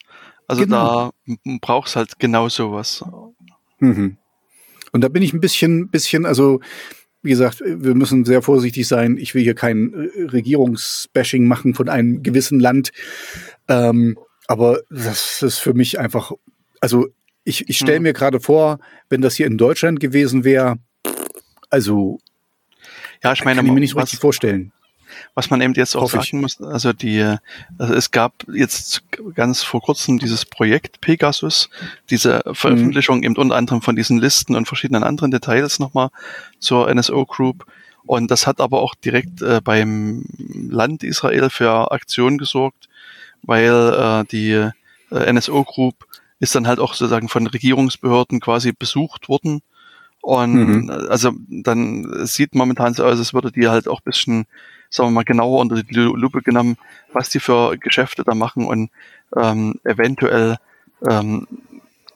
[0.48, 1.12] Also genau.
[1.26, 3.04] da brauchst halt genau sowas.
[3.80, 4.18] Mhm.
[4.92, 6.60] Und da bin ich ein bisschen, bisschen, also
[7.24, 9.18] wie gesagt, wir müssen sehr vorsichtig sein.
[9.18, 12.92] Ich will hier kein äh, Regierungsbashing machen von einem gewissen Land.
[13.68, 14.18] Ähm,
[14.48, 16.34] aber das ist für mich einfach,
[16.82, 17.08] also
[17.46, 18.04] ich, ich stelle hm.
[18.04, 18.80] mir gerade vor,
[19.10, 20.78] wenn das hier in Deutschland gewesen wäre,
[21.70, 22.20] also
[23.24, 24.74] ja, ich meine, kann ich mir nicht so richtig vorstellen.
[25.36, 26.42] Was man eben jetzt auch Hoffe sagen ich.
[26.42, 27.36] muss, also die,
[27.78, 29.04] also es gab jetzt
[29.36, 31.70] ganz vor kurzem dieses Projekt Pegasus,
[32.10, 36.10] diese Veröffentlichung eben unter anderem von diesen Listen und verschiedenen anderen Details nochmal
[36.60, 37.66] zur NSO Group.
[38.06, 40.26] Und das hat aber auch direkt äh, beim
[40.70, 42.90] Land Israel für Aktionen gesorgt,
[43.44, 44.70] weil äh, die
[45.12, 46.06] äh, NSO Group
[46.40, 49.62] ist dann halt auch sozusagen von Regierungsbehörden quasi besucht worden.
[50.22, 50.90] Und Mhm.
[50.90, 54.46] äh, also dann sieht momentan so aus, als würde die halt auch ein bisschen,
[54.94, 56.78] sagen wir mal, genauer unter die Lu- Lupe genommen,
[57.14, 58.90] was die für Geschäfte da machen und
[59.36, 60.58] ähm, eventuell
[61.10, 61.48] ähm,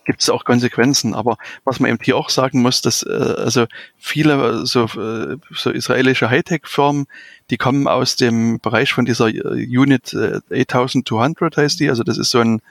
[0.06, 1.14] gibt es auch Konsequenzen.
[1.16, 3.66] Aber was man eben hier auch sagen muss, dass äh, also
[3.98, 7.08] viele so, äh, so israelische Hightech-Firmen,
[7.50, 11.90] die kommen aus dem Bereich von dieser äh, Unit äh, 8200 heißt die.
[11.90, 12.62] Also das ist so ein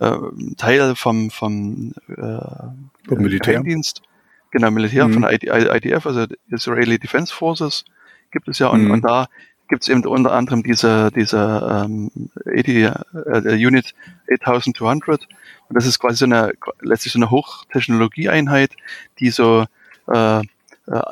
[0.00, 0.16] äh,
[0.58, 2.14] Teil vom, vom äh,
[3.08, 3.54] Vom Militär.
[3.54, 4.02] Geheimdienst.
[4.50, 5.12] Genau, Militär Mhm.
[5.14, 7.84] von ID, IDF, also Israeli Defense Forces
[8.30, 8.68] gibt es ja.
[8.68, 8.90] Und, Mhm.
[8.90, 9.26] und da
[9.68, 12.10] gibt es eben unter anderem diese, diese ähm,
[12.46, 12.84] 80,
[13.24, 13.94] äh, Unit
[14.30, 15.22] 8200.
[15.68, 18.72] Und das ist quasi so eine, letztlich so eine Hochtechnologieeinheit,
[19.18, 19.66] die so
[20.12, 20.42] äh, äh,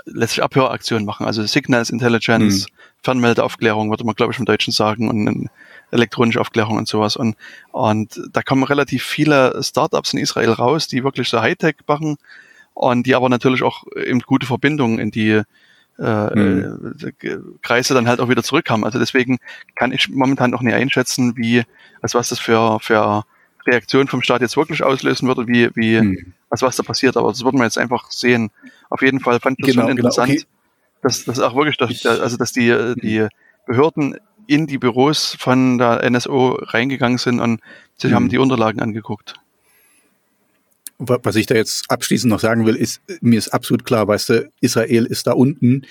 [0.07, 2.67] letztlich Abhöraktionen machen, also Signals Intelligence,
[3.03, 5.51] Fernmeldeaufklärung, würde man glaube ich im Deutschen sagen, und ähm,
[5.91, 7.17] elektronische Aufklärung und sowas.
[7.17, 7.37] Und,
[7.73, 12.17] und da kommen relativ viele Startups in Israel raus, die wirklich so Hightech machen
[12.73, 15.43] und die aber natürlich auch eben gute Verbindungen in die
[15.99, 16.95] äh, Mhm.
[17.63, 18.85] Kreise dann halt auch wieder zurück haben.
[18.85, 19.39] Also deswegen
[19.77, 21.63] kann ich momentan noch nicht einschätzen, wie,
[22.03, 23.25] also was das für, für
[23.67, 26.33] Reaktion vom Staat jetzt wirklich auslösen würde, wie, wie, Hm.
[26.51, 27.17] also was da passiert.
[27.17, 28.51] Aber das würden wir jetzt einfach sehen.
[28.91, 30.45] Auf jeden Fall fand ich das Genau, schon genau, interessant, okay.
[31.03, 33.27] dass, dass auch wirklich, dass, also dass die, äh, die
[33.67, 34.17] Behörden
[34.47, 37.61] in die Büros von der NSO reingegangen sind und
[37.97, 38.15] sich Mhm.
[38.17, 39.35] haben die Unterlagen angeguckt.
[40.99, 44.29] Wa- Was ich da jetzt abschließend noch sagen will, ist, mir ist absolut klar, weißt
[44.31, 45.83] du, Israel ist da unten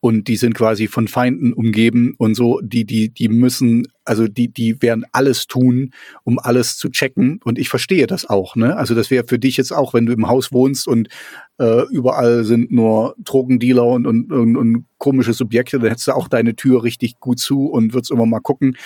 [0.00, 4.48] und die sind quasi von Feinden umgeben und so, die, die, die müssen, also die,
[4.48, 5.92] die werden alles tun,
[6.24, 8.76] um alles zu checken und ich verstehe das auch, ne?
[8.76, 11.08] Also das wäre für dich jetzt auch, wenn du im Haus wohnst und
[11.58, 16.28] äh, überall sind nur Drogendealer und, und, und, und komische Subjekte, dann hättest du auch
[16.28, 18.76] deine Tür richtig gut zu und würdest immer mal gucken.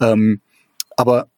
[0.00, 0.40] Ähm,
[0.96, 1.28] aber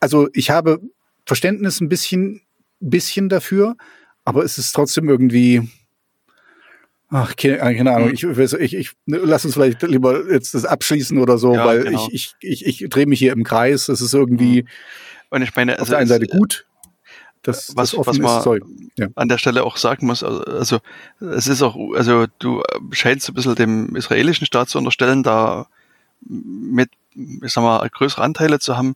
[0.00, 0.80] also ich habe
[1.26, 2.40] Verständnis ein bisschen,
[2.80, 3.76] bisschen dafür,
[4.24, 5.68] aber es ist trotzdem irgendwie.
[7.12, 8.12] Ach, keine, keine Ahnung.
[8.12, 8.40] Hm.
[8.40, 12.08] Ich, ich, ich lass uns vielleicht lieber jetzt das abschließen oder so, Ja, weil genau.
[12.12, 13.88] ich, ich, ich, ich drehe mich hier im Kreis.
[13.88, 14.64] Es ist irgendwie
[15.30, 16.66] Und ich meine, auf also der einen Seite gut,
[17.42, 18.60] dass was, das was man.
[18.96, 19.08] Ja.
[19.16, 20.78] an der Stelle auch sagen muss, also, also
[21.20, 22.62] es ist auch, also du
[22.92, 25.66] scheinst ein bisschen dem israelischen Staat zu unterstellen, da
[26.28, 28.94] mit, ich sag mal, größere Anteile zu haben.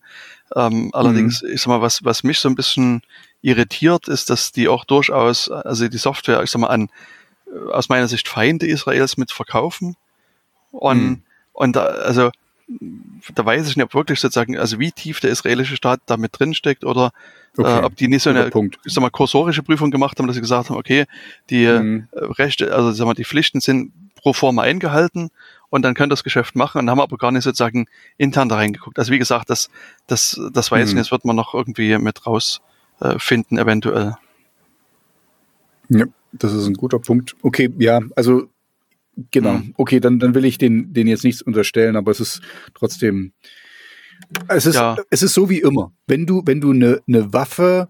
[0.55, 1.49] Ähm, allerdings, Mhm.
[1.53, 3.03] ich sag mal, was, was mich so ein bisschen
[3.45, 6.89] irritiert, ist, dass die auch durchaus, also die Software, ich sag mal, an
[7.47, 9.97] äh, aus meiner Sicht Feinde Israels mit verkaufen.
[10.73, 11.23] Und, Mhm.
[11.53, 12.31] und da, also
[13.35, 16.39] da weiß ich nicht, ob wirklich sozusagen, also wie tief der israelische Staat da mit
[16.39, 17.13] drin steckt oder
[17.57, 17.79] Okay.
[17.79, 18.51] äh, ob die nicht so eine,
[18.85, 21.05] ich sag mal, kursorische Prüfung gemacht haben, dass sie gesagt haben, okay,
[21.51, 22.09] die Mhm.
[22.13, 25.31] äh, Rechte, also sag mal, die Pflichten sind pro forma eingehalten
[25.69, 28.57] und dann könnt ihr das Geschäft machen und haben aber gar nicht sozusagen intern da
[28.57, 28.99] reingeguckt.
[28.99, 29.69] Also wie gesagt, das,
[30.07, 31.01] das, das weiß ich Mhm.
[31.01, 32.74] nicht, das wird man noch irgendwie mit rausfinden,
[33.05, 34.17] äh, finden, eventuell.
[35.89, 37.37] Ja, das ist ein guter Punkt.
[37.43, 38.49] Okay, ja, also
[39.31, 39.55] genau.
[39.55, 39.75] Mhm.
[39.77, 42.41] Okay, dann, dann will ich den, den jetzt nichts unterstellen, aber es ist
[42.75, 43.33] trotzdem.
[44.49, 44.97] Es ist, Ja.
[45.11, 45.93] es ist so wie immer.
[46.07, 47.89] Wenn du, wenn du eine ne Waffe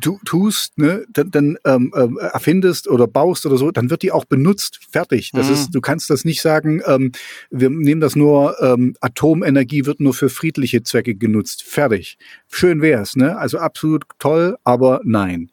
[0.00, 4.12] tu, tust, ne, dann, dann ähm, ähm, erfindest oder baust oder so, dann wird die
[4.12, 4.80] auch benutzt.
[4.90, 5.30] Fertig.
[5.32, 5.52] Das Mhm.
[5.54, 7.12] ist, du kannst das nicht sagen, ähm,
[7.50, 11.62] wir nehmen das nur, ähm, Atomenergie wird nur für friedliche Zwecke genutzt.
[11.62, 12.18] Fertig.
[12.48, 13.38] Schön wär's, ne?
[13.38, 15.50] Also absolut toll, aber nein.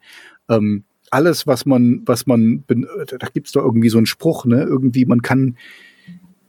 [0.49, 4.64] Ähm, alles, was man, was man, da gibt's doch irgendwie so einen Spruch, ne?
[4.64, 5.57] Irgendwie, man kann,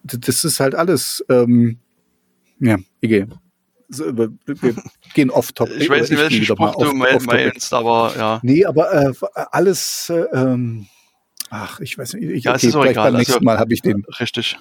[0.03, 1.79] das ist halt alles, ähm,
[2.61, 3.29] ja, egal.
[3.89, 4.74] So, wir, wir
[5.15, 5.77] gehen off-topic.
[5.77, 8.40] Ich weiß nicht, welchen Spruch du off- meinst, aber ja.
[8.43, 9.12] Nee, aber äh,
[9.51, 10.86] alles, äh, ähm,
[11.51, 13.11] ach, ich weiß nicht, ich, Ja, es okay, ist auch vielleicht egal.
[13.12, 14.05] beim nächsten Also- Mal habe ich den.
[14.20, 14.59] Richtig.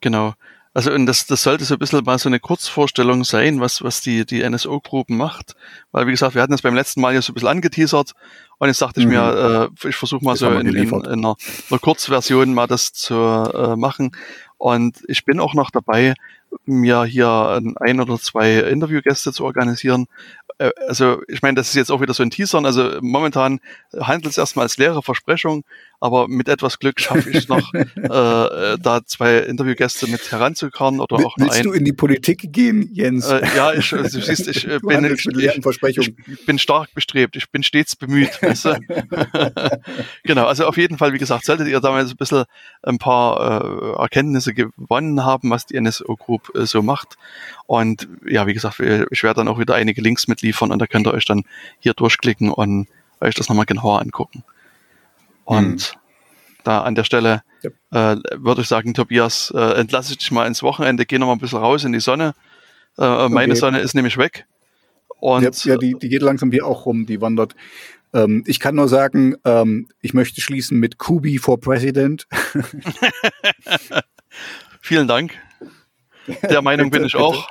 [0.00, 0.34] Genau.
[0.74, 4.00] Also und das, das sollte so ein bisschen mal so eine Kurzvorstellung sein, was, was
[4.00, 5.54] die, die NSO-Gruppen macht.
[5.90, 8.12] Weil, wie gesagt, wir hatten das beim letzten Mal ja so ein bisschen angeteasert
[8.58, 9.12] und jetzt dachte ich Mhm.
[9.12, 11.36] mir, äh, ich versuche mal Das so in, in, in, einer,
[11.70, 14.16] einer Kurzversion mal das zu äh, machen.
[14.56, 16.14] Und ich bin auch noch dabei,
[16.64, 20.06] mir hier ein, oder zwei Interviewgäste zu organisieren.
[20.58, 22.66] Äh, Also ich meine, das ist jetzt auch wieder so ein Teasern.
[22.66, 23.60] Also momentan
[23.98, 25.64] handelt es erstmal als leere Versprechung,
[26.02, 30.98] aber mit etwas Glück schaffe ich es noch, äh, äh, da zwei Interviewgäste mit heranzukarren
[30.98, 31.62] oder Will, auch willst ein.
[31.62, 33.28] du in die Politik gehen, Jens?
[33.28, 35.24] Äh, ja, ich, also, du siehst, ich, äh, Du bin, ich,
[36.26, 38.42] ich bin stark bestrebt, ich bin stets bemüht.
[38.42, 38.80] Weißt du?
[40.24, 42.46] genau, also auf jeden Fall, wie gesagt, solltet ihr damals ein bisschen
[42.82, 47.16] ein paar äh, Erkenntnisse gewonnen haben, was die NSO Group äh, so macht.
[47.66, 51.06] Und ja, wie gesagt, ich werde dann auch wieder einige Links mitliefern und da könnt
[51.06, 51.44] ihr euch dann
[51.78, 52.88] hier durchklicken und
[53.20, 54.42] euch das nochmal genauer angucken.
[55.58, 55.94] Und
[56.64, 57.42] da an der Stelle
[57.90, 61.34] äh, würde ich sagen, Tobias, äh, entlasse ich dich mal ins Wochenende, geh noch mal
[61.34, 62.34] ein bisschen raus in die Sonne.
[62.98, 63.60] Äh, meine Okay.
[63.60, 64.46] Sonne ist nämlich weg.
[65.20, 67.54] Und ja, ja die, die geht langsam hier auch rum, die wandert.
[68.12, 72.26] Ähm, ich kann nur sagen, ähm, ich möchte schließen mit Kubi for President.
[74.80, 75.38] vielen Dank.
[76.42, 77.48] Der Meinung bin ich auch.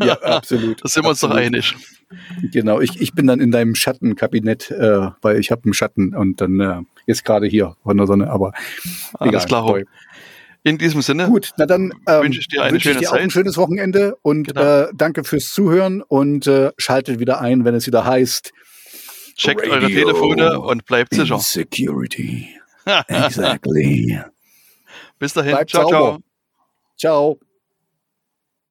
[0.00, 0.80] ja, absolut.
[0.82, 1.74] Da sind wir uns doch einig.
[2.52, 6.40] Genau, ich, ich bin dann in deinem Schattenkabinett, äh, weil ich habe einen Schatten und
[6.40, 8.52] dann äh, jetzt gerade hier von der Sonne, aber
[9.14, 9.66] Alles egal, klar.
[9.66, 9.84] toll.
[10.64, 13.14] In diesem Sinne, Gut, na dann ähm, Wünsche ich dir eine wünsche ich dir auch
[13.16, 14.82] ein schönes Wochenende und Genau.
[14.82, 18.52] äh, danke fürs Zuhören und äh, schaltet wieder ein, wenn es wieder heißt
[19.36, 21.36] checkt eure Radio Telefone und bleibt sicher.
[21.36, 22.48] Insecurity.
[23.08, 24.20] Exactly.
[25.18, 25.52] Bis dahin.
[25.52, 26.04] Bleibt ciao, ciao.
[26.04, 26.18] sauber.
[26.98, 27.38] Ciao.